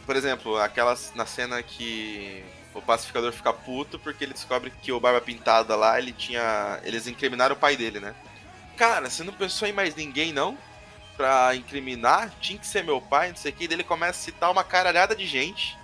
[0.07, 2.43] Por exemplo, aquelas na cena que
[2.73, 6.81] o pacificador fica puto porque ele descobre que o Barba Pintada lá, ele tinha.
[6.83, 8.15] Eles incriminaram o pai dele, né?
[8.77, 10.57] Cara, você não pensou em mais ninguém, não?
[11.17, 12.33] Pra incriminar?
[12.41, 13.69] Tinha que ser meu pai, não sei o que.
[13.69, 15.79] Daí ele começa a citar uma caralhada de gente.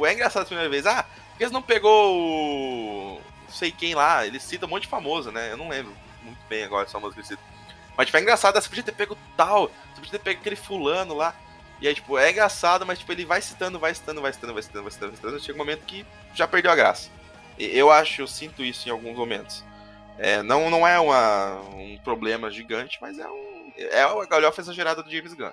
[0.00, 0.84] É engraçado a primeira vez.
[0.84, 3.20] Ah, por que eles não pegou o.
[3.44, 4.26] Não sei quem lá?
[4.26, 5.52] Ele cita um monte de famoso, né?
[5.52, 5.94] Eu não lembro
[6.24, 7.51] muito bem agora essa música que ele cita.
[7.96, 8.60] Mas, tipo, é engraçado.
[8.60, 9.68] Você podia ter pego tal.
[9.68, 11.34] Você podia ter pego aquele fulano lá.
[11.80, 14.62] E aí, tipo, é engraçado, mas, tipo, ele vai citando, vai citando, vai citando, vai
[14.62, 15.40] citando, vai citando, vai citando.
[15.40, 17.10] Chega um momento que já perdeu a graça.
[17.58, 19.64] E- Eu acho, eu sinto isso em alguns momentos.
[20.18, 23.72] É, não, não é uma, um problema gigante, mas é um.
[23.76, 25.50] É a galhofa exagerada do James Gunn.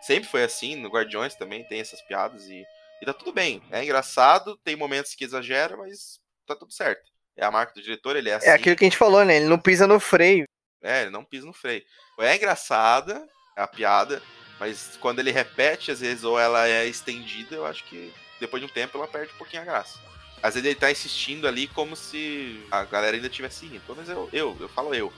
[0.00, 2.64] Sempre foi assim, no Guardiões também tem essas piadas e,
[3.02, 3.62] e tá tudo bem.
[3.70, 7.02] É engraçado, tem momentos que exagera, mas tá tudo certo.
[7.36, 8.48] É a marca do diretor, ele é assim.
[8.48, 9.36] É aquilo que a gente falou, né?
[9.36, 10.45] Ele não pisa no freio.
[10.86, 11.82] É, ele não pisa no freio.
[12.18, 13.26] É engraçada
[13.56, 14.22] a piada,
[14.58, 18.70] mas quando ele repete, às vezes, ou ela é estendida, eu acho que depois de
[18.70, 19.98] um tempo ela perde um pouquinho a graça.
[20.42, 23.80] Às vezes ele tá insistindo ali como se a galera ainda tivesse rindo.
[23.80, 25.12] Pelo menos eu, eu, eu falo eu.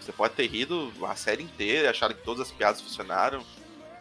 [0.00, 3.44] Você pode ter rido a série inteira, achar que todas as piadas funcionaram.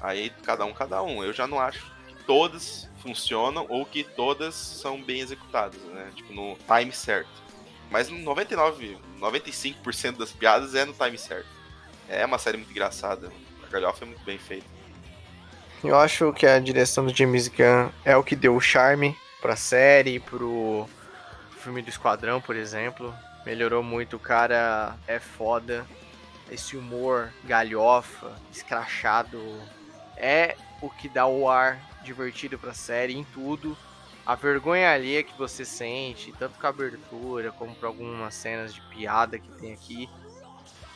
[0.02, 1.24] Aí cada um, cada um.
[1.24, 6.12] Eu já não acho que todas funcionam ou que todas são bem executadas, né?
[6.16, 7.43] Tipo, no time certo.
[7.90, 11.48] Mas 99, 95% das piadas é no time certo.
[12.10, 13.32] É uma série muito engraçada.
[13.66, 14.66] A galhofa é muito bem feita.
[15.84, 19.56] Eu acho que a direção do James Gunn é o que deu o charme pra
[19.56, 20.88] série, pro
[21.60, 23.14] filme do Esquadrão, por exemplo.
[23.46, 25.86] Melhorou muito, o cara é foda.
[26.50, 29.40] Esse humor galhofa, escrachado,
[30.16, 33.78] é o que dá o ar divertido pra série em tudo.
[34.26, 38.80] A vergonha alheia que você sente, tanto com a abertura como por algumas cenas de
[38.82, 40.10] piada que tem aqui,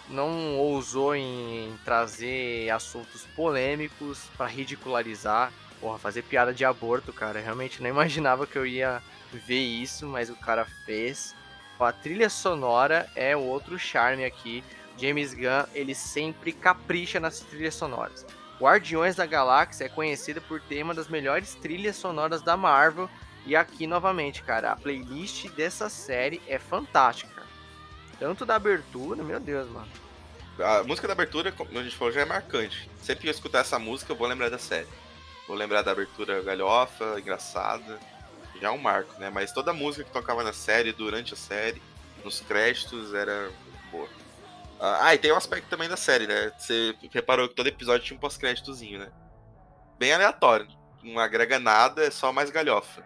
[0.09, 5.51] não ousou em trazer assuntos polêmicos pra ridicularizar.
[5.81, 7.41] Porra, fazer piada de aborto, cara.
[7.41, 11.35] Realmente não imaginava que eu ia ver isso, mas o cara fez.
[11.79, 14.63] A trilha sonora é outro charme aqui.
[14.97, 18.25] James Gunn, ele sempre capricha nas trilhas sonoras.
[18.59, 23.09] Guardiões da Galáxia é conhecida por ter uma das melhores trilhas sonoras da Marvel.
[23.45, 27.43] E aqui, novamente, cara, a playlist dessa série é fantástica.
[28.19, 29.87] Tanto da abertura, meu Deus, mano.
[30.59, 32.89] A música da abertura, como a gente falou, já é marcante.
[33.01, 34.87] Sempre que eu escutar essa música, eu vou lembrar da série.
[35.47, 37.99] Vou lembrar da abertura galhofa, engraçada.
[38.59, 39.29] Já é um marco, né?
[39.29, 41.81] Mas toda a música que tocava na série, durante a série,
[42.23, 43.51] nos créditos, era
[43.91, 44.09] boa.
[44.79, 46.51] Ah, e tem um aspecto também da série, né?
[46.57, 49.07] Você reparou que todo episódio tinha um pós-créditozinho, né?
[49.97, 50.67] Bem aleatório.
[51.03, 53.03] Não agrega nada, é só mais galhofa.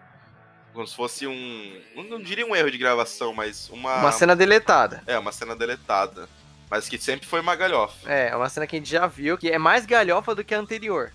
[0.72, 1.80] Como se fosse um.
[2.08, 4.00] Não, diria um erro de gravação, mas uma.
[4.00, 5.02] Uma cena deletada.
[5.06, 6.28] É, uma cena deletada.
[6.70, 8.10] Mas que sempre foi uma galhofa.
[8.10, 10.54] É, é uma cena que a gente já viu, que é mais galhofa do que
[10.54, 11.12] a anterior.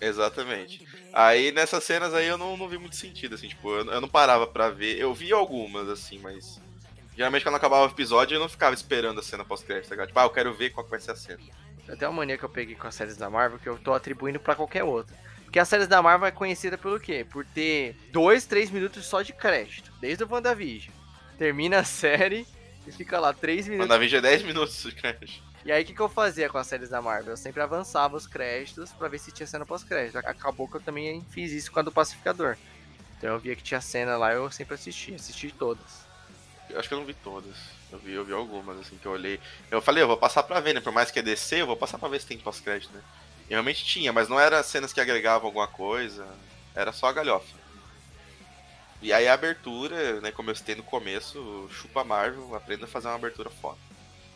[0.00, 0.84] Exatamente.
[1.12, 4.08] Aí nessas cenas aí eu não, não vi muito sentido, assim, tipo, eu, eu não
[4.08, 4.98] parava pra ver.
[4.98, 6.60] Eu vi algumas, assim, mas.
[7.16, 10.06] Geralmente quando acabava o episódio eu não ficava esperando a cena pós-crédito, tá?
[10.06, 11.40] Tipo, ah, eu quero ver qual que vai ser a cena.
[11.88, 14.38] Até uma mania que eu peguei com as séries da Marvel que eu tô atribuindo
[14.38, 15.16] pra qualquer outra.
[15.44, 17.24] Porque as séries da Marvel é conhecida pelo quê?
[17.30, 19.90] Por ter dois, três minutos só de crédito.
[20.00, 20.92] Desde o WandaVision.
[21.38, 22.46] Termina a série
[22.86, 23.88] e fica lá três minutos.
[23.88, 25.42] WandaVision é 10 minutos de crédito.
[25.64, 27.32] E aí o que, que eu fazia com as séries da Marvel?
[27.32, 30.18] Eu sempre avançava os créditos pra ver se tinha cena pós-crédito.
[30.18, 32.56] Acabou que eu também fiz isso com a do Pacificador.
[33.18, 36.05] Então eu via que tinha cena lá, eu sempre assisti, assisti todas.
[36.74, 37.54] Acho que eu não vi todas.
[37.92, 39.40] Eu vi, eu vi algumas, assim, que eu olhei.
[39.70, 40.80] Eu falei, eu vou passar pra ver, né?
[40.80, 43.00] Por mais que é DC, eu vou passar pra ver se tem pós-crédito, né?
[43.48, 46.26] E realmente tinha, mas não era cenas que agregavam alguma coisa.
[46.74, 47.54] Era só a galhofa.
[49.00, 50.32] E aí a abertura, né?
[50.32, 53.78] Como eu citei no começo, chupa Marvel, aprenda a fazer uma abertura foda.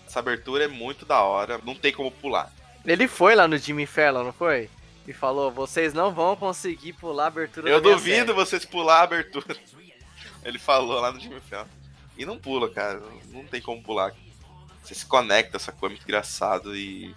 [0.07, 2.53] Essa abertura é muito da hora, não tem como pular.
[2.85, 4.71] Ele foi lá no Jimmy Fallon, não foi?
[5.07, 9.03] E falou, vocês não vão conseguir pular a abertura Eu duvido série." vocês pular a
[9.03, 9.57] abertura.
[10.45, 11.67] Ele falou lá no Jimmy Fallon.
[12.21, 13.01] E não pula, cara.
[13.31, 14.15] Não tem como pular.
[14.83, 17.17] Você se conecta, essa coisa é muito engraçado e.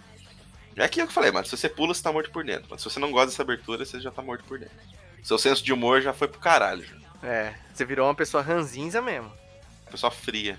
[0.77, 1.45] É aquilo que eu falei, mano.
[1.45, 2.67] Se você pula, você tá morto por dentro.
[2.69, 4.73] Mas se você não gosta dessa abertura, você já tá morto por dentro.
[5.21, 6.85] Seu senso de humor já foi pro caralho.
[6.85, 6.95] Já.
[7.21, 9.29] É, você virou uma pessoa ranzinza mesmo.
[9.91, 10.57] Pessoa fria.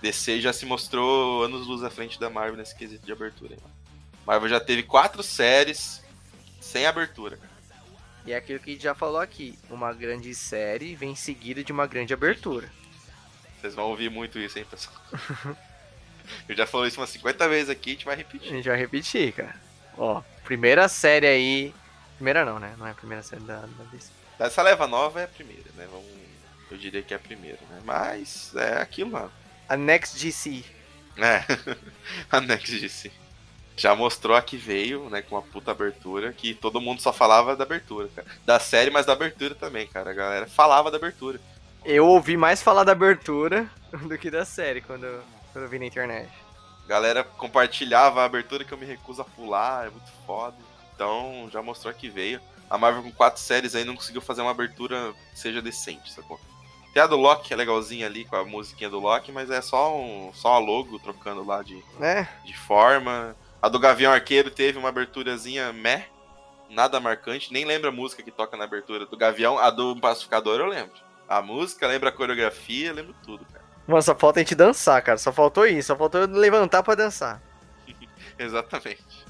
[0.00, 3.52] DC já se mostrou anos luz à frente da Marvel nesse quesito de abertura.
[3.52, 3.60] Hein.
[4.26, 6.02] Marvel já teve quatro séries
[6.62, 7.36] sem abertura.
[7.36, 7.52] cara.
[8.24, 9.58] E é aquilo que a gente já falou aqui.
[9.68, 12.72] Uma grande série vem seguida de uma grande abertura.
[13.66, 14.94] Vocês vão ouvir muito isso, hein, pessoal?
[16.48, 18.48] Eu já falei isso umas 50 vezes aqui, a gente vai A repetir.
[18.48, 19.56] gente vai repetir, cara.
[19.98, 21.74] Ó, primeira série aí.
[22.14, 22.76] Primeira não, né?
[22.78, 24.10] Não é a primeira série da, da DC.
[24.38, 25.84] Essa leva nova é a primeira, né?
[25.90, 26.06] Vamos,
[26.70, 27.80] eu diria que é a primeira, né?
[27.84, 29.32] Mas é aquilo, mano.
[29.68, 30.64] A Next DC.
[31.16, 31.42] É,
[32.30, 33.10] a Next DC.
[33.76, 37.56] Já mostrou a que veio, né, com uma puta abertura, que todo mundo só falava
[37.56, 38.28] da abertura, cara.
[38.44, 40.10] Da série, mas da abertura também, cara.
[40.10, 41.40] A galera falava da abertura.
[41.88, 43.70] Eu ouvi mais falar da abertura
[44.08, 45.06] do que da série quando,
[45.52, 46.28] quando eu vi na internet.
[46.88, 50.56] Galera compartilhava a abertura que eu me recuso a pular, é muito foda.
[50.92, 52.40] Então, já mostrou que veio.
[52.68, 56.40] A Marvel com quatro séries aí não conseguiu fazer uma abertura que seja decente, sacou?
[56.92, 59.62] Tem a do Loki, que é legalzinha ali, com a musiquinha do Loki, mas é
[59.62, 62.28] só um só a logo trocando lá de, Né?
[62.44, 63.36] de forma.
[63.62, 66.06] A do Gavião Arqueiro teve uma aberturazinha meh,
[66.68, 69.56] nada marcante, nem lembra a música que toca na abertura do Gavião.
[69.56, 71.05] A do Pacificador eu lembro.
[71.28, 73.64] A música, lembra a coreografia, lembro tudo, cara.
[73.86, 75.18] Mano, só falta a gente dançar, cara.
[75.18, 75.88] Só faltou isso.
[75.88, 77.40] Só faltou eu levantar pra dançar.
[78.38, 79.25] Exatamente.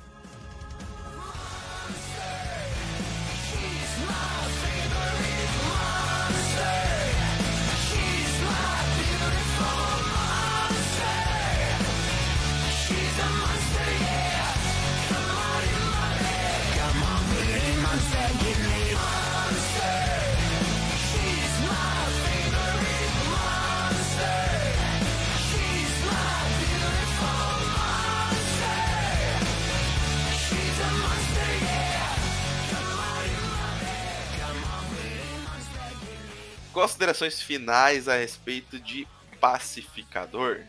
[36.77, 39.09] Considerações finais a respeito de
[39.41, 40.61] Pacificador.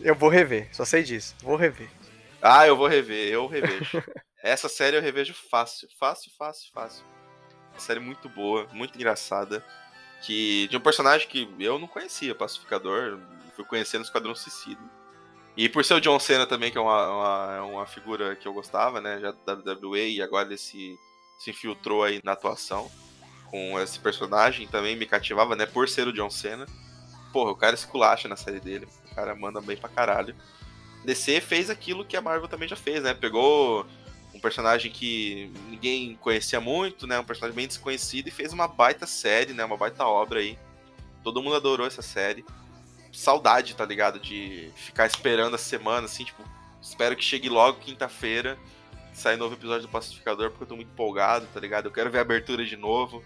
[0.00, 1.34] Eu vou rever, só sei disso.
[1.42, 1.90] Vou rever.
[2.40, 4.02] Ah, eu vou rever, eu revejo.
[4.42, 7.04] Essa série eu revejo fácil, fácil, fácil, fácil.
[7.72, 9.62] Uma série muito boa, muito engraçada.
[10.22, 13.20] Que de um personagem que eu não conhecia, Pacificador.
[13.54, 14.80] Fui conhecendo o Esquadrão Suicida.
[15.54, 18.54] E por ser o John Cena também, que é uma, uma, uma figura que eu
[18.54, 19.20] gostava, né?
[19.20, 20.98] Já da WWE e agora ele se,
[21.38, 22.90] se infiltrou aí na atuação
[23.54, 25.64] com esse personagem também me cativava, né?
[25.64, 26.66] Por ser o John Cena.
[27.32, 28.88] Porra, o cara esculacha na série dele.
[29.08, 30.34] O cara manda bem pra caralho.
[31.04, 33.14] DC fez aquilo que a Marvel também já fez, né?
[33.14, 33.86] Pegou
[34.34, 37.16] um personagem que ninguém conhecia muito, né?
[37.16, 39.64] Um personagem bem desconhecido e fez uma baita série, né?
[39.64, 40.58] Uma baita obra aí.
[41.22, 42.44] Todo mundo adorou essa série.
[43.12, 44.18] Saudade, tá ligado?
[44.18, 46.42] De ficar esperando a semana, assim, tipo,
[46.82, 48.58] espero que chegue logo quinta-feira,
[49.14, 51.86] sair novo episódio do Pacificador, porque eu tô muito empolgado, tá ligado?
[51.86, 53.22] Eu quero ver a abertura de novo.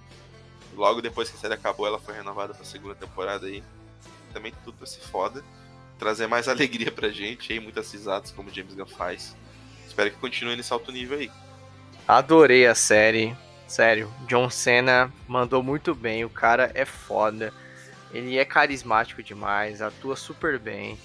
[0.74, 3.62] Logo depois que a série acabou, ela foi renovada pra segunda temporada aí.
[4.32, 5.42] Também tudo vai ser foda.
[5.98, 9.34] Trazer mais alegria pra gente aí, muitas risadas, como James Gunn faz.
[9.86, 11.30] Espero que continue nesse alto nível aí.
[12.06, 13.36] Adorei a série.
[13.66, 16.24] Sério, John Cena mandou muito bem.
[16.24, 17.52] O cara é foda.
[18.12, 20.98] Ele é carismático demais, atua super bem.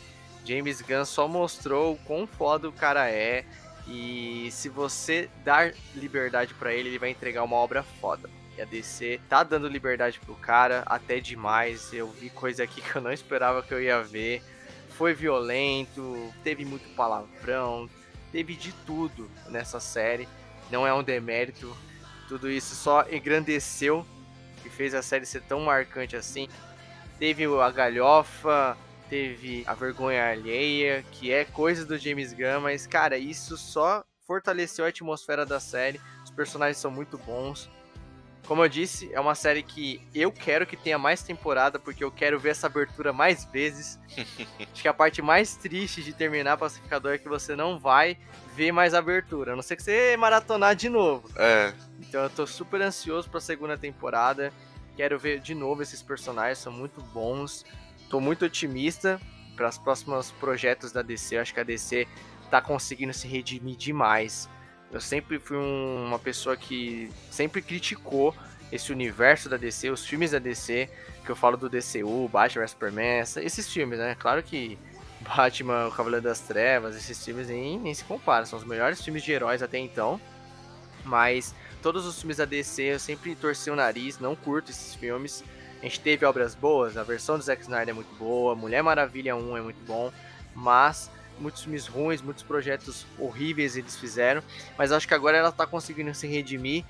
[0.45, 3.45] James Gunn só mostrou o quão foda o cara é.
[3.87, 8.29] E se você dar liberdade para ele, ele vai entregar uma obra foda.
[8.57, 11.91] E a DC tá dando liberdade pro cara, até demais.
[11.91, 14.41] Eu vi coisa aqui que eu não esperava que eu ia ver.
[14.89, 17.89] Foi violento, teve muito palavrão,
[18.31, 20.27] teve de tudo nessa série.
[20.69, 21.75] Não é um demérito.
[22.27, 24.05] Tudo isso só engrandeceu
[24.63, 26.47] e fez a série ser tão marcante assim.
[27.19, 28.77] Teve a galhofa,
[29.09, 34.85] teve a vergonha alheia, que é coisa do James Gunn, mas cara, isso só fortaleceu
[34.85, 35.99] a atmosfera da série.
[36.23, 37.69] Os personagens são muito bons.
[38.47, 42.11] Como eu disse, é uma série que eu quero que tenha mais temporada, porque eu
[42.11, 43.97] quero ver essa abertura mais vezes.
[44.73, 48.17] Acho que a parte mais triste de terminar Pacificador é que você não vai
[48.53, 51.29] ver mais abertura, a não ser que você maratonar de novo.
[51.37, 51.73] É.
[52.01, 54.51] Então eu tô super ansioso pra segunda temporada.
[54.95, 57.65] Quero ver de novo esses personagens, são muito bons.
[58.13, 59.19] Tô muito otimista
[59.55, 61.35] para os próximos projetos da DC.
[61.35, 62.07] Eu acho que a DC
[62.47, 64.47] tá conseguindo se redimir demais.
[64.91, 68.35] Eu sempre fui um, uma pessoa que sempre criticou
[68.71, 70.87] esse universo da DC, os filmes da DC,
[71.25, 74.15] que eu falo do DCU, Batman vs Superman, esses filmes, né?
[74.19, 74.77] Claro que
[75.35, 79.23] Batman, o Cavaleiro das Trevas, esses filmes nem, nem se comparam, são os melhores filmes
[79.23, 80.21] de heróis até então.
[81.03, 85.43] Mas todos os filmes da DC eu sempre torci o nariz, não curto esses filmes.
[85.83, 89.35] A gente teve obras boas, a versão do Zack Snyder é muito boa, Mulher Maravilha
[89.35, 90.13] 1 é muito bom,
[90.55, 94.41] mas muitos filmes ruins, muitos projetos horríveis eles fizeram,
[94.77, 96.85] mas acho que agora ela tá conseguindo se redimir.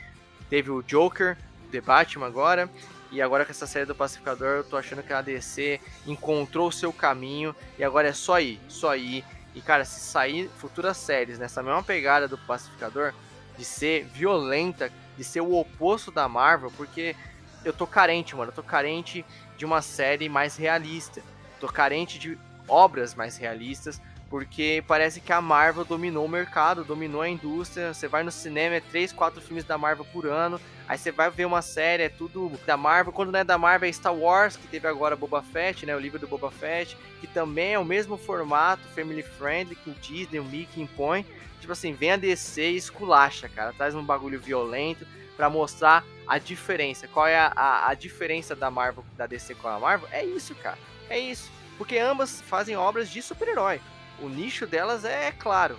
[0.48, 1.36] Teve o Joker,
[1.72, 2.70] The Batman agora,
[3.12, 6.72] e agora com essa série do Pacificador, eu tô achando que a DC encontrou o
[6.72, 9.26] seu caminho e agora é só ir, só ir.
[9.56, 13.12] E cara, se sair futuras séries nessa mesma pegada do Pacificador,
[13.58, 17.16] de ser violenta, de ser o oposto da Marvel, porque
[17.64, 18.52] eu tô carente, mano.
[18.52, 19.26] Eu tô carente
[19.58, 21.22] de uma série mais realista.
[21.60, 22.38] Tô carente de
[22.68, 27.94] obras mais realistas, porque parece que a Marvel dominou o mercado, dominou a indústria.
[27.94, 30.60] Você vai no cinema, é 3, 4 filmes da Marvel por ano.
[30.88, 33.14] Aí você vai ver uma série, é tudo da Marvel.
[33.14, 35.96] Quando não é da Marvel, é Star Wars, que teve agora Boba Fett, né?
[35.96, 39.94] O livro do Boba Fett, que também é o mesmo formato, family friendly, que o
[39.94, 41.26] Disney, o Mickey impõe.
[41.62, 43.72] Tipo assim, vem a DC e esculacha, cara.
[43.72, 47.08] Traz um bagulho violento para mostrar a diferença.
[47.08, 50.08] Qual é a, a, a, diferença da Marvel, da DC com a Marvel?
[50.12, 50.78] É isso, cara.
[51.10, 51.52] É isso.
[51.78, 53.82] Porque ambas fazem obras de super-herói.
[54.20, 55.78] O nicho delas é, é, claro,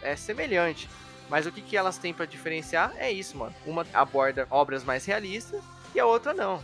[0.00, 0.88] é semelhante.
[1.28, 3.54] Mas o que, que elas têm para diferenciar é isso, mano.
[3.66, 5.62] Uma aborda obras mais realistas
[5.94, 6.62] e a outra não.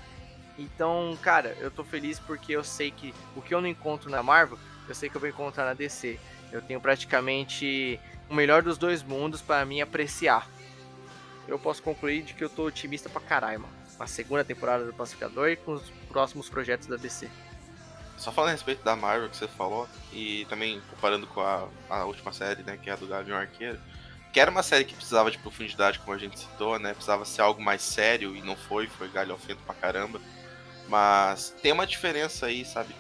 [0.59, 4.23] Então, cara, eu tô feliz porque eu sei que o que eu não encontro na
[4.23, 4.59] Marvel,
[4.89, 6.19] eu sei que eu vou encontrar na DC.
[6.53, 7.99] Eu tenho praticamente
[8.29, 10.47] o melhor dos dois mundos para mim apreciar
[11.49, 13.75] eu posso concluir de que eu tô otimista pra caralho, mano.
[13.97, 17.29] Com a segunda temporada do Pacificador e com os próximos projetos da DC.
[18.17, 22.05] Só falando a respeito da Marvel que você falou, e também comparando com a, a
[22.05, 23.81] última série, né, que é a do Gavião Arqueiro,
[24.31, 27.41] que era uma série que precisava de profundidade, como a gente citou, né, precisava ser
[27.41, 30.21] algo mais sério, e não foi, foi galhofento pra caramba.
[30.87, 32.95] Mas tem uma diferença aí, sabe?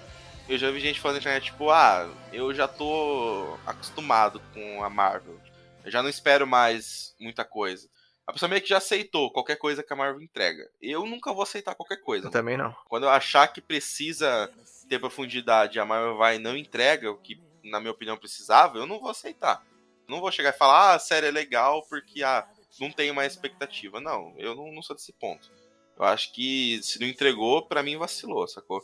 [0.48, 4.88] Eu já vi gente falando na internet, tipo, ah, eu já tô acostumado com a
[4.88, 5.38] Marvel.
[5.84, 7.88] Eu já não espero mais muita coisa
[8.31, 10.69] a pessoa meio que já aceitou qualquer coisa que a Marvel entrega.
[10.81, 12.28] Eu nunca vou aceitar qualquer coisa.
[12.28, 12.74] Eu também não.
[12.89, 14.51] Quando eu achar que precisa
[14.89, 18.86] ter profundidade, a Marvel vai e não entrega o que, na minha opinião, precisava, eu
[18.86, 19.65] não vou aceitar.
[20.09, 22.47] Não vou chegar e falar, ah, a série é legal porque ah,
[22.81, 24.01] não tenho mais expectativa.
[24.01, 25.51] Não, eu não, não sou desse ponto.
[25.98, 28.81] Eu acho que se não entregou, para mim vacilou, sacou?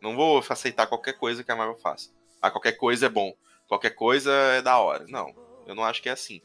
[0.00, 2.10] Não vou aceitar qualquer coisa que a Marvel faça.
[2.40, 3.34] Ah, qualquer coisa é bom.
[3.68, 5.04] Qualquer coisa é da hora.
[5.08, 5.34] Não,
[5.66, 6.40] eu não acho que é assim.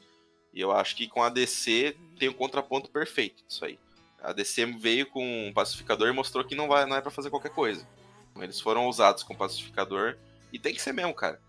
[0.53, 3.79] E eu acho que com a DC tem um contraponto perfeito disso aí.
[4.21, 7.31] A DC veio com um pacificador e mostrou que não, vai, não é para fazer
[7.31, 7.83] qualquer coisa.
[8.39, 10.15] Eles foram ousados com o pacificador
[10.53, 11.41] e tem que ser mesmo, cara.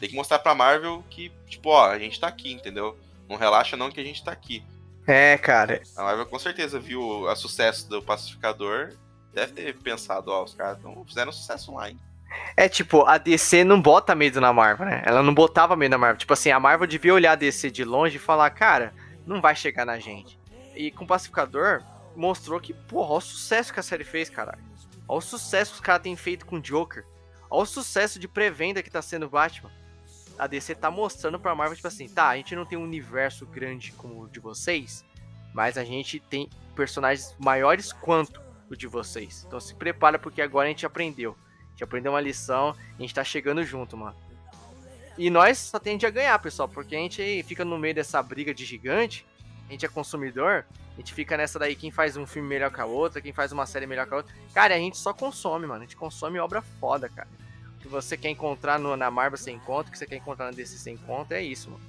[0.00, 2.98] Tem que mostrar pra Marvel que, tipo, ó, a gente tá aqui, entendeu?
[3.28, 4.64] Não relaxa não que a gente tá aqui.
[5.06, 5.82] É, cara.
[5.94, 8.94] A Marvel com certeza viu o sucesso do pacificador.
[9.34, 12.00] Deve ter pensado, ó, os caras fizeram sucesso lá, hein?
[12.56, 15.02] É tipo, a DC não bota medo na Marvel, né?
[15.04, 16.16] Ela não botava medo na Marvel.
[16.16, 18.94] Tipo assim, a Marvel devia olhar a DC de longe e falar, cara,
[19.26, 20.38] não vai chegar na gente.
[20.74, 21.82] E com o Pacificador,
[22.16, 24.62] mostrou que, porra, olha o sucesso que a série fez, caralho.
[25.06, 27.04] Olha o sucesso que os caras têm feito com o Joker.
[27.50, 29.70] Olha o sucesso de pré-venda que tá sendo Batman.
[30.38, 33.46] A DC tá mostrando pra Marvel, tipo assim, tá, a gente não tem um universo
[33.46, 35.04] grande como o de vocês,
[35.52, 39.44] mas a gente tem personagens maiores quanto o de vocês.
[39.46, 41.36] Então se prepara porque agora a gente aprendeu.
[41.66, 44.16] A gente aprendeu uma lição, a gente tá chegando junto, mano.
[45.16, 48.52] E nós só tende a ganhar, pessoal, porque a gente fica no meio dessa briga
[48.52, 49.24] de gigante,
[49.68, 52.80] a gente é consumidor, a gente fica nessa daí, quem faz um filme melhor que
[52.80, 54.34] a outra, quem faz uma série melhor que a outra.
[54.52, 55.80] Cara, a gente só consome, mano.
[55.80, 57.28] A gente consome obra foda, cara.
[57.80, 60.52] que você quer encontrar no, na Marvel você encontra, o que você quer encontrar na
[60.52, 61.82] DC você encontra, é isso, mano.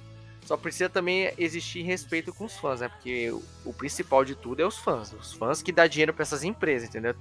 [0.44, 2.88] Só precisa também existir respeito com os fãs, né?
[2.88, 5.12] Porque o, o principal de tudo é os fãs.
[5.12, 7.14] Os fãs que dá dinheiro para essas empresas, entendeu?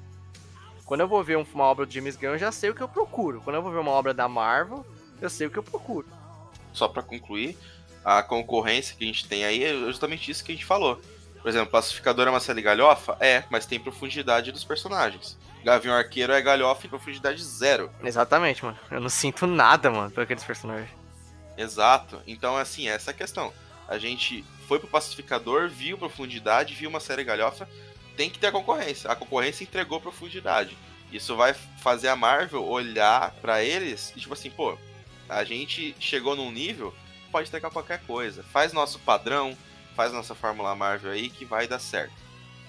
[0.86, 2.88] Quando eu vou ver uma obra do James Gunn, eu já sei o que eu
[2.88, 3.42] procuro.
[3.42, 4.86] Quando eu vou ver uma obra da Marvel,
[5.22, 6.08] eu sei o que eu procuro.
[6.74, 7.58] Só para concluir,
[8.04, 11.02] a concorrência que a gente tem aí é justamente isso que a gente falou.
[11.42, 13.16] Por exemplo, Pacificador é uma série galhofa?
[13.20, 15.38] É, mas tem profundidade dos personagens.
[15.64, 17.92] Gavião Arqueiro é galhofa e profundidade zero.
[18.04, 18.78] Exatamente, mano.
[18.92, 20.90] Eu não sinto nada, mano, por aqueles personagens.
[21.58, 22.22] Exato.
[22.28, 23.54] Então, assim, essa é a questão.
[23.88, 27.68] A gente foi pro Pacificador, viu profundidade, viu uma série galhofa,
[28.18, 29.10] tem que ter a concorrência.
[29.10, 30.78] A concorrência entregou profundidade.
[31.12, 34.78] Isso vai fazer a Marvel olhar para eles e, tipo assim, pô,
[35.30, 36.94] a gente chegou num nível,
[37.32, 38.44] pode entregar qualquer coisa.
[38.44, 39.58] Faz nosso padrão,
[39.96, 42.14] faz nossa Fórmula Marvel aí que vai dar certo.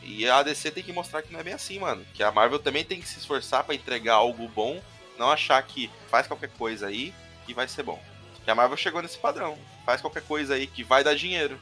[0.03, 2.05] E a DC tem que mostrar que não é bem assim, mano.
[2.15, 4.81] Que a Marvel também tem que se esforçar para entregar algo bom,
[5.19, 7.13] não achar que faz qualquer coisa aí
[7.45, 8.01] que vai ser bom.
[8.45, 9.59] Que a Marvel chegou nesse padrão.
[9.85, 11.59] Faz qualquer coisa aí que vai dar dinheiro.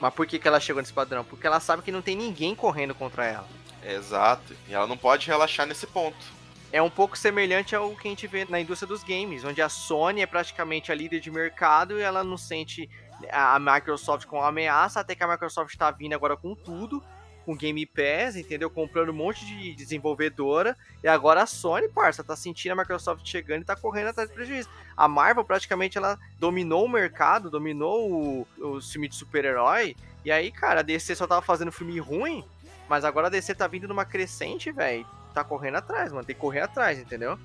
[0.00, 1.24] Mas por que, que ela chegou nesse padrão?
[1.24, 3.48] Porque ela sabe que não tem ninguém correndo contra ela.
[3.84, 4.56] Exato.
[4.68, 6.41] E ela não pode relaxar nesse ponto.
[6.72, 9.68] É um pouco semelhante ao que a gente vê na indústria dos games, onde a
[9.68, 12.88] Sony é praticamente a líder de mercado e ela não sente
[13.30, 17.02] a Microsoft com ameaça, até que a Microsoft está vindo agora com tudo
[17.44, 18.70] com Game Pass, entendeu?
[18.70, 20.76] Comprando um monte de desenvolvedora.
[21.02, 24.34] E agora a Sony, parça, tá sentindo a Microsoft chegando e tá correndo atrás do
[24.34, 24.68] prejuízo.
[24.96, 29.96] A Marvel praticamente ela dominou o mercado, dominou o, o filme de super-herói.
[30.24, 32.44] E aí, cara, a DC só tava fazendo filme ruim,
[32.88, 35.06] mas agora a DC tá vindo numa crescente, velho.
[35.32, 36.24] Tá correndo atrás, mano.
[36.24, 37.38] Tem que correr atrás, entendeu?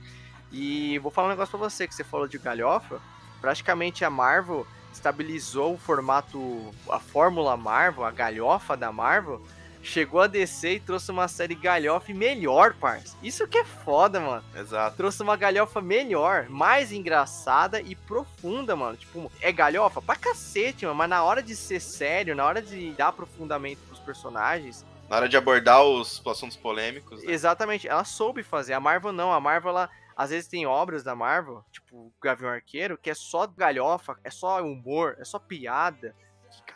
[0.51, 2.99] E vou falar um negócio pra você que você falou de galhofa.
[3.41, 9.41] Praticamente a Marvel estabilizou o formato, a fórmula Marvel, a galhofa da Marvel,
[9.83, 13.15] chegou a descer e trouxe uma série galhofa melhor, parça.
[13.21, 14.43] Isso que é foda, mano.
[14.55, 14.97] Exato.
[14.97, 18.97] Trouxe uma galhofa melhor, mais engraçada e profunda, mano.
[18.97, 20.97] Tipo, é galhofa pra cacete, mano.
[20.97, 24.85] Mas na hora de ser sério, na hora de dar aprofundamento pros personagens.
[25.09, 27.23] Na hora de abordar os assuntos polêmicos.
[27.23, 27.31] Né?
[27.31, 28.73] Exatamente, ela soube fazer.
[28.73, 29.89] A Marvel não, a Marvel ela.
[30.15, 34.63] Às vezes tem obras da Marvel, tipo Gavião Arqueiro, que é só galhofa, é só
[34.63, 36.15] humor, é só piada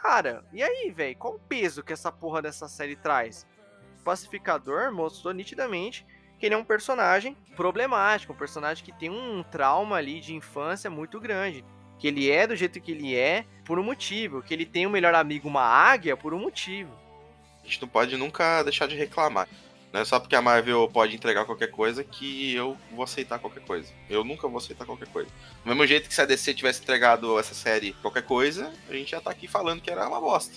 [0.02, 1.16] cara, e aí, velho?
[1.16, 3.46] Qual o peso que essa porra dessa série traz?
[4.00, 6.06] O Pacificador mostrou nitidamente
[6.40, 10.90] que ele é um personagem problemático, um personagem que tem um trauma ali de infância
[10.90, 11.64] muito grande.
[12.00, 14.42] Que ele é do jeito que ele é por um motivo.
[14.42, 16.92] Que ele tem um melhor amigo, uma águia, por um motivo.
[17.64, 19.48] A gente não pode nunca deixar de reclamar.
[19.92, 23.62] Não é só porque a Marvel pode entregar qualquer coisa que eu vou aceitar qualquer
[23.64, 23.92] coisa.
[24.10, 25.30] Eu nunca vou aceitar qualquer coisa.
[25.64, 29.12] Do mesmo jeito que se a DC tivesse entregado essa série qualquer coisa, a gente
[29.12, 30.56] já tá aqui falando que era uma bosta.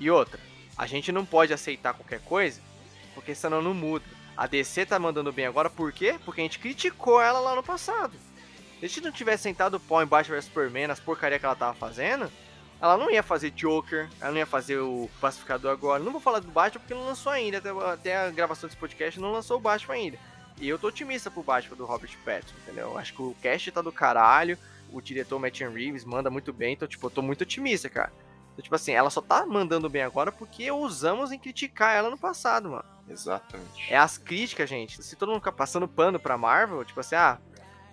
[0.00, 0.40] E outra,
[0.76, 2.60] a gente não pode aceitar qualquer coisa,
[3.14, 4.04] porque senão não muda.
[4.36, 6.16] A DC tá mandando bem agora, por quê?
[6.24, 8.14] Porque a gente criticou ela lá no passado.
[8.80, 11.46] Se a gente não tivesse sentado o pau em Batman vs Superman, as porcaria que
[11.46, 12.30] ela tava fazendo,
[12.80, 16.02] ela não ia fazer Joker, ela não ia fazer o Pacificador agora.
[16.02, 19.18] Não vou falar do Batman porque não lançou ainda, até, até a gravação desse podcast
[19.18, 20.18] não lançou o Batman ainda.
[20.58, 22.96] E eu tô otimista pro Batman do Robert Pattinson, entendeu?
[22.98, 24.58] Acho que o cast tá do caralho,
[24.92, 28.12] o diretor Matt Reeves manda muito bem, então, tipo, eu tô muito otimista, cara.
[28.52, 32.16] Então, tipo assim, ela só tá mandando bem agora porque usamos em criticar ela no
[32.16, 32.84] passado, mano.
[33.08, 33.92] Exatamente.
[33.92, 35.02] É as críticas, gente.
[35.02, 37.38] Se todo mundo ficar passando pano pra Marvel, tipo assim, ah,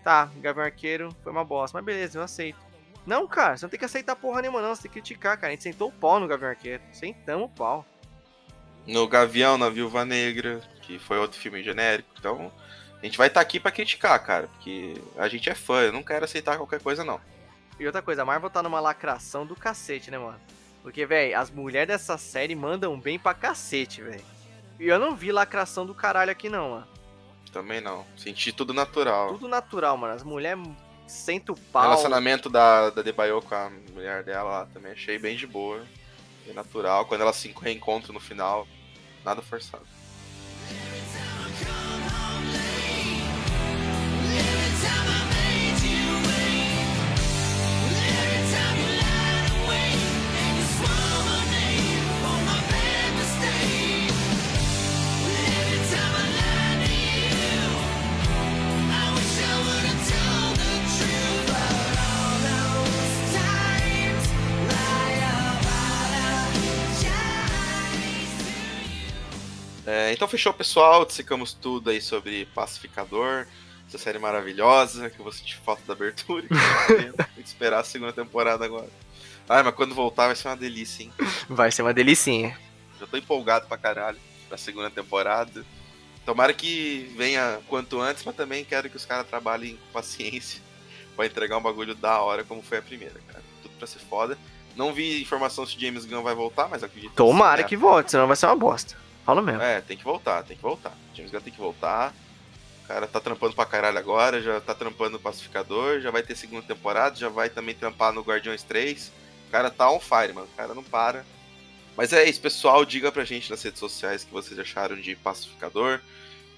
[0.03, 2.72] tá, Gavião Arqueiro foi uma bosta, mas beleza, eu aceito.
[3.05, 4.73] Não, cara, você não tem que aceitar porra nenhuma, não.
[4.73, 5.47] Você tem que criticar, cara.
[5.47, 6.81] A gente sentou o pau no Gavião Arqueiro.
[6.91, 7.85] Sentamos o pau.
[8.87, 12.09] No Gavião, na Viúva Negra, que foi outro filme genérico.
[12.17, 12.51] Então,
[13.01, 14.47] a gente vai estar tá aqui para criticar, cara.
[14.47, 17.19] Porque a gente é fã, eu não quero aceitar qualquer coisa, não.
[17.79, 20.39] E outra coisa, a Marvel tá numa lacração do cacete, né, mano?
[20.81, 24.23] Porque, velho, as mulheres dessa série mandam bem pra cacete, velho.
[24.79, 26.87] E eu não vi lacração do caralho aqui, não, mano.
[27.51, 28.05] Também não.
[28.17, 29.29] Senti tudo natural.
[29.29, 30.13] Tudo natural, mano.
[30.13, 30.61] As mulheres
[31.71, 31.83] pau.
[31.83, 35.83] O relacionamento da, da Debaio com a mulher dela lá também achei bem de boa.
[36.45, 37.05] Bem natural.
[37.05, 38.67] Quando ela se reencontra no final,
[39.23, 39.92] nada forçado.
[69.93, 71.05] É, então fechou, pessoal.
[71.05, 73.45] Dissecamos tudo aí sobre Pacificador.
[73.87, 76.47] Essa série maravilhosa, que eu vou sentir falta da abertura.
[76.87, 78.89] Tem que esperar a segunda temporada agora.
[79.47, 81.13] Ai, mas quando voltar vai ser uma delícia, hein?
[81.47, 82.57] Vai ser uma delicinha.
[82.99, 84.17] Já tô empolgado pra caralho
[84.49, 85.63] pra segunda temporada.
[86.25, 90.59] Tomara que venha quanto antes, mas também quero que os caras trabalhem com paciência
[91.15, 93.43] pra entregar um bagulho da hora como foi a primeira, cara.
[93.61, 94.39] Tudo pra ser foda.
[94.75, 97.69] Não vi informação se James Gunn vai voltar, mas acredito Tomara sim, né?
[97.69, 99.03] que volte, senão vai ser uma bosta.
[99.25, 99.61] Fala mesmo.
[99.61, 100.93] É, tem que voltar, tem que voltar.
[101.13, 102.13] James Gunn tem que voltar.
[102.83, 106.35] O cara tá trampando pra caralho agora, já tá trampando no Pacificador, já vai ter
[106.35, 109.11] segunda temporada, já vai também trampar no Guardiões 3.
[109.47, 110.47] O cara tá on fire, mano.
[110.51, 111.25] O cara não para.
[111.95, 112.83] Mas é isso, pessoal.
[112.83, 116.01] Diga pra gente nas redes sociais o que vocês acharam de Pacificador.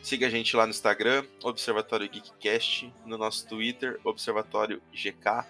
[0.02, 5.46] Siga a gente lá no Instagram, Observatório Geekcast, no nosso Twitter, Observatório GK,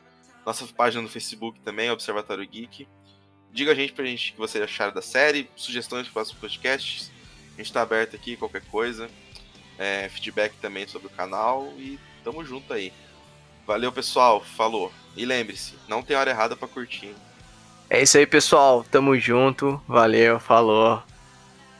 [0.45, 2.87] nossa página no Facebook também, Observatório Geek.
[3.51, 7.11] Diga a gente pra gente o que vocês acharam da série, sugestões para próximos podcasts.
[7.53, 9.09] A gente tá aberto aqui, qualquer coisa.
[9.77, 12.91] É, feedback também sobre o canal e tamo junto aí.
[13.65, 14.43] Valeu, pessoal.
[14.43, 14.91] Falou.
[15.15, 17.15] E lembre-se, não tem hora errada pra curtir.
[17.89, 18.83] É isso aí, pessoal.
[18.83, 19.81] Tamo junto.
[19.87, 21.01] Valeu, falou.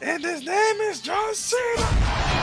[0.01, 2.34] And his name is John Cena.